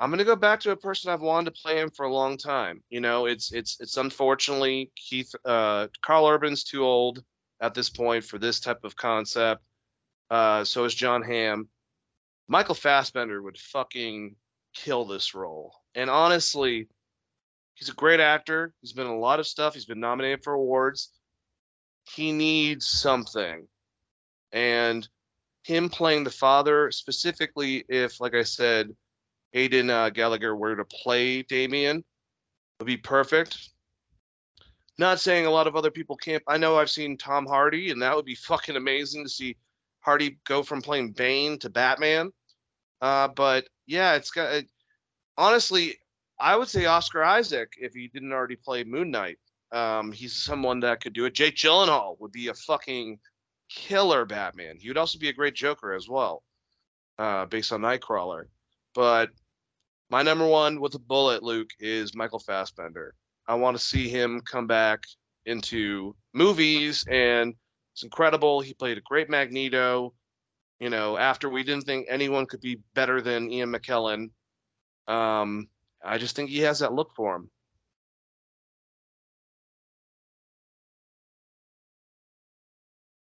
[0.00, 2.38] I'm gonna go back to a person I've wanted to play him for a long
[2.38, 2.82] time.
[2.88, 7.22] You know, it's it's it's unfortunately Keith uh, Karl Urban's too old
[7.60, 9.62] at this point for this type of concept.
[10.30, 11.68] Uh, so is John Hamm.
[12.48, 14.34] Michael Fassbender would fucking
[14.74, 15.74] kill this role.
[15.94, 16.88] And honestly,
[17.74, 18.72] he's a great actor.
[18.80, 19.74] He's been in a lot of stuff.
[19.74, 21.10] He's been nominated for awards.
[22.14, 23.68] He needs something.
[24.52, 25.06] And
[25.66, 28.94] him playing the father, specifically if, like I said,
[29.52, 32.04] Aidan uh, Gallagher were to play Damian,
[32.78, 33.70] would be perfect.
[34.96, 36.42] Not saying a lot of other people can't.
[36.46, 39.56] I know I've seen Tom Hardy, and that would be fucking amazing to see
[40.02, 42.30] Hardy go from playing Bane to Batman.
[43.00, 44.52] Uh, but yeah, it's got.
[44.52, 44.68] It,
[45.36, 45.96] honestly,
[46.38, 49.38] I would say Oscar Isaac if he didn't already play Moon Knight.
[49.72, 51.34] Um, he's someone that could do it.
[51.34, 53.18] Jake Gyllenhaal would be a fucking
[53.68, 54.76] killer Batman.
[54.78, 56.42] He would also be a great Joker as well,
[57.18, 58.44] uh, based on Nightcrawler.
[58.94, 59.30] But
[60.10, 63.14] my number one with a bullet, Luke, is Michael Fassbender.
[63.46, 65.00] I want to see him come back
[65.46, 67.54] into movies, and
[67.92, 68.60] it's incredible.
[68.60, 70.12] He played a great Magneto.
[70.80, 74.30] You know, after we didn't think anyone could be better than Ian McKellen,
[75.08, 75.68] um,
[76.04, 77.50] I just think he has that look for him.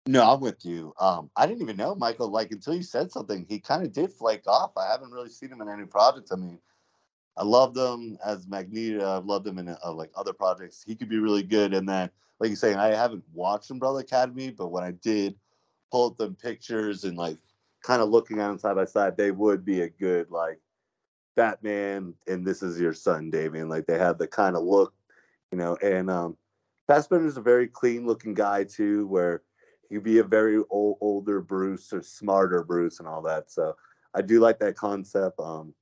[0.06, 0.94] No, I'm with you.
[1.00, 2.30] Um, I didn't even know Michael.
[2.30, 4.72] Like until you said something, he kind of did flake off.
[4.76, 6.32] I haven't really seen him in any projects.
[6.32, 6.60] I mean,
[7.36, 9.18] I loved him as Magneto.
[9.18, 10.84] I've loved him in uh, like other projects.
[10.86, 11.74] He could be really good.
[11.74, 12.10] And then,
[12.40, 15.36] like you're saying, I haven't watched Umbrella Academy, but when I did
[15.92, 17.38] pull up the pictures and like
[17.84, 20.60] kind of looking at them side by side, they would be a good like
[21.36, 23.68] Batman and this is your son, Damian.
[23.68, 24.94] Like they have the kind of look,
[25.52, 25.76] you know.
[25.82, 26.36] And um,
[26.88, 29.42] Fassbender's a very clean looking guy too, where
[29.90, 33.50] he'd be a very old, older Bruce or smarter Bruce and all that.
[33.50, 33.76] So
[34.14, 35.38] I do like that concept.
[35.40, 35.74] Um,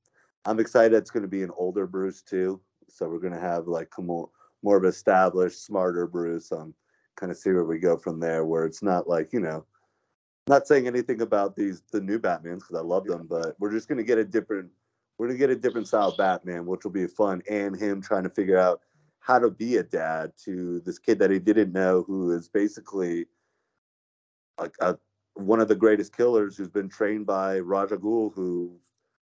[0.45, 2.61] I'm excited it's going to be an older Bruce too.
[2.89, 4.29] So we're going to have like more
[4.63, 6.51] more of established, smarter Bruce.
[6.51, 6.73] Um,
[7.15, 8.45] kind of see where we go from there.
[8.45, 9.65] Where it's not like you know,
[10.47, 13.87] not saying anything about these the new Batmans because I love them, but we're just
[13.87, 14.69] going to get a different.
[15.17, 18.29] We're gonna get a different style Batman, which will be fun, and him trying to
[18.29, 18.81] figure out
[19.21, 23.25] how to be a dad to this kid that he didn't know, who is basically
[24.59, 24.97] like a,
[25.35, 28.77] one of the greatest killers, who's been trained by Ra's al Ghul, who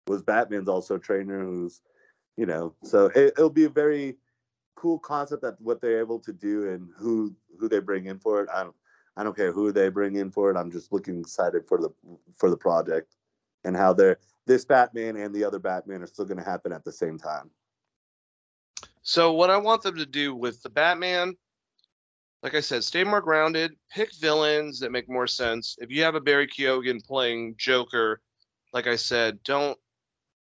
[0.08, 1.82] was Batman's also trainer, who's
[2.36, 4.18] you know, so it, it'll be a very
[4.76, 8.42] cool concept that what they're able to do and who who they bring in for
[8.42, 8.50] it.
[8.54, 8.76] I don't
[9.16, 10.58] I don't care who they bring in for it.
[10.58, 11.90] I'm just looking excited for the
[12.36, 13.16] for the project
[13.64, 16.84] and how they're this Batman and the other Batman are still going to happen at
[16.84, 17.50] the same time.
[19.04, 21.36] So what I want them to do with the Batman,
[22.44, 25.78] like I said, stay more grounded, pick villains that make more sense.
[25.80, 28.22] If you have a Barry Keoghan playing Joker,
[28.74, 29.78] like I said, don't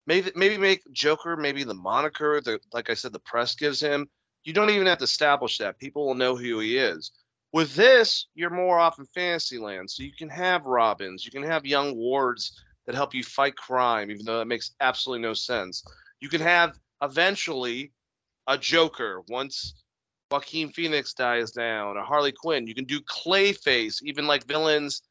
[0.07, 4.09] maybe maybe make Joker maybe the moniker that like I said the press gives him.
[4.45, 5.79] You don't even have to establish that.
[5.81, 7.11] People will know who he is.
[7.53, 11.43] With this, you're more off in fantasy land, so you can have Robins, you can
[11.43, 15.83] have young wards that help you fight crime, even though that makes absolutely no sense.
[16.21, 17.93] You can have eventually
[18.47, 19.83] a Joker once
[20.31, 22.67] Joaquin Phoenix dies down, a Harley Quinn.
[22.67, 25.03] You can do Clayface, even like villains.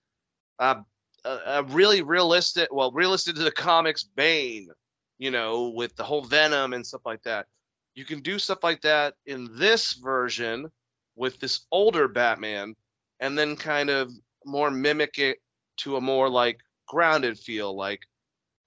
[0.59, 0.81] Uh,
[1.25, 4.69] a really realistic, well, realistic to the comics, Bane.
[5.17, 7.47] You know, with the whole Venom and stuff like that.
[7.95, 10.69] You can do stuff like that in this version
[11.15, 12.75] with this older Batman,
[13.19, 14.11] and then kind of
[14.45, 15.39] more mimic it
[15.77, 18.01] to a more like grounded feel, like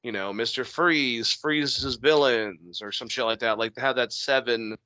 [0.02, 0.66] you know, Mr.
[0.66, 3.58] Freeze, Freeze's villains, or some shit like that.
[3.58, 4.76] Like to have that seven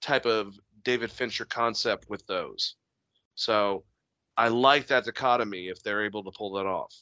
[0.00, 2.76] type of David Fincher concept with those.
[3.34, 3.84] So
[4.36, 6.94] I like that dichotomy if they're able to pull that off.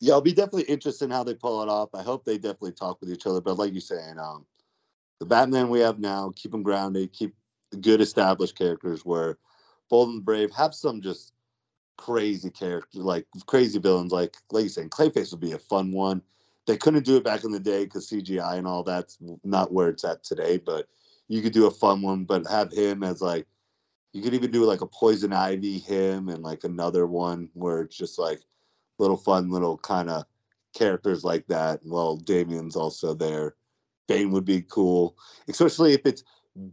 [0.00, 1.94] Yeah, I'll be definitely interested in how they pull it off.
[1.94, 3.40] I hope they definitely talk with each other.
[3.40, 4.44] But like you're saying, um,
[5.20, 7.34] the Batman we have now, keep them grounded, keep
[7.80, 9.38] good established characters where
[9.88, 11.32] Bold and Brave have some just
[11.96, 14.12] crazy character, like crazy villains.
[14.12, 16.20] Like like you saying, Clayface would be a fun one.
[16.66, 19.88] They couldn't do it back in the day because CGI and all that's not where
[19.88, 20.58] it's at today.
[20.58, 20.88] But
[21.28, 23.46] you could do a fun one, but have him as like
[24.12, 27.96] you could even do like a Poison Ivy him and like another one where it's
[27.96, 28.40] just like
[28.98, 30.24] little fun little kind of
[30.74, 31.80] characters like that.
[31.84, 33.56] Well, Damian's also there.
[34.06, 35.16] Bane would be cool,
[35.48, 36.22] especially if it's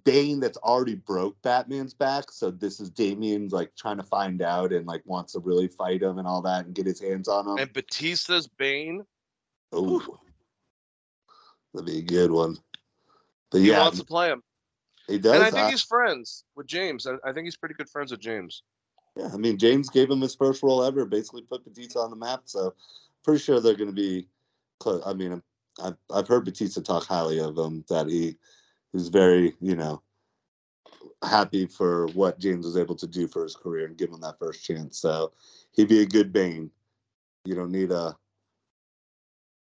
[0.04, 2.26] Bane that's already broke Batman's back.
[2.32, 6.04] So this is Damian's like trying to find out and like wants to really fight
[6.04, 7.58] him and all that and get his hands on him.
[7.58, 9.04] And Batista's Bane.
[9.72, 10.20] Oh,
[11.74, 12.58] that'd be a good one.
[13.52, 14.44] But He yeah, wants to play him.
[15.08, 15.34] he does.
[15.36, 17.08] And I think I- he's friends with James.
[17.08, 18.64] I, I think he's pretty good friends with James.
[19.16, 21.06] yeah, I mean, James gave him his first role ever.
[21.06, 22.42] Basically, put Batista on the map.
[22.46, 22.74] So
[23.24, 24.28] pretty sure they're going to be.
[24.80, 25.04] Close.
[25.06, 25.42] I mean,
[25.84, 27.86] I've I've heard Batista talk highly of him.
[27.90, 28.36] That he
[28.94, 30.02] is very, you know,
[31.24, 34.40] happy for what James was able to do for his career and give him that
[34.40, 34.98] first chance.
[34.98, 35.34] So
[35.74, 36.72] he'd be a good Bane.
[37.46, 38.18] You don't need a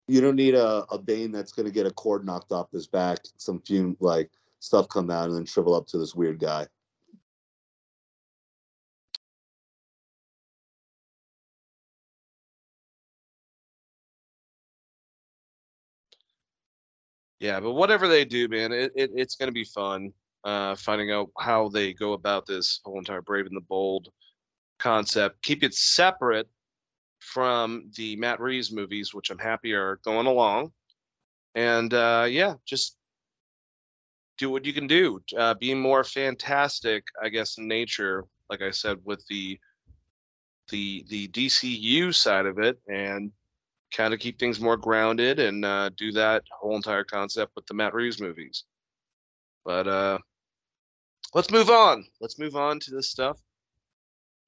[0.08, 3.20] you don't need a, a Bane that's gonna get a cord knocked off his back,
[3.38, 6.68] some fume like stuff come out and then shrivel up to this weird guy.
[17.40, 20.14] Yeah, but whatever they do, man, it, it it's gonna be fun.
[20.44, 24.10] Uh, finding out how they go about this whole entire Brave and the Bold
[24.80, 25.42] concept.
[25.42, 26.48] Keep it separate
[27.20, 30.72] from the Matt Reeves movies, which I'm happy are going along.
[31.56, 32.98] And uh, yeah, just
[34.38, 35.22] do what you can do.
[35.38, 38.26] Uh, be more fantastic, I guess, in nature.
[38.50, 39.60] Like I said, with the
[40.70, 43.32] the the DCU side of it, and
[43.92, 47.74] kind of keep things more grounded and uh, do that whole entire concept with the
[47.74, 48.66] Matt Reeves movies.
[49.66, 50.18] But uh,
[51.34, 52.06] let's move on.
[52.22, 53.38] Let's move on to this stuff.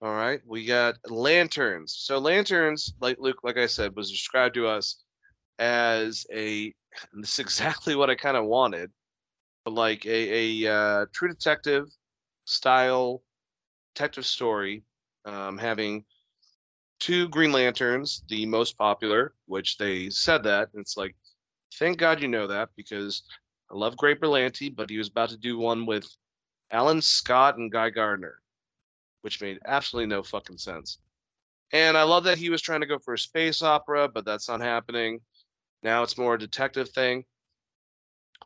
[0.02, 1.94] All right, we got lanterns.
[1.98, 5.04] So lanterns, like Luke, like I said, was described to us
[5.60, 6.74] as a.
[7.14, 8.92] This is exactly what I kind of wanted,
[9.66, 11.86] like a a uh, True Detective
[12.46, 13.22] style
[13.94, 14.84] detective story,
[15.26, 16.06] um, having
[17.00, 20.70] two Green Lanterns, the most popular, which they said that.
[20.74, 21.16] It's like,
[21.76, 23.24] thank God you know that because
[23.72, 26.08] I love Greg Berlanti, but he was about to do one with
[26.72, 28.40] Alan Scott and Guy Gardner,
[29.22, 31.00] which made absolutely no fucking sense.
[31.72, 34.50] And I love that he was trying to go for a space opera, but that's
[34.50, 35.20] not happening.
[35.84, 37.26] Now it's more a detective thing.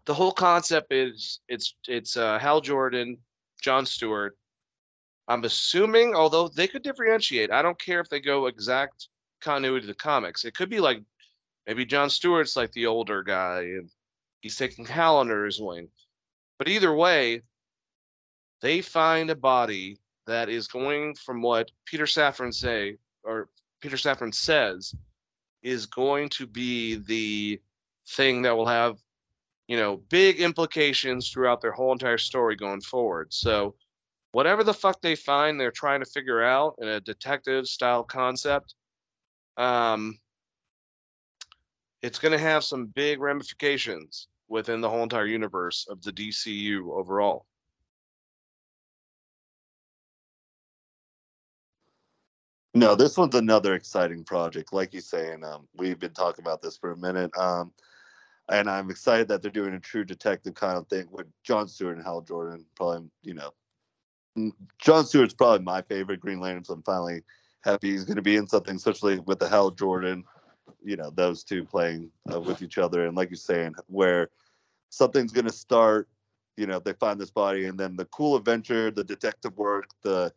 [0.06, 3.18] The whole concept is it's it's uh, Hal Jordan,
[3.62, 4.38] John Stewart.
[5.30, 9.08] I'm assuming, although they could differentiate, I don't care if they go exact
[9.40, 10.44] continuity to the comics.
[10.44, 11.02] It could be like
[11.66, 13.90] maybe John Stewart's like the older guy and
[14.42, 15.88] he's taking Hal under his wing.
[16.58, 17.42] But either way,
[18.62, 23.50] they find a body that is going from what Peter Safran say or
[23.82, 24.94] Peter Safran says
[25.62, 27.62] is going to be the
[28.10, 28.98] thing that will have
[29.68, 33.34] you know big implications throughout their whole entire story going forward.
[33.34, 33.76] So
[34.32, 38.76] whatever the fuck they find they're trying to figure out in a detective style concept
[39.58, 40.18] um
[42.04, 46.92] it's going to have some big ramifications within the whole entire universe of the DCU
[46.92, 47.46] overall.
[52.74, 54.74] No, this one's another exciting project.
[54.74, 57.32] Like you saying, um, we've been talking about this for a minute.
[57.38, 57.72] Um,
[58.50, 61.98] and I'm excited that they're doing a true detective kind of thing with John Stewart
[61.98, 62.66] and Hal Jordan.
[62.76, 63.52] Probably, you know,
[64.80, 66.66] John Stewart's probably my favorite Green Lantern.
[66.66, 67.22] So I'm finally
[67.64, 70.24] happy he's going to be in something, especially with the Hal Jordan.
[70.84, 74.30] You know, those two playing uh, with each other, and like you're saying, where
[74.90, 76.10] something's going to start.
[76.58, 80.34] You know, they find this body, and then the cool adventure, the detective work, the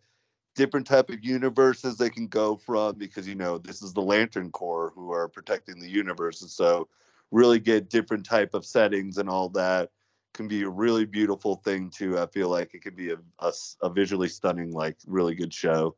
[0.57, 4.51] different type of universes they can go from because you know this is the lantern
[4.51, 6.89] corps who are protecting the universe and so
[7.31, 9.91] really get different type of settings and all that
[10.33, 12.75] can be a really beautiful thing too i feel like.
[12.75, 13.53] It could be a, a,
[13.83, 15.95] a visually stunning like really good show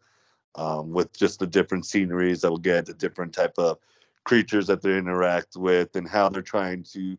[0.56, 3.78] um, with just the different sceneries that will get the different type of
[4.24, 7.16] creatures that they interact with and how they're trying to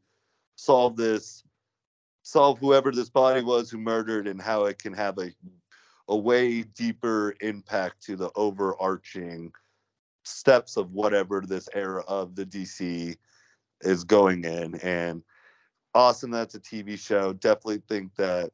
[0.56, 1.44] solve this
[2.22, 5.32] solve whoever this body was who murdered and how it can have a
[6.10, 9.52] a way deeper impact to the overarching
[10.26, 13.16] steps of whatever this era of the DC
[13.82, 14.76] is going in.
[14.82, 15.24] And
[15.94, 17.34] awesome that's a TV show.
[17.34, 18.52] Definitely think that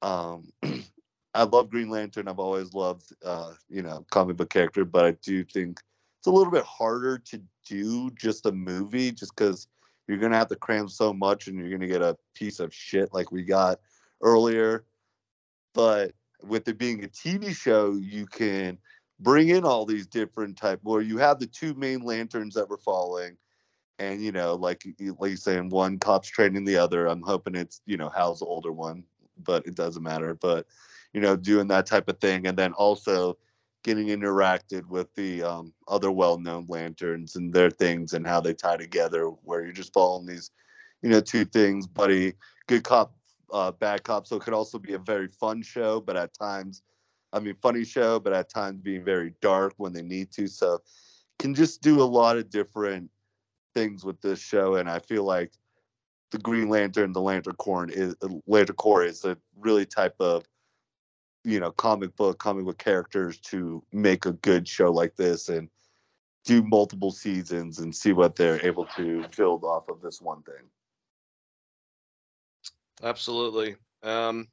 [0.00, 0.50] um
[1.34, 2.28] I love Green Lantern.
[2.28, 5.80] I've always loved uh, you know, comic book character, but I do think
[6.18, 9.68] it's a little bit harder to do just a movie just because
[10.08, 13.12] you're gonna have to cram so much and you're gonna get a piece of shit
[13.12, 13.80] like we got
[14.22, 14.86] earlier.
[15.74, 18.78] But with it being a TV show, you can
[19.20, 22.76] bring in all these different type where you have the two main lanterns that we're
[22.78, 23.36] following.
[23.98, 24.86] And you know, like
[25.18, 27.06] like you saying, one cop's training the other.
[27.06, 29.04] I'm hoping it's you know Hal's the older one,
[29.42, 30.34] but it doesn't matter.
[30.34, 30.66] But
[31.14, 33.38] you know, doing that type of thing, and then also
[33.84, 38.76] getting interacted with the um, other well-known lanterns and their things and how they tie
[38.76, 39.28] together.
[39.28, 40.50] Where you're just following these,
[41.00, 42.34] you know, two things, buddy.
[42.66, 43.15] Good cop,
[43.52, 44.26] uh, bad cop.
[44.26, 46.82] So it could also be a very fun show, but at times,
[47.32, 50.46] I mean, funny show, but at times being very dark when they need to.
[50.46, 50.80] So
[51.38, 53.10] can just do a lot of different
[53.74, 55.52] things with this show, and I feel like
[56.30, 58.14] the Green Lantern, the Lantern Corps is
[58.46, 60.44] Lantern Corps is a really type of
[61.44, 65.68] you know comic book comic book characters to make a good show like this and
[66.44, 70.64] do multiple seasons and see what they're able to build off of this one thing.
[73.02, 73.76] Absolutely.
[74.02, 74.48] Um,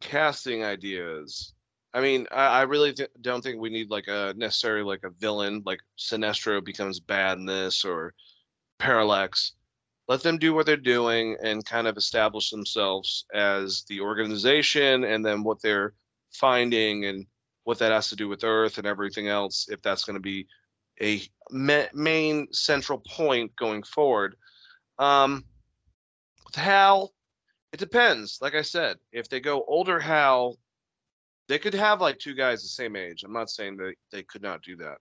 [0.00, 1.54] casting ideas.
[1.92, 5.10] I mean, I, I really th- don't think we need like a necessarily like a
[5.10, 8.14] villain, like Sinestro becomes bad in this or
[8.78, 9.52] Parallax.
[10.08, 15.24] Let them do what they're doing and kind of establish themselves as the organization and
[15.24, 15.94] then what they're
[16.32, 17.26] finding and
[17.62, 20.46] what that has to do with Earth and everything else, if that's going to be
[21.00, 24.36] a ma- main central point going forward.
[24.98, 25.44] Um,
[26.54, 27.12] Hal,
[27.72, 28.38] it depends.
[28.40, 30.58] Like I said, if they go older Hal,
[31.48, 33.24] they could have like two guys the same age.
[33.24, 34.98] I'm not saying that they could not do that,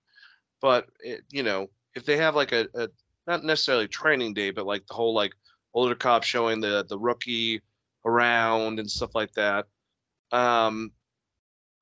[0.61, 2.89] but it, you know, if they have like a, a
[3.27, 5.33] not necessarily training day, but like the whole like
[5.73, 7.61] older cop showing the the rookie
[8.05, 9.65] around and stuff like that.
[10.31, 10.91] Um,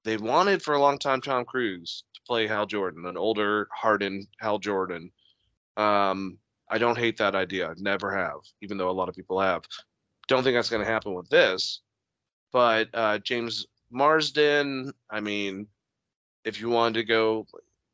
[0.03, 4.27] they wanted for a long time Tom Cruise to play Hal Jordan, an older, hardened
[4.39, 5.11] Hal Jordan.
[5.77, 6.37] Um,
[6.71, 7.69] I don't hate that idea.
[7.69, 9.63] I never have, even though a lot of people have.
[10.27, 11.81] Don't think that's going to happen with this.
[12.53, 15.67] But uh, James Marsden, I mean,
[16.45, 17.45] if you wanted to go,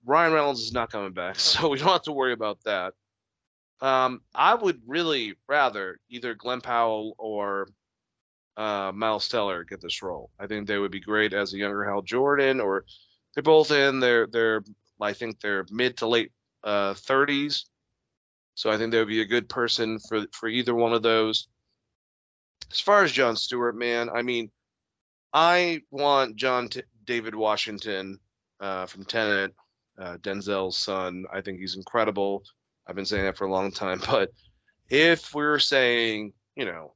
[0.06, 2.94] Ryan Reynolds is not coming back, so we don't have to worry about that.
[3.82, 7.68] Um, I would really rather either Glen Powell or
[8.58, 10.32] uh, Miles Teller get this role.
[10.40, 12.86] I think they would be great as a younger Hal Jordan, or
[13.34, 14.00] they're both in.
[14.00, 14.64] They're they're
[15.00, 16.32] I think they're mid to late
[16.64, 17.66] uh, 30s.
[18.58, 21.48] So I think they would be a good person for for either one of those.
[22.72, 24.50] As far as John Stewart, man, I mean,
[25.32, 28.20] I want John T- David Washington
[28.60, 29.54] uh, from Tenet,
[30.00, 31.26] uh, Denzel's son.
[31.32, 32.44] I think he's incredible.
[32.88, 34.02] I've been saying that for a long time.
[34.10, 34.32] But
[34.90, 36.96] if we were saying, you know,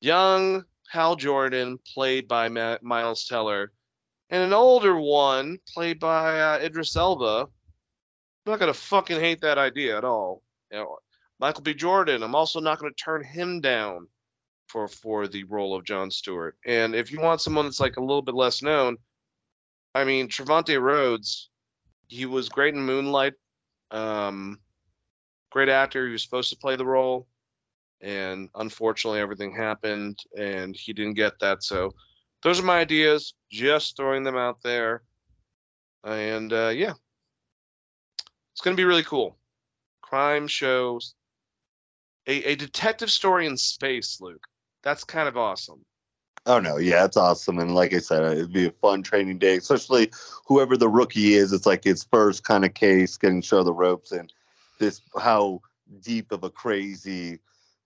[0.00, 3.70] young Hal Jordan, played by Ma- Miles Teller,
[4.30, 7.48] and an older one, played by uh, Idris Elba,
[8.44, 10.42] I'm not gonna fucking hate that idea at all.
[10.70, 10.98] You know,
[11.38, 11.74] Michael B.
[11.74, 14.08] Jordan, I'm also not gonna turn him down
[14.66, 16.56] for for the role of John Stewart.
[16.66, 18.96] And if you want someone that's like a little bit less known,
[19.94, 21.50] I mean Trevante Rhodes,
[22.08, 23.34] he was great in Moonlight.
[23.90, 24.58] Um,
[25.50, 26.06] great actor.
[26.06, 27.28] He was supposed to play the role,
[28.00, 31.62] and unfortunately everything happened, and he didn't get that.
[31.62, 31.92] So
[32.42, 33.34] those are my ideas.
[33.50, 35.02] Just throwing them out there,
[36.04, 36.94] and uh, yeah,
[38.52, 39.36] it's gonna be really cool.
[40.00, 41.14] Crime shows.
[42.26, 44.46] A, a detective story in space, Luke.
[44.82, 45.84] That's kind of awesome.
[46.44, 49.56] Oh no, yeah, it's awesome, and like I said, it'd be a fun training day,
[49.56, 50.10] especially
[50.46, 51.52] whoever the rookie is.
[51.52, 54.32] It's like his first kind of case, getting show the ropes, and
[54.80, 55.60] this how
[56.00, 57.38] deep of a crazy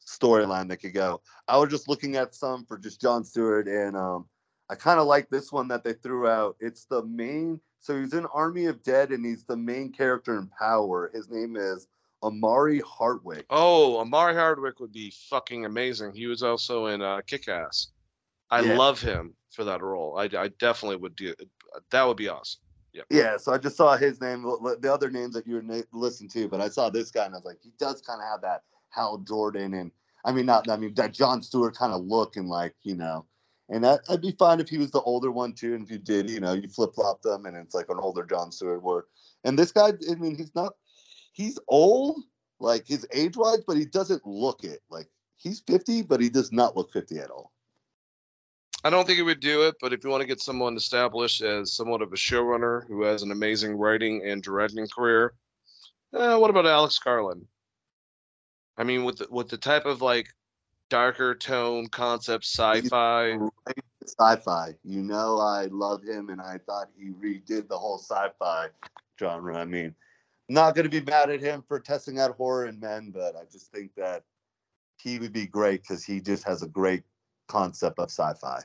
[0.06, 1.20] storyline that could go.
[1.48, 4.26] I was just looking at some for just John Stewart, and um,
[4.68, 6.56] I kind of like this one that they threw out.
[6.60, 10.48] It's the main, so he's in Army of Dead, and he's the main character in
[10.48, 11.10] Power.
[11.14, 11.86] His name is
[12.22, 13.46] Omari Hardwick.
[13.50, 16.14] Oh, Omari Hardwick would be fucking amazing.
[16.14, 17.88] He was also in uh, Kick Ass.
[18.50, 18.76] I Yeah.
[18.76, 20.18] love him for that role.
[20.18, 21.34] I, I definitely would do
[21.90, 22.04] that.
[22.06, 22.60] Would be awesome.
[22.92, 23.36] Yeah, Yeah.
[23.36, 26.60] so I just saw his name, the other names that you were listening to, but
[26.60, 29.18] I saw this guy and I was like, he does kind of have that Hal
[29.18, 29.90] Jordan and
[30.24, 33.26] I mean not I mean that John Stewart kind of look and like you know,
[33.68, 36.30] and I'd be fine if he was the older one too, and if you did
[36.30, 38.82] you know you flip flop them and it's like an older John Stewart.
[38.82, 39.04] Where
[39.44, 40.74] and this guy, I mean he's not
[41.32, 42.22] he's old
[42.60, 46.52] like his age wise, but he doesn't look it like he's fifty, but he does
[46.52, 47.52] not look fifty at all.
[48.84, 51.42] I don't think he would do it, but if you want to get someone established
[51.42, 55.34] as somewhat of a showrunner who has an amazing writing and directing career,
[56.12, 57.46] uh, what about Alex Garland?
[58.78, 60.28] I mean, with the, with the type of like
[60.88, 63.38] darker tone concept sci-fi.
[64.04, 68.68] Sci-fi, you know, I love him, and I thought he redid the whole sci-fi
[69.18, 69.56] genre.
[69.56, 69.94] I mean,
[70.48, 73.42] not going to be mad at him for testing out horror in men, but I
[73.50, 74.22] just think that
[74.98, 77.02] he would be great because he just has a great
[77.48, 78.62] concept of sci-fi.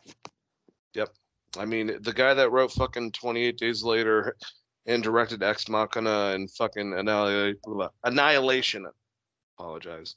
[0.94, 1.10] Yep.
[1.58, 4.38] I mean, the guy that wrote fucking 28 Days Later
[4.86, 6.94] and directed Ex Machina and fucking
[8.04, 8.88] Annihilation.
[9.58, 10.16] Apologize.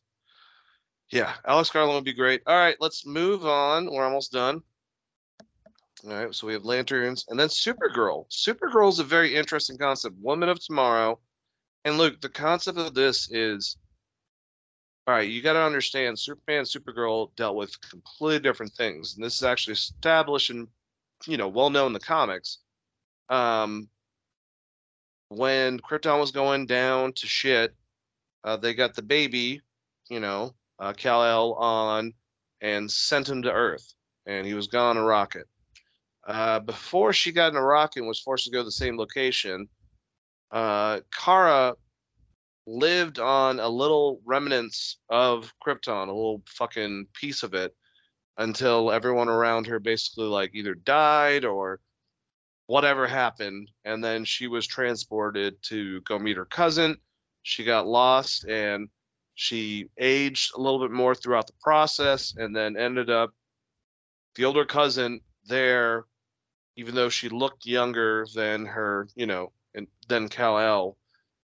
[1.11, 2.43] Yeah, Alex Garland would be great.
[2.47, 3.91] All right, let's move on.
[3.91, 4.63] We're almost done.
[6.05, 8.27] All right, so we have Lanterns and then Supergirl.
[8.31, 10.17] Supergirl is a very interesting concept.
[10.21, 11.19] Woman of Tomorrow.
[11.85, 13.77] And look, the concept of this is
[15.07, 19.15] all right, you got to understand Superman and Supergirl dealt with completely different things.
[19.15, 20.67] And this is actually established and,
[21.27, 22.59] you know, well known in the comics.
[23.29, 23.89] Um,
[25.29, 27.75] when Krypton was going down to shit,
[28.45, 29.61] uh, they got the baby,
[30.09, 32.13] you know, uh, Kal-El on
[32.61, 33.95] and sent him to Earth.
[34.27, 35.47] And he was gone in a rocket.
[36.27, 38.97] Uh, before she got in a rocket and was forced to go to the same
[38.97, 39.69] location,
[40.51, 41.75] uh, Kara
[42.67, 47.75] lived on a little remnants of Krypton, a little fucking piece of it,
[48.39, 51.81] until everyone around her basically like either died or
[52.67, 53.71] whatever happened.
[53.85, 56.97] And then she was transported to go meet her cousin.
[57.43, 58.89] She got lost and
[59.35, 63.31] she aged a little bit more throughout the process and then ended up
[64.37, 66.07] the older cousin there,
[66.77, 70.97] even though she looked younger than her, you know, and than Kal-El.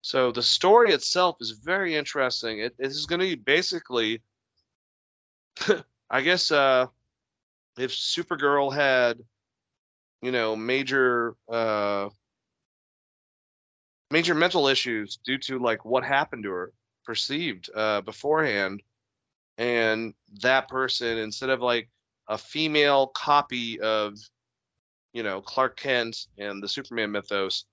[0.01, 2.59] So the story itself is very interesting.
[2.59, 4.21] It, it is going to be basically,
[6.09, 6.87] I guess, uh,
[7.77, 9.19] if Supergirl had,
[10.21, 12.09] you know, major, uh,
[14.11, 16.73] major mental issues due to like what happened to her,
[17.03, 18.81] perceived uh, beforehand,
[19.57, 21.89] and that person instead of like
[22.27, 24.17] a female copy of,
[25.13, 27.65] you know, Clark Kent and the Superman mythos,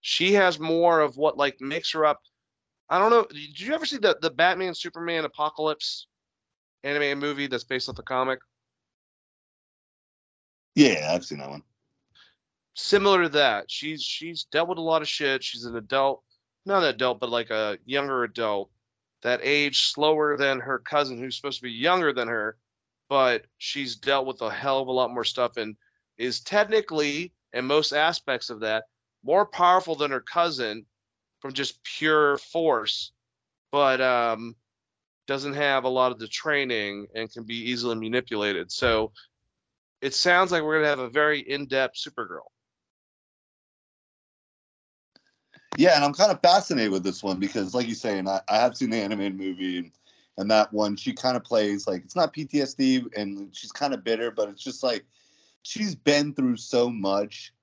[0.00, 2.20] she has more of what like makes her up.
[2.90, 3.26] I don't know.
[3.30, 6.06] Did you ever see the the Batman Superman Apocalypse
[6.84, 8.38] animated movie that's based off the comic?
[10.74, 11.62] Yeah, I've seen that one.
[12.74, 15.42] Similar to that, she's she's dealt with a lot of shit.
[15.42, 16.22] She's an adult,
[16.68, 18.70] not an adult, but like a younger adult
[19.22, 22.56] that aged slower than her cousin, who's supposed to be younger than her,
[23.08, 25.76] but she's dealt with a hell of a lot more stuff and
[26.18, 28.84] is technically, in most aspects of that,
[29.24, 30.86] more powerful than her cousin
[31.40, 33.12] from just pure force,
[33.72, 34.54] but um,
[35.26, 38.70] doesn't have a lot of the training and can be easily manipulated.
[38.70, 39.12] So
[40.00, 42.46] it sounds like we're gonna have a very in-depth Supergirl.
[45.78, 48.40] Yeah, and I'm kind of fascinated with this one because, like you say, and I,
[48.48, 49.92] I have seen the animated movie, and,
[50.36, 54.02] and that one she kind of plays like it's not PTSD, and she's kind of
[54.02, 55.04] bitter, but it's just like
[55.62, 57.54] she's been through so much,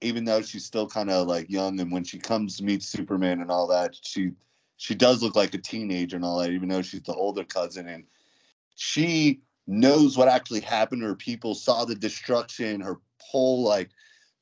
[0.00, 1.78] even though she's still kind of like young.
[1.78, 4.32] And when she comes to meet Superman and all that, she
[4.76, 7.86] she does look like a teenager and all that, even though she's the older cousin,
[7.86, 8.02] and
[8.74, 13.90] she knows what actually happened her people, saw the destruction, her whole like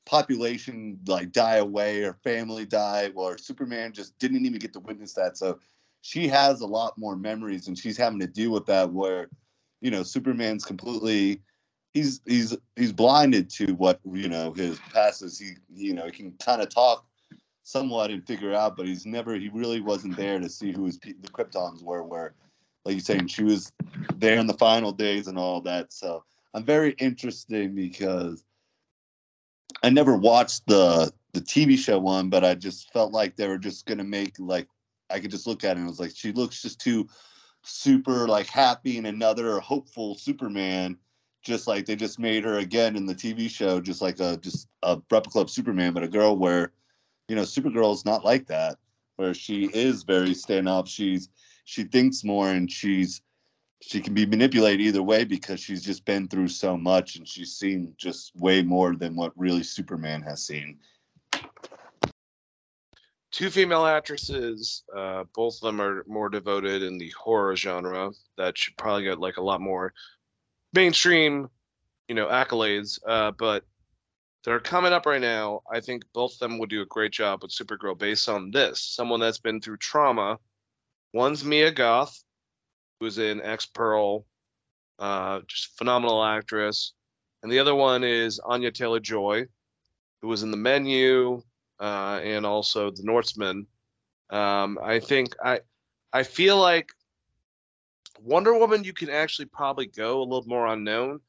[0.09, 5.13] population like die away, or family die, or Superman just didn't even get to witness
[5.13, 5.37] that.
[5.37, 5.59] So
[6.01, 9.29] she has a lot more memories and she's having to deal with that where,
[9.81, 11.41] you know, Superman's completely
[11.93, 15.37] he's he's he's blinded to what you know his past is.
[15.37, 17.05] He you know he can kind of talk
[17.61, 20.97] somewhat and figure out, but he's never he really wasn't there to see who his
[20.97, 22.01] the Kryptons were.
[22.01, 22.33] Where
[22.83, 23.71] like you're saying, she was
[24.15, 25.93] there in the final days and all that.
[25.93, 26.23] So
[26.55, 28.43] I'm very interested because
[29.83, 33.57] I never watched the the TV show one, but I just felt like they were
[33.57, 34.67] just gonna make like
[35.09, 37.07] I could just look at it and it was like she looks just too
[37.63, 40.97] super like happy and another hopeful Superman,
[41.41, 44.67] just like they just made her again in the TV show, just like a just
[44.83, 46.73] a replica of Superman, but a girl where,
[47.27, 48.77] you know, Supergirl is not like that,
[49.17, 50.87] where she is very stand up.
[50.87, 51.29] She's
[51.65, 53.21] she thinks more and she's
[53.81, 57.53] she can be manipulated either way because she's just been through so much and she's
[57.53, 60.79] seen just way more than what really Superman has seen.
[63.31, 68.11] Two female actresses, uh, both of them are more devoted in the horror genre.
[68.37, 69.93] That should probably get like a lot more
[70.73, 71.47] mainstream,
[72.07, 72.99] you know, accolades.
[73.07, 73.63] Uh, but
[74.43, 75.61] they're coming up right now.
[75.71, 78.81] I think both of them would do a great job with Supergirl based on this.
[78.81, 80.39] Someone that's been through trauma.
[81.13, 82.23] One's Mia Goth,
[82.99, 84.25] who's in X Pearl,
[84.99, 86.93] uh, just phenomenal actress,
[87.43, 89.45] and the other one is Anya Taylor Joy,
[90.21, 91.41] who was in The Menu
[91.79, 93.65] uh, and also The Northman.
[94.29, 95.61] Um, I think I
[96.13, 96.91] I feel like
[98.21, 101.19] Wonder Woman you can actually probably go a little more unknown,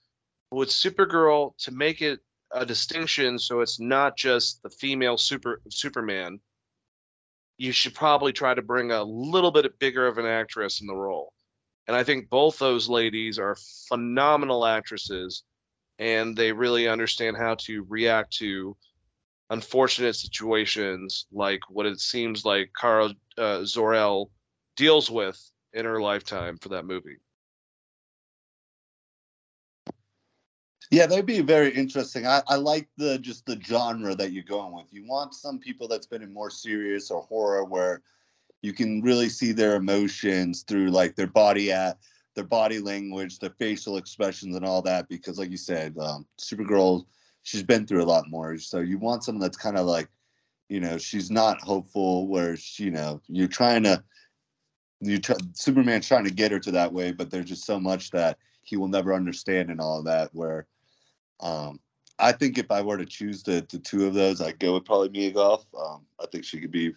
[0.51, 2.21] but with Supergirl to make it
[2.53, 6.41] a distinction so it's not just the female super Superman.
[7.59, 10.95] You should probably try to bring a little bit bigger of an actress in the
[10.95, 11.33] role.
[11.91, 13.57] And I think both those ladies are
[13.89, 15.43] phenomenal actresses
[15.99, 18.77] and they really understand how to react to
[19.51, 24.31] unfortunate situations like what it seems like Kara uh, Zor-El
[24.77, 25.37] deals with
[25.73, 27.17] in her lifetime for that movie.
[30.93, 32.25] Yeah, that'd be very interesting.
[32.25, 34.87] I, I like the just the genre that you're going with.
[34.93, 38.03] You want some people that's been in more serious or horror where
[38.63, 41.99] you can really see their emotions through like their body at
[42.35, 45.09] their body language, their facial expressions, and all that.
[45.09, 47.05] Because, like you said, um, Supergirl,
[47.43, 48.57] she's been through a lot more.
[48.59, 50.09] So you want someone that's kind of like,
[50.69, 52.29] you know, she's not hopeful.
[52.29, 54.03] Where she, you know, you're trying to,
[55.01, 58.11] you try, Superman's trying to get her to that way, but there's just so much
[58.13, 60.31] that he will never understand and all of that.
[60.33, 60.67] Where,
[61.41, 61.81] um,
[62.19, 64.85] I think if I were to choose the the two of those, I'd go with
[64.85, 65.67] probably Mia Goth.
[65.79, 66.95] Um, I think she could be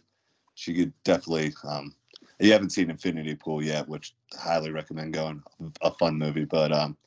[0.56, 1.54] she could definitely.
[1.64, 1.96] Um,
[2.40, 5.44] you haven't seen Infinity Pool yet, which I highly recommend going.
[5.82, 6.98] A fun movie, but um,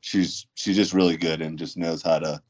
[0.00, 2.40] she's she's just really good and just knows how to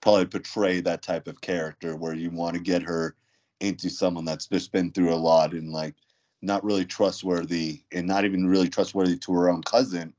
[0.00, 3.14] probably portray that type of character where you want to get her
[3.60, 5.94] into someone that's just been through a lot and like
[6.42, 10.12] not really trustworthy and not even really trustworthy to her own cousin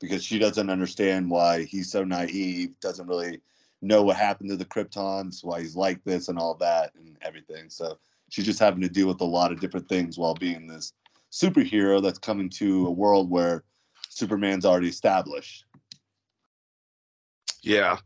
[0.00, 3.40] because she doesn't understand why he's so naive, doesn't really
[3.82, 7.68] know what happened to the Kryptons, why he's like this and all that and everything.
[7.68, 7.98] So
[8.34, 10.92] she's just having to deal with a lot of different things while being this
[11.30, 13.62] superhero that's coming to a world where
[14.08, 15.64] Superman's already established.
[17.62, 17.98] Yeah.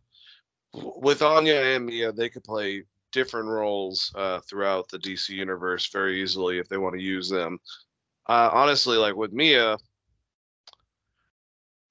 [0.75, 6.21] With Anya and Mia, they could play different roles uh, throughout the DC universe very
[6.21, 7.59] easily if they want to use them.
[8.29, 9.79] Uh, honestly, like with Mia,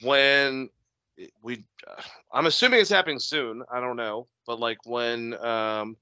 [0.03, 0.69] when
[1.41, 1.65] we,
[2.31, 3.63] I'm assuming it's happening soon.
[3.73, 5.97] I don't know, but like when um,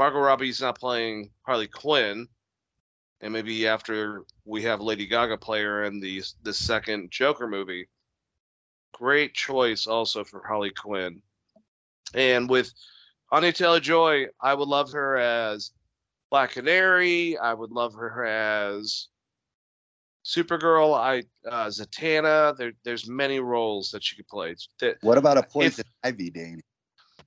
[0.00, 2.26] Margot Robbie's not playing Harley Quinn,
[3.20, 7.86] and maybe after we have Lady Gaga play her in the the second Joker movie.
[8.94, 11.20] Great choice also for Harley Quinn.
[12.14, 12.72] And with
[13.30, 15.72] Anya Taylor Joy, I would love her as
[16.30, 17.36] Black Canary.
[17.36, 19.08] I would love her as
[20.24, 20.96] Supergirl.
[20.98, 22.56] I uh, Zatanna.
[22.56, 24.56] There, there's many roles that she could play.
[25.02, 26.62] What about a Poison if, Ivy, Danny?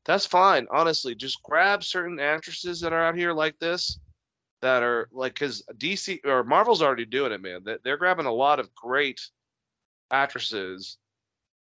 [0.05, 0.67] That's fine.
[0.71, 3.99] Honestly, just grab certain actresses that are out here like this,
[4.61, 7.63] that are like, because DC or Marvel's already doing it, man.
[7.83, 9.21] They're grabbing a lot of great
[10.11, 10.97] actresses.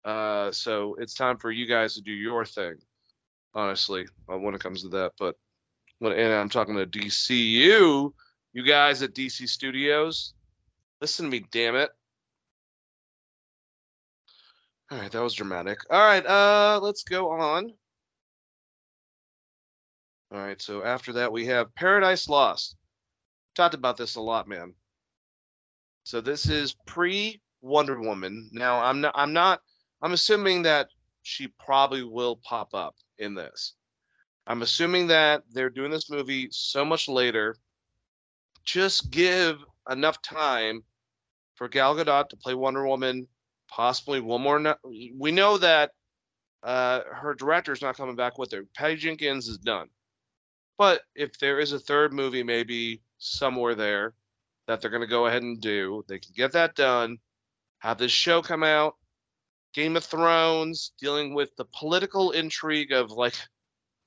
[0.06, 2.76] Uh, so it's time for you guys to do your thing,
[3.54, 5.12] honestly, uh, when it comes to that.
[5.18, 5.36] But
[6.00, 8.14] when and I'm talking to DCU,
[8.54, 10.34] you guys at DC Studios,
[11.02, 11.90] listen to me, damn it.
[14.92, 15.80] All right, that was dramatic.
[15.90, 17.74] All right, uh, let's go on.
[20.34, 22.76] All right, so after that we have Paradise Lost.
[23.54, 24.74] Talked about this a lot, man.
[26.06, 28.50] So this is pre Wonder Woman.
[28.52, 29.62] Now I'm not I'm not
[30.02, 30.88] I'm assuming that
[31.22, 33.76] she probably will pop up in this.
[34.48, 37.56] I'm assuming that they're doing this movie so much later.
[38.66, 39.58] Just give
[39.92, 40.84] enough time
[41.54, 43.28] for Gal Gadot to play Wonder Woman,
[43.70, 44.58] possibly one more.
[44.58, 45.92] No- we know that
[46.64, 48.64] uh, her director's not coming back with her.
[48.76, 49.90] Patty Jenkins is done.
[50.78, 54.14] But if there is a third movie, maybe somewhere there
[54.68, 57.18] that they're going to go ahead and do, they can get that done.
[57.80, 58.96] Have this show come out.
[59.74, 63.36] Game of Thrones dealing with the political intrigue of like,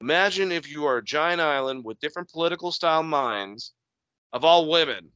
[0.00, 3.72] imagine if you are a giant island with different political style minds
[4.32, 5.10] of all women.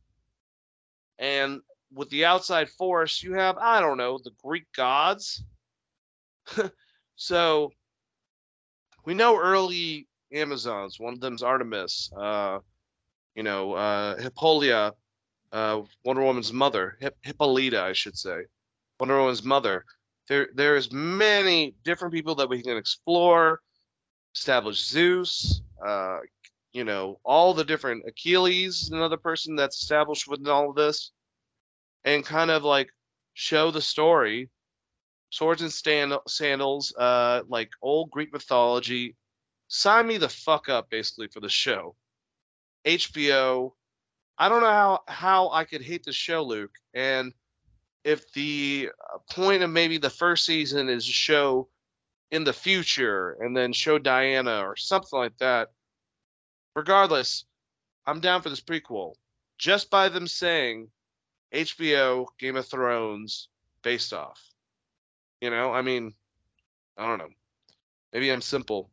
[1.19, 1.61] And
[1.93, 5.45] with the outside force, you have, I don't know, the Greek gods.
[7.17, 7.71] so
[9.05, 10.99] we know early Amazons.
[10.99, 12.11] One of them's Artemis.
[12.17, 12.59] Uh,
[13.35, 14.95] you know, uh, Hippolyta,
[15.53, 18.43] uh, Wonder Woman's mother, Hip- Hippolyta, I should say,
[18.99, 19.85] Wonder Woman's mother.
[20.29, 23.61] There, there's many different people that we can explore.
[24.35, 25.63] Establish Zeus.
[25.85, 26.19] Uh,
[26.73, 31.11] you know, all the different Achilles, another person that's established within all of this,
[32.05, 32.91] and kind of like
[33.35, 34.49] show the story.
[35.31, 39.17] Swords and stand- sandals, uh, like old Greek mythology,
[39.71, 41.95] sign me the fuck up basically for the show.
[42.85, 43.73] HBO.
[44.37, 46.75] I don't know how how I could hate the show, Luke.
[46.93, 47.33] And
[48.05, 51.69] if the uh, point of maybe the first season is show
[52.31, 55.69] in the future and then show Diana or something like that,
[56.75, 57.45] regardless,
[58.07, 59.15] I'm down for this prequel.
[59.59, 60.89] Just by them saying
[61.53, 63.49] HBO Game of Thrones
[63.83, 64.43] based off.
[65.41, 66.15] You know, I mean,
[66.97, 67.29] I don't know.
[68.13, 68.91] Maybe I'm simple.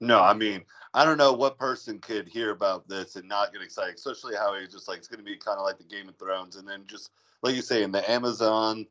[0.00, 0.62] No, I mean,
[0.94, 4.58] I don't know what person could hear about this and not get excited, especially how
[4.58, 6.68] he's just like it's going to be kind of like the Game of Thrones, and
[6.68, 7.10] then just
[7.42, 8.86] like you say in the Amazon,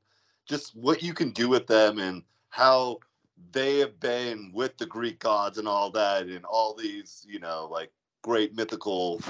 [0.45, 2.99] just what you can do with them and how
[3.51, 7.67] they have been with the Greek gods and all that, and all these, you know,
[7.71, 7.91] like
[8.21, 9.21] great mythical,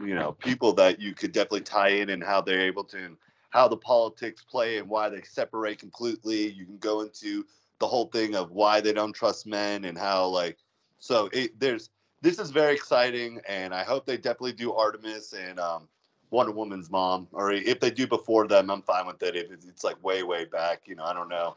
[0.00, 3.16] you know, people that you could definitely tie in and how they're able to, and
[3.50, 6.50] how the politics play and why they separate completely.
[6.50, 7.44] You can go into
[7.78, 10.58] the whole thing of why they don't trust men and how like
[11.04, 11.90] so it, there's
[12.22, 15.86] this is very exciting, and I hope they definitely do Artemis and um,
[16.30, 19.36] Wonder Woman's mom, or if they do before them, I'm fine with it.
[19.36, 21.56] If it's like way way back, you know, I don't know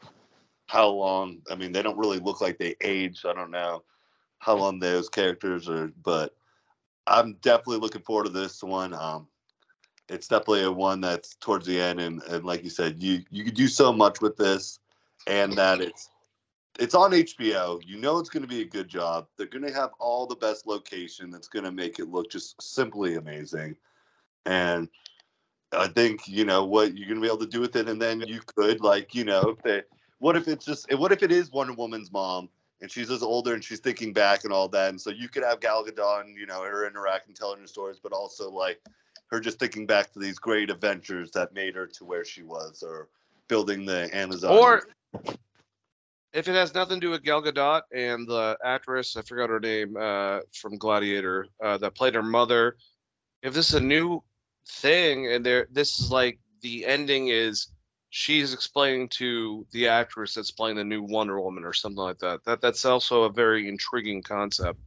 [0.66, 1.38] how long.
[1.50, 3.24] I mean, they don't really look like they age.
[3.24, 3.84] I don't know
[4.38, 6.36] how long those characters are, but
[7.06, 8.92] I'm definitely looking forward to this one.
[8.92, 9.28] Um,
[10.10, 13.44] it's definitely a one that's towards the end, and, and like you said, you you
[13.44, 14.78] could do so much with this,
[15.26, 16.10] and that it's
[16.78, 17.80] it's on HBO.
[17.84, 19.26] You know it's going to be a good job.
[19.36, 22.60] They're going to have all the best location that's going to make it look just
[22.62, 23.76] simply amazing.
[24.46, 24.88] And
[25.72, 27.88] I think you know what you're going to be able to do with it.
[27.88, 29.82] And then you could like you know if they
[30.18, 32.48] what if it's just what if it is Wonder Woman's mom
[32.80, 34.90] and she's just older and she's thinking back and all that.
[34.90, 37.98] And so you could have Gal Gadot and you know her interacting, telling her stories,
[38.00, 38.80] but also like
[39.28, 42.82] her just thinking back to these great adventures that made her to where she was
[42.82, 43.08] or
[43.48, 44.56] building the Amazon.
[44.56, 44.84] Or
[46.32, 49.60] if it has nothing to do with Gal Gadot and the actress, I forgot her
[49.60, 52.76] name uh, from Gladiator uh, that played her mother.
[53.42, 54.22] If this is a new
[54.68, 57.68] thing and there, this is like the ending is
[58.10, 62.44] she's explaining to the actress that's playing the new Wonder Woman or something like that.
[62.44, 64.78] That that's also a very intriguing concept.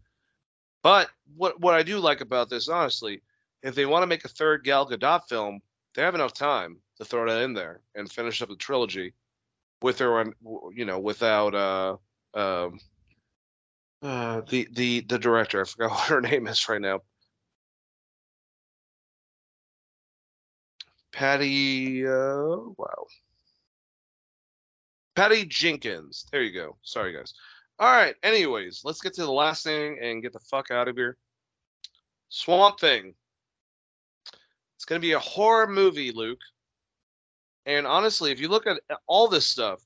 [0.83, 3.21] But what what I do like about this, honestly,
[3.63, 5.59] if they want to make a third Gal Gadot film,
[5.95, 9.13] they have enough time to throw that in there and finish up the trilogy
[9.81, 10.25] with her
[10.73, 11.95] you know without uh
[12.33, 12.79] um
[14.01, 17.01] uh the the the director i forgot what her name is right now.
[21.11, 23.05] Patty uh wow.
[25.15, 26.77] Patty jenkins there you go.
[26.83, 27.33] Sorry guys.
[27.79, 30.95] All right anyways let's get to the last thing and get the fuck out of
[30.95, 31.17] here.
[32.29, 33.13] Swamp thing.
[34.77, 36.39] It's going to be a horror movie luke
[37.77, 39.81] and honestly, if you look at all this stuff,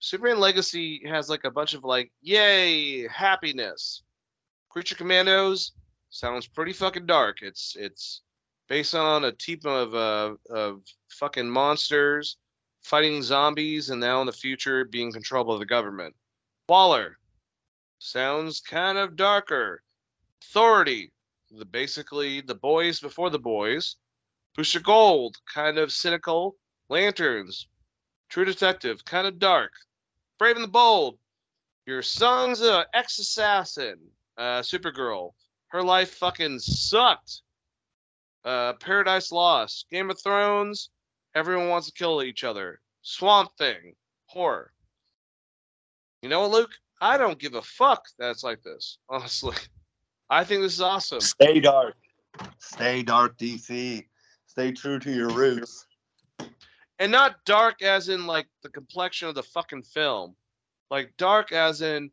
[0.00, 4.02] Superman Legacy has like a bunch of like, yay, happiness.
[4.68, 5.72] Creature Commandos
[6.10, 7.38] sounds pretty fucking dark.
[7.42, 8.22] It's it's
[8.68, 12.36] based on a team of uh of fucking monsters
[12.82, 16.14] fighting zombies and now in the future being controlled by the government.
[16.68, 17.18] Waller
[17.98, 19.82] sounds kind of darker.
[20.42, 21.12] Authority,
[21.50, 23.96] the basically the boys before the boys.
[24.56, 26.56] Booster Gold, kind of cynical.
[26.88, 27.68] Lanterns,
[28.28, 29.72] True Detective, kind of dark.
[30.38, 31.18] Brave and the Bold,
[31.86, 33.98] your son's an ex assassin.
[34.36, 35.32] Uh, Supergirl,
[35.68, 37.42] her life fucking sucked.
[38.44, 40.90] Uh, Paradise Lost, Game of Thrones,
[41.34, 42.80] everyone wants to kill each other.
[43.02, 43.94] Swamp Thing,
[44.26, 44.72] horror.
[46.22, 46.70] You know what, Luke?
[47.00, 49.56] I don't give a fuck that's like this, honestly.
[50.30, 51.20] I think this is awesome.
[51.20, 51.94] Stay dark.
[52.58, 54.04] Stay dark, DC.
[54.46, 55.86] Stay true to your roots.
[56.98, 60.34] And not dark as in like the complexion of the fucking film.
[60.90, 62.10] Like dark as in,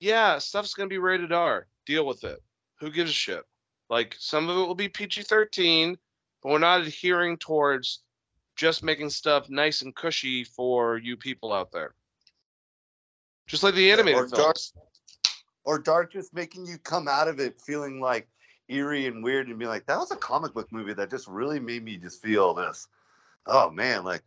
[0.00, 1.66] yeah, stuff's gonna be rated R.
[1.86, 2.40] Deal with it.
[2.80, 3.42] Who gives a shit?
[3.90, 5.96] Like some of it will be PG 13,
[6.42, 8.02] but we're not adhering towards
[8.56, 11.94] just making stuff nice and cushy for you people out there.
[13.46, 14.72] Just like the animated or dark, films.
[15.64, 18.28] or dark just making you come out of it feeling like
[18.68, 21.60] eerie and weird and be like, that was a comic book movie that just really
[21.60, 22.88] made me just feel this.
[23.46, 24.22] Oh man, like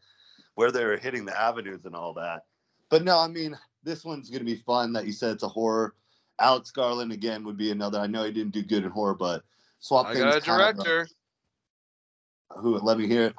[0.56, 2.46] where they were hitting the avenues and all that.
[2.90, 4.94] But no, I mean, this one's gonna be fun.
[4.94, 5.96] That you said it's a horror.
[6.40, 8.00] Alex Garland again would be another.
[8.00, 9.44] I know he didn't do good in horror, but
[9.80, 11.08] Swamp I Thing's got a kind of director.
[12.50, 12.78] who?
[12.80, 13.36] Let me hear it.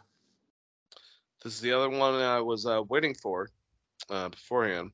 [1.43, 3.51] This is the other one I was uh, waiting for
[4.11, 4.91] uh, beforehand.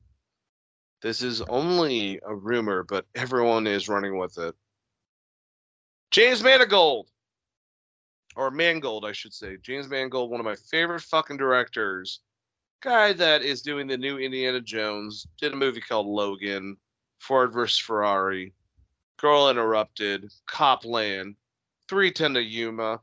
[1.01, 4.55] This is only a rumor, but everyone is running with it.
[6.11, 7.07] James Mangold,
[8.35, 9.57] or Mangold, I should say.
[9.61, 12.21] James Mangold, one of my favorite fucking directors.
[12.81, 16.77] Guy that is doing the new Indiana Jones, did a movie called Logan,
[17.19, 17.79] Ford vs.
[17.79, 18.53] Ferrari,
[19.17, 21.35] Girl Interrupted, Copland,
[21.87, 22.99] 310 to Yuma,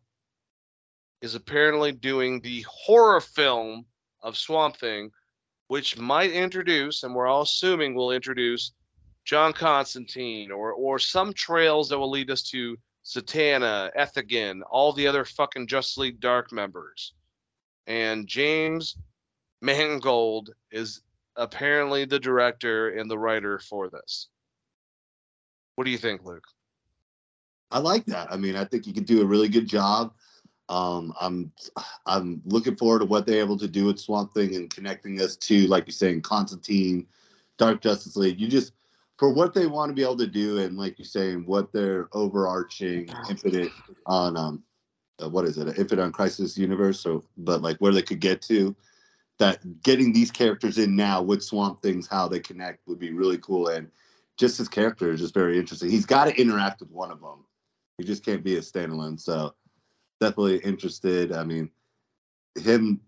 [1.23, 3.87] is apparently doing the horror film
[4.23, 5.11] of Swamp Thing,
[5.69, 8.73] which might introduce, and we're all assuming will introduce
[9.25, 15.07] John Constantine or or some trails that will lead us to Zatanna, Etrigan, all the
[15.07, 17.15] other fucking Justice League Dark members.
[17.87, 18.97] And James
[19.61, 21.03] Mangold is
[21.37, 24.29] apparently the director and the writer for this.
[25.75, 26.45] What do you think, Luke?
[27.71, 28.31] I like that.
[28.31, 30.13] I mean, I think you could do a really good job.
[30.69, 31.53] Um, I'm
[32.07, 35.37] I'm looking forward to what they're able to do with Swamp Thing and connecting us
[35.37, 37.07] to, like you're saying, Constantine,
[37.59, 38.41] Dark Justice League.
[38.41, 38.73] You just
[39.23, 42.09] for what they want to be able to do, and like you're saying, what their
[42.13, 43.71] overarching infinite
[44.05, 44.65] on um,
[45.23, 46.99] uh, what is it, an infinite on Crisis universe?
[46.99, 48.75] So, but like where they could get to,
[49.39, 53.39] that getting these characters in now with Swamp Things, how they connect would be really
[53.39, 53.69] cool.
[53.69, 53.93] And
[54.39, 55.89] just his character is just very interesting.
[55.89, 57.45] He's got to interact with one of them.
[57.99, 59.21] He just can't be a standalone.
[59.21, 59.55] So
[60.21, 61.31] definitely interested.
[61.31, 61.71] I mean,
[62.61, 63.01] him.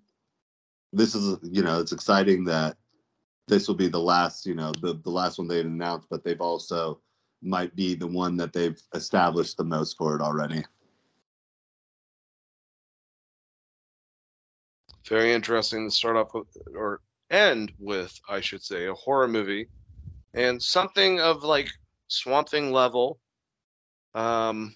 [0.93, 2.77] This is you know it's exciting that
[3.47, 6.41] this will be the last you know the the last one they've announced, but they've
[6.41, 7.01] also
[7.43, 10.65] might be the one that they've established the most for it already.
[15.07, 19.69] Very interesting to start off with, or end with, I should say, a horror movie,
[20.33, 21.69] and something of like
[22.09, 23.19] Swamp Thing level.
[24.15, 24.75] Um,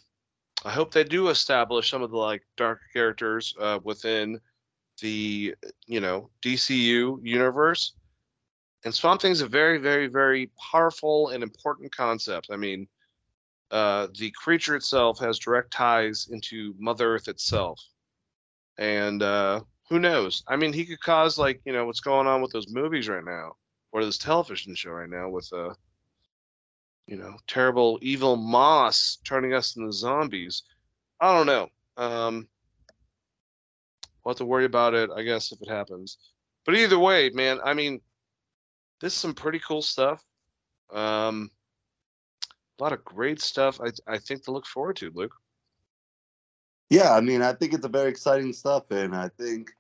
[0.65, 4.41] I hope they do establish some of the like dark characters uh, within
[5.01, 5.55] the
[5.87, 7.95] you know DCU universe.
[8.85, 12.49] And Swamp Thing's a very, very, very powerful and important concept.
[12.51, 12.87] I mean,
[13.71, 17.81] uh, the creature itself has direct ties into Mother Earth itself,
[18.79, 20.43] and uh, who knows?
[20.49, 23.25] I mean, he could cause like you know what's going on with those movies right
[23.25, 23.57] now,
[23.93, 25.75] or this television show right now with uh,
[27.09, 30.63] you know, terrible evil moss turning us into zombies.
[31.21, 31.69] I don't know.
[31.97, 32.47] Um,
[34.23, 36.19] we'll have to worry about it, I guess, if it happens.
[36.67, 38.01] But either way, man, I mean,
[39.01, 40.25] this is some pretty cool stuff.
[40.93, 41.51] Um,
[42.79, 43.81] a lot of great stuff.
[43.81, 45.35] I I think to look forward to, Luke.
[46.91, 49.73] Yeah, I mean, I think it's a very exciting stuff, and I think,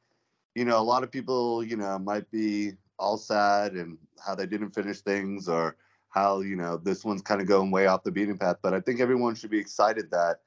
[0.55, 4.45] you know, a lot of people, you know, might be all sad and how they
[4.45, 5.77] didn't finish things or
[6.11, 8.57] how you know this one's kind of going way off the beaten path.
[8.63, 10.41] But I think everyone should be excited that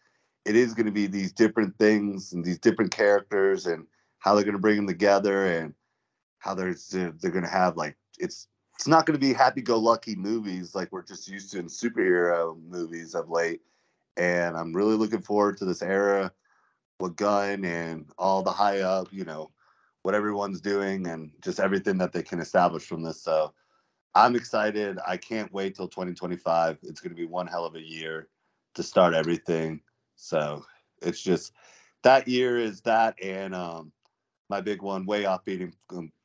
[0.45, 3.85] it is going to be these different things and these different characters and
[4.19, 5.73] how they're going to bring them together and
[6.39, 8.47] how they're they're going to have like it's
[8.81, 13.13] it's not going to be happy-go-lucky movies like we're just used to in superhero movies
[13.13, 13.61] of late.
[14.17, 16.31] And I'm really looking forward to this era
[16.99, 19.51] with Gunn and all the high up, you know,
[20.01, 23.21] what everyone's doing and just everything that they can establish from this.
[23.21, 23.53] So
[24.15, 24.97] I'm excited.
[25.05, 26.79] I can't wait till 2025.
[26.81, 28.29] It's going to be one hell of a year
[28.73, 29.79] to start everything.
[30.15, 30.65] So
[31.03, 31.53] it's just
[32.01, 33.91] that year is that and um
[34.51, 35.73] my big one way off beating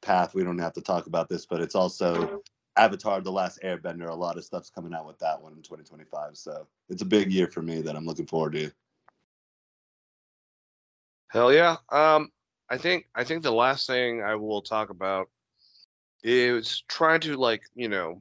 [0.02, 0.34] path.
[0.34, 2.42] We don't have to talk about this, but it's also
[2.76, 4.10] Avatar: The Last Airbender.
[4.10, 6.36] A lot of stuff's coming out with that one in 2025.
[6.36, 8.70] So it's a big year for me that I'm looking forward to.
[11.28, 11.76] Hell yeah.
[11.90, 12.30] Um,
[12.68, 15.30] I think I think the last thing I will talk about
[16.24, 18.20] is trying to like you know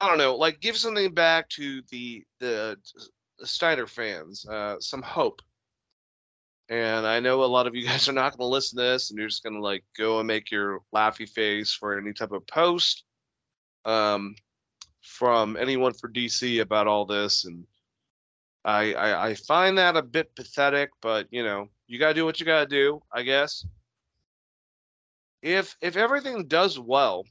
[0.00, 2.76] I don't know like give something back to the the,
[3.38, 5.40] the Snyder fans, uh, some hope.
[6.68, 9.10] And I know a lot of you guys are not going to listen to this,
[9.10, 12.32] and you're just going to like go and make your laughy face for any type
[12.32, 13.04] of post
[13.84, 14.34] um,
[15.00, 17.64] from anyone for DC about all this, and
[18.64, 20.90] I, I I find that a bit pathetic.
[21.00, 23.66] But you know, you got to do what you got to do, I guess.
[25.42, 27.24] If if everything does well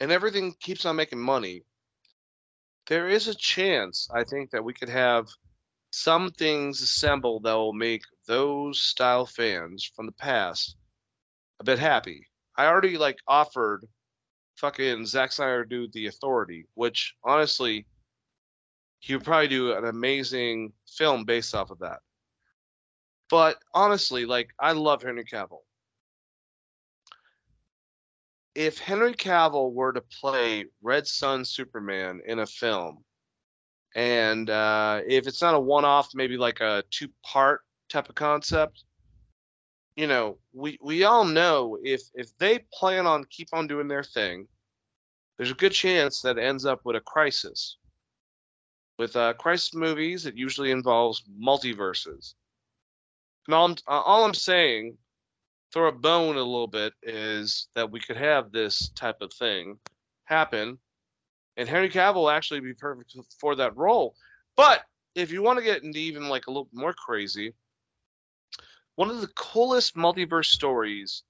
[0.00, 1.62] and everything keeps on making money,
[2.88, 5.26] there is a chance I think that we could have
[5.90, 10.76] some things assembled that will make those style fans from the past
[11.60, 12.26] a bit happy.
[12.56, 13.86] I already like offered
[14.56, 17.86] fucking Zack Snyder do the authority, which honestly
[19.00, 22.00] he would probably do an amazing film based off of that.
[23.28, 25.64] But honestly, like I love Henry Cavill.
[28.54, 33.04] If Henry Cavill were to play Red Sun Superman in a film,
[33.94, 38.84] and uh, if it's not a one-off, maybe like a two-part type of concept,
[39.96, 44.04] you know, we we all know if if they plan on keep on doing their
[44.04, 44.46] thing,
[45.36, 47.76] there's a good chance that ends up with a crisis.
[48.98, 52.34] With uh, crisis movies, it usually involves multiverses.
[53.46, 54.96] And all I'm, all I'm saying,
[55.72, 59.78] throw a bone a little bit, is that we could have this type of thing
[60.24, 60.78] happen,
[61.56, 64.14] and Henry Cavill actually be perfect for that role.
[64.56, 64.82] But
[65.14, 67.52] if you want to get into even like a little more crazy,
[68.96, 71.22] one of the coolest multiverse stories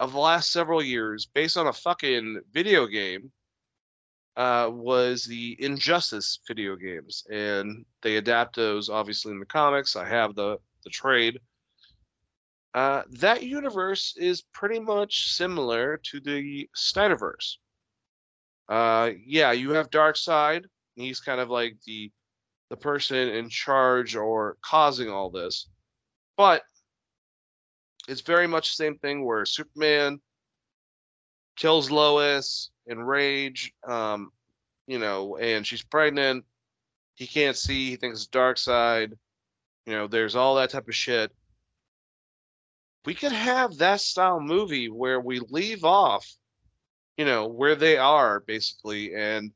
[0.00, 3.30] of the last several years, based on a fucking video game,
[4.36, 9.94] uh, was the Injustice video games, and they adapt those obviously in the comics.
[9.96, 11.38] I have the the trade.
[12.74, 17.56] Uh, that universe is pretty much similar to the Snyderverse.
[18.68, 20.64] Uh, yeah, you have Darkseid.
[20.94, 22.10] He's kind of like the
[22.70, 25.68] the person in charge or causing all this,
[26.36, 26.62] but
[28.08, 30.20] it's very much the same thing where Superman
[31.56, 34.30] kills Lois in rage, um,
[34.86, 36.44] you know, and she's pregnant.
[37.14, 37.90] He can't see.
[37.90, 39.12] He thinks it's Side.
[39.86, 41.32] You know, there's all that type of shit.
[43.04, 46.26] We could have that style movie where we leave off,
[47.16, 49.52] you know, where they are basically, and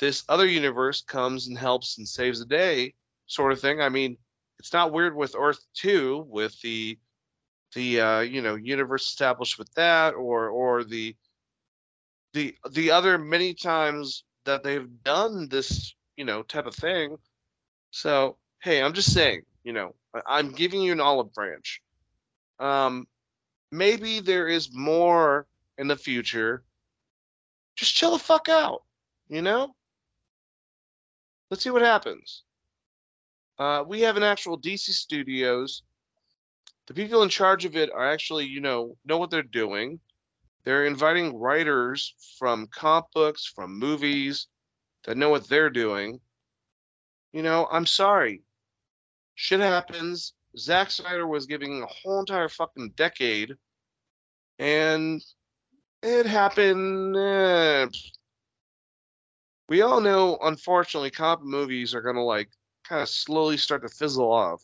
[0.00, 2.94] this other universe comes and helps and saves the day,
[3.26, 3.80] sort of thing.
[3.80, 4.16] I mean,
[4.58, 6.98] it's not weird with Earth Two with the
[7.74, 11.14] the uh, you know universe established with that, or or the
[12.32, 17.16] the the other many times that they've done this you know type of thing.
[17.90, 19.94] So hey, I'm just saying, you know,
[20.26, 21.82] I'm giving you an olive branch.
[22.58, 23.06] Um,
[23.70, 25.46] maybe there is more
[25.78, 26.64] in the future.
[27.76, 28.82] Just chill the fuck out,
[29.28, 29.74] you know?
[31.50, 32.42] Let's see what happens.
[33.58, 35.82] Uh, we have an actual DC Studios.
[36.86, 40.00] The people in charge of it are actually, you know, know what they're doing.
[40.64, 44.48] They're inviting writers from comic books, from movies
[45.04, 46.20] that know what they're doing.
[47.32, 48.42] You know, I'm sorry
[49.34, 50.34] shit happens.
[50.56, 53.54] Zack Snyder was giving a whole entire fucking decade,
[54.58, 55.22] and
[56.04, 57.16] it happened.
[57.16, 57.86] Eh,
[59.68, 62.50] we all know, unfortunately, cop movies are gonna like
[62.84, 64.62] kind of slowly start to fizzle off.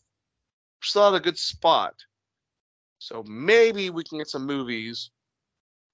[0.79, 1.95] We're still at a good spot,
[2.99, 5.11] so maybe we can get some movies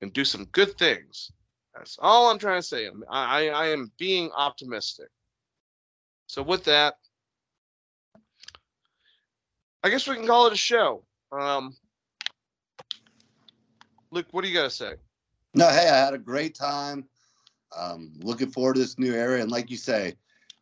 [0.02, 1.30] and do some good things.
[1.74, 2.88] That's all I'm trying to say.
[3.08, 5.08] I, I, I am being optimistic.
[6.26, 6.94] So with that,
[9.84, 11.04] I guess we can call it a show.
[11.30, 11.76] Um,
[14.10, 14.94] Luke, what do you got to say?
[15.56, 17.06] No, hey, I had a great time.
[17.74, 20.12] Um, looking forward to this new era, and like you say,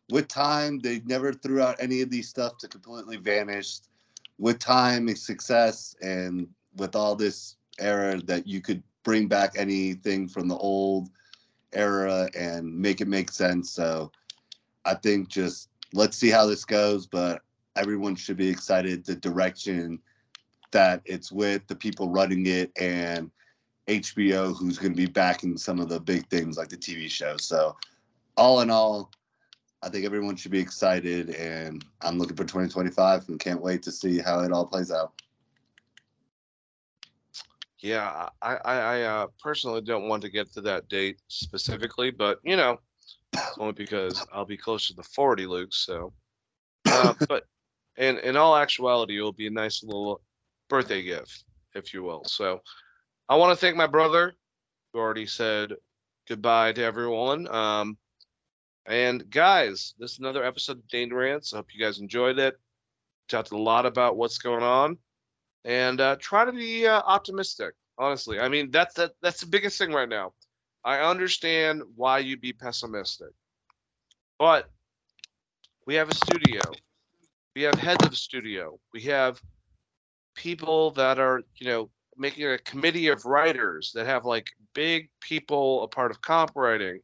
[0.09, 3.79] with time, they never threw out any of these stuff to completely vanish.
[4.37, 6.47] With time and success, and
[6.77, 11.09] with all this era, that you could bring back anything from the old
[11.73, 13.71] era and make it make sense.
[13.71, 14.13] So,
[14.85, 17.05] I think just let's see how this goes.
[17.05, 17.41] But
[17.75, 19.05] everyone should be excited.
[19.05, 19.99] The direction
[20.71, 23.29] that it's with, the people running it, and
[23.87, 27.37] HBO, who's going to be backing some of the big things like the TV show.
[27.37, 27.75] So,
[28.37, 29.11] all in all,
[29.83, 33.91] I think everyone should be excited, and I'm looking for 2025 and can't wait to
[33.91, 35.13] see how it all plays out.
[37.79, 42.39] Yeah, I, I, I uh, personally don't want to get to that date specifically, but
[42.43, 42.79] you know,
[43.59, 45.71] only because I'll be close to the 40, Luke.
[45.71, 46.11] So,
[46.87, 47.43] uh, but
[47.97, 50.21] in in all actuality, it will be a nice little
[50.67, 51.43] birthday gift,
[51.75, 52.23] if you will.
[52.25, 52.61] So,
[53.27, 54.35] I want to thank my brother,
[54.93, 55.73] who already said
[56.27, 57.47] goodbye to everyone.
[57.47, 57.97] Um,
[58.85, 61.51] and guys, this is another episode of Dane Rants.
[61.51, 62.55] I hope you guys enjoyed it.
[63.27, 64.99] Talked a lot about what's going on,
[65.63, 67.73] and uh, try to be uh, optimistic.
[67.97, 70.33] Honestly, I mean that's that that's the biggest thing right now.
[70.83, 73.31] I understand why you'd be pessimistic,
[74.37, 74.69] but
[75.87, 76.61] we have a studio,
[77.55, 79.41] we have heads of studio, we have
[80.35, 85.83] people that are you know making a committee of writers that have like big people
[85.83, 86.99] a part of comp writing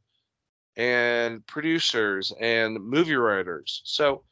[0.77, 3.81] and producers and movie writers.
[3.85, 4.23] So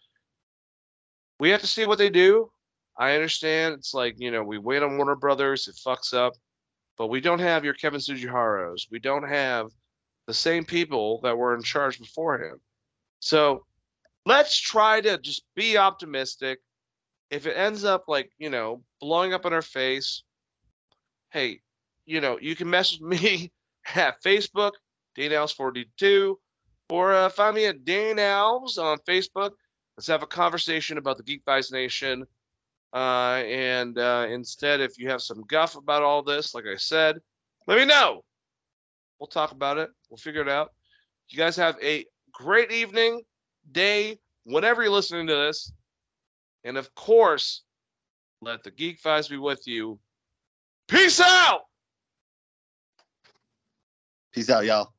[1.39, 2.51] we have to see what they do.
[2.97, 6.33] I understand it's like, you know, we wait on Warner Brothers, it fucks up,
[6.97, 8.87] but we don't have your Kevin Tsujiharas.
[8.91, 9.67] We don't have
[10.27, 12.59] the same people that were in charge before him.
[13.21, 13.65] So
[14.25, 16.59] let's try to just be optimistic.
[17.31, 20.23] If it ends up like, you know, blowing up in our face,
[21.29, 21.61] hey,
[22.05, 23.51] you know, you can message me
[23.95, 24.71] at Facebook,
[25.15, 26.39] Dane Alves 42,
[26.89, 29.51] or uh, find me at Dane Alves on Facebook.
[29.97, 32.25] Let's have a conversation about the Geek Nation.
[32.93, 37.17] Uh, and uh, instead, if you have some guff about all this, like I said,
[37.67, 38.23] let me know.
[39.19, 39.89] We'll talk about it.
[40.09, 40.73] We'll figure it out.
[41.29, 43.21] You guys have a great evening,
[43.71, 45.71] day, whenever you're listening to this.
[46.63, 47.63] And of course,
[48.41, 49.99] let the Geek be with you.
[50.89, 51.61] Peace out.
[54.33, 54.91] Peace out, y'all.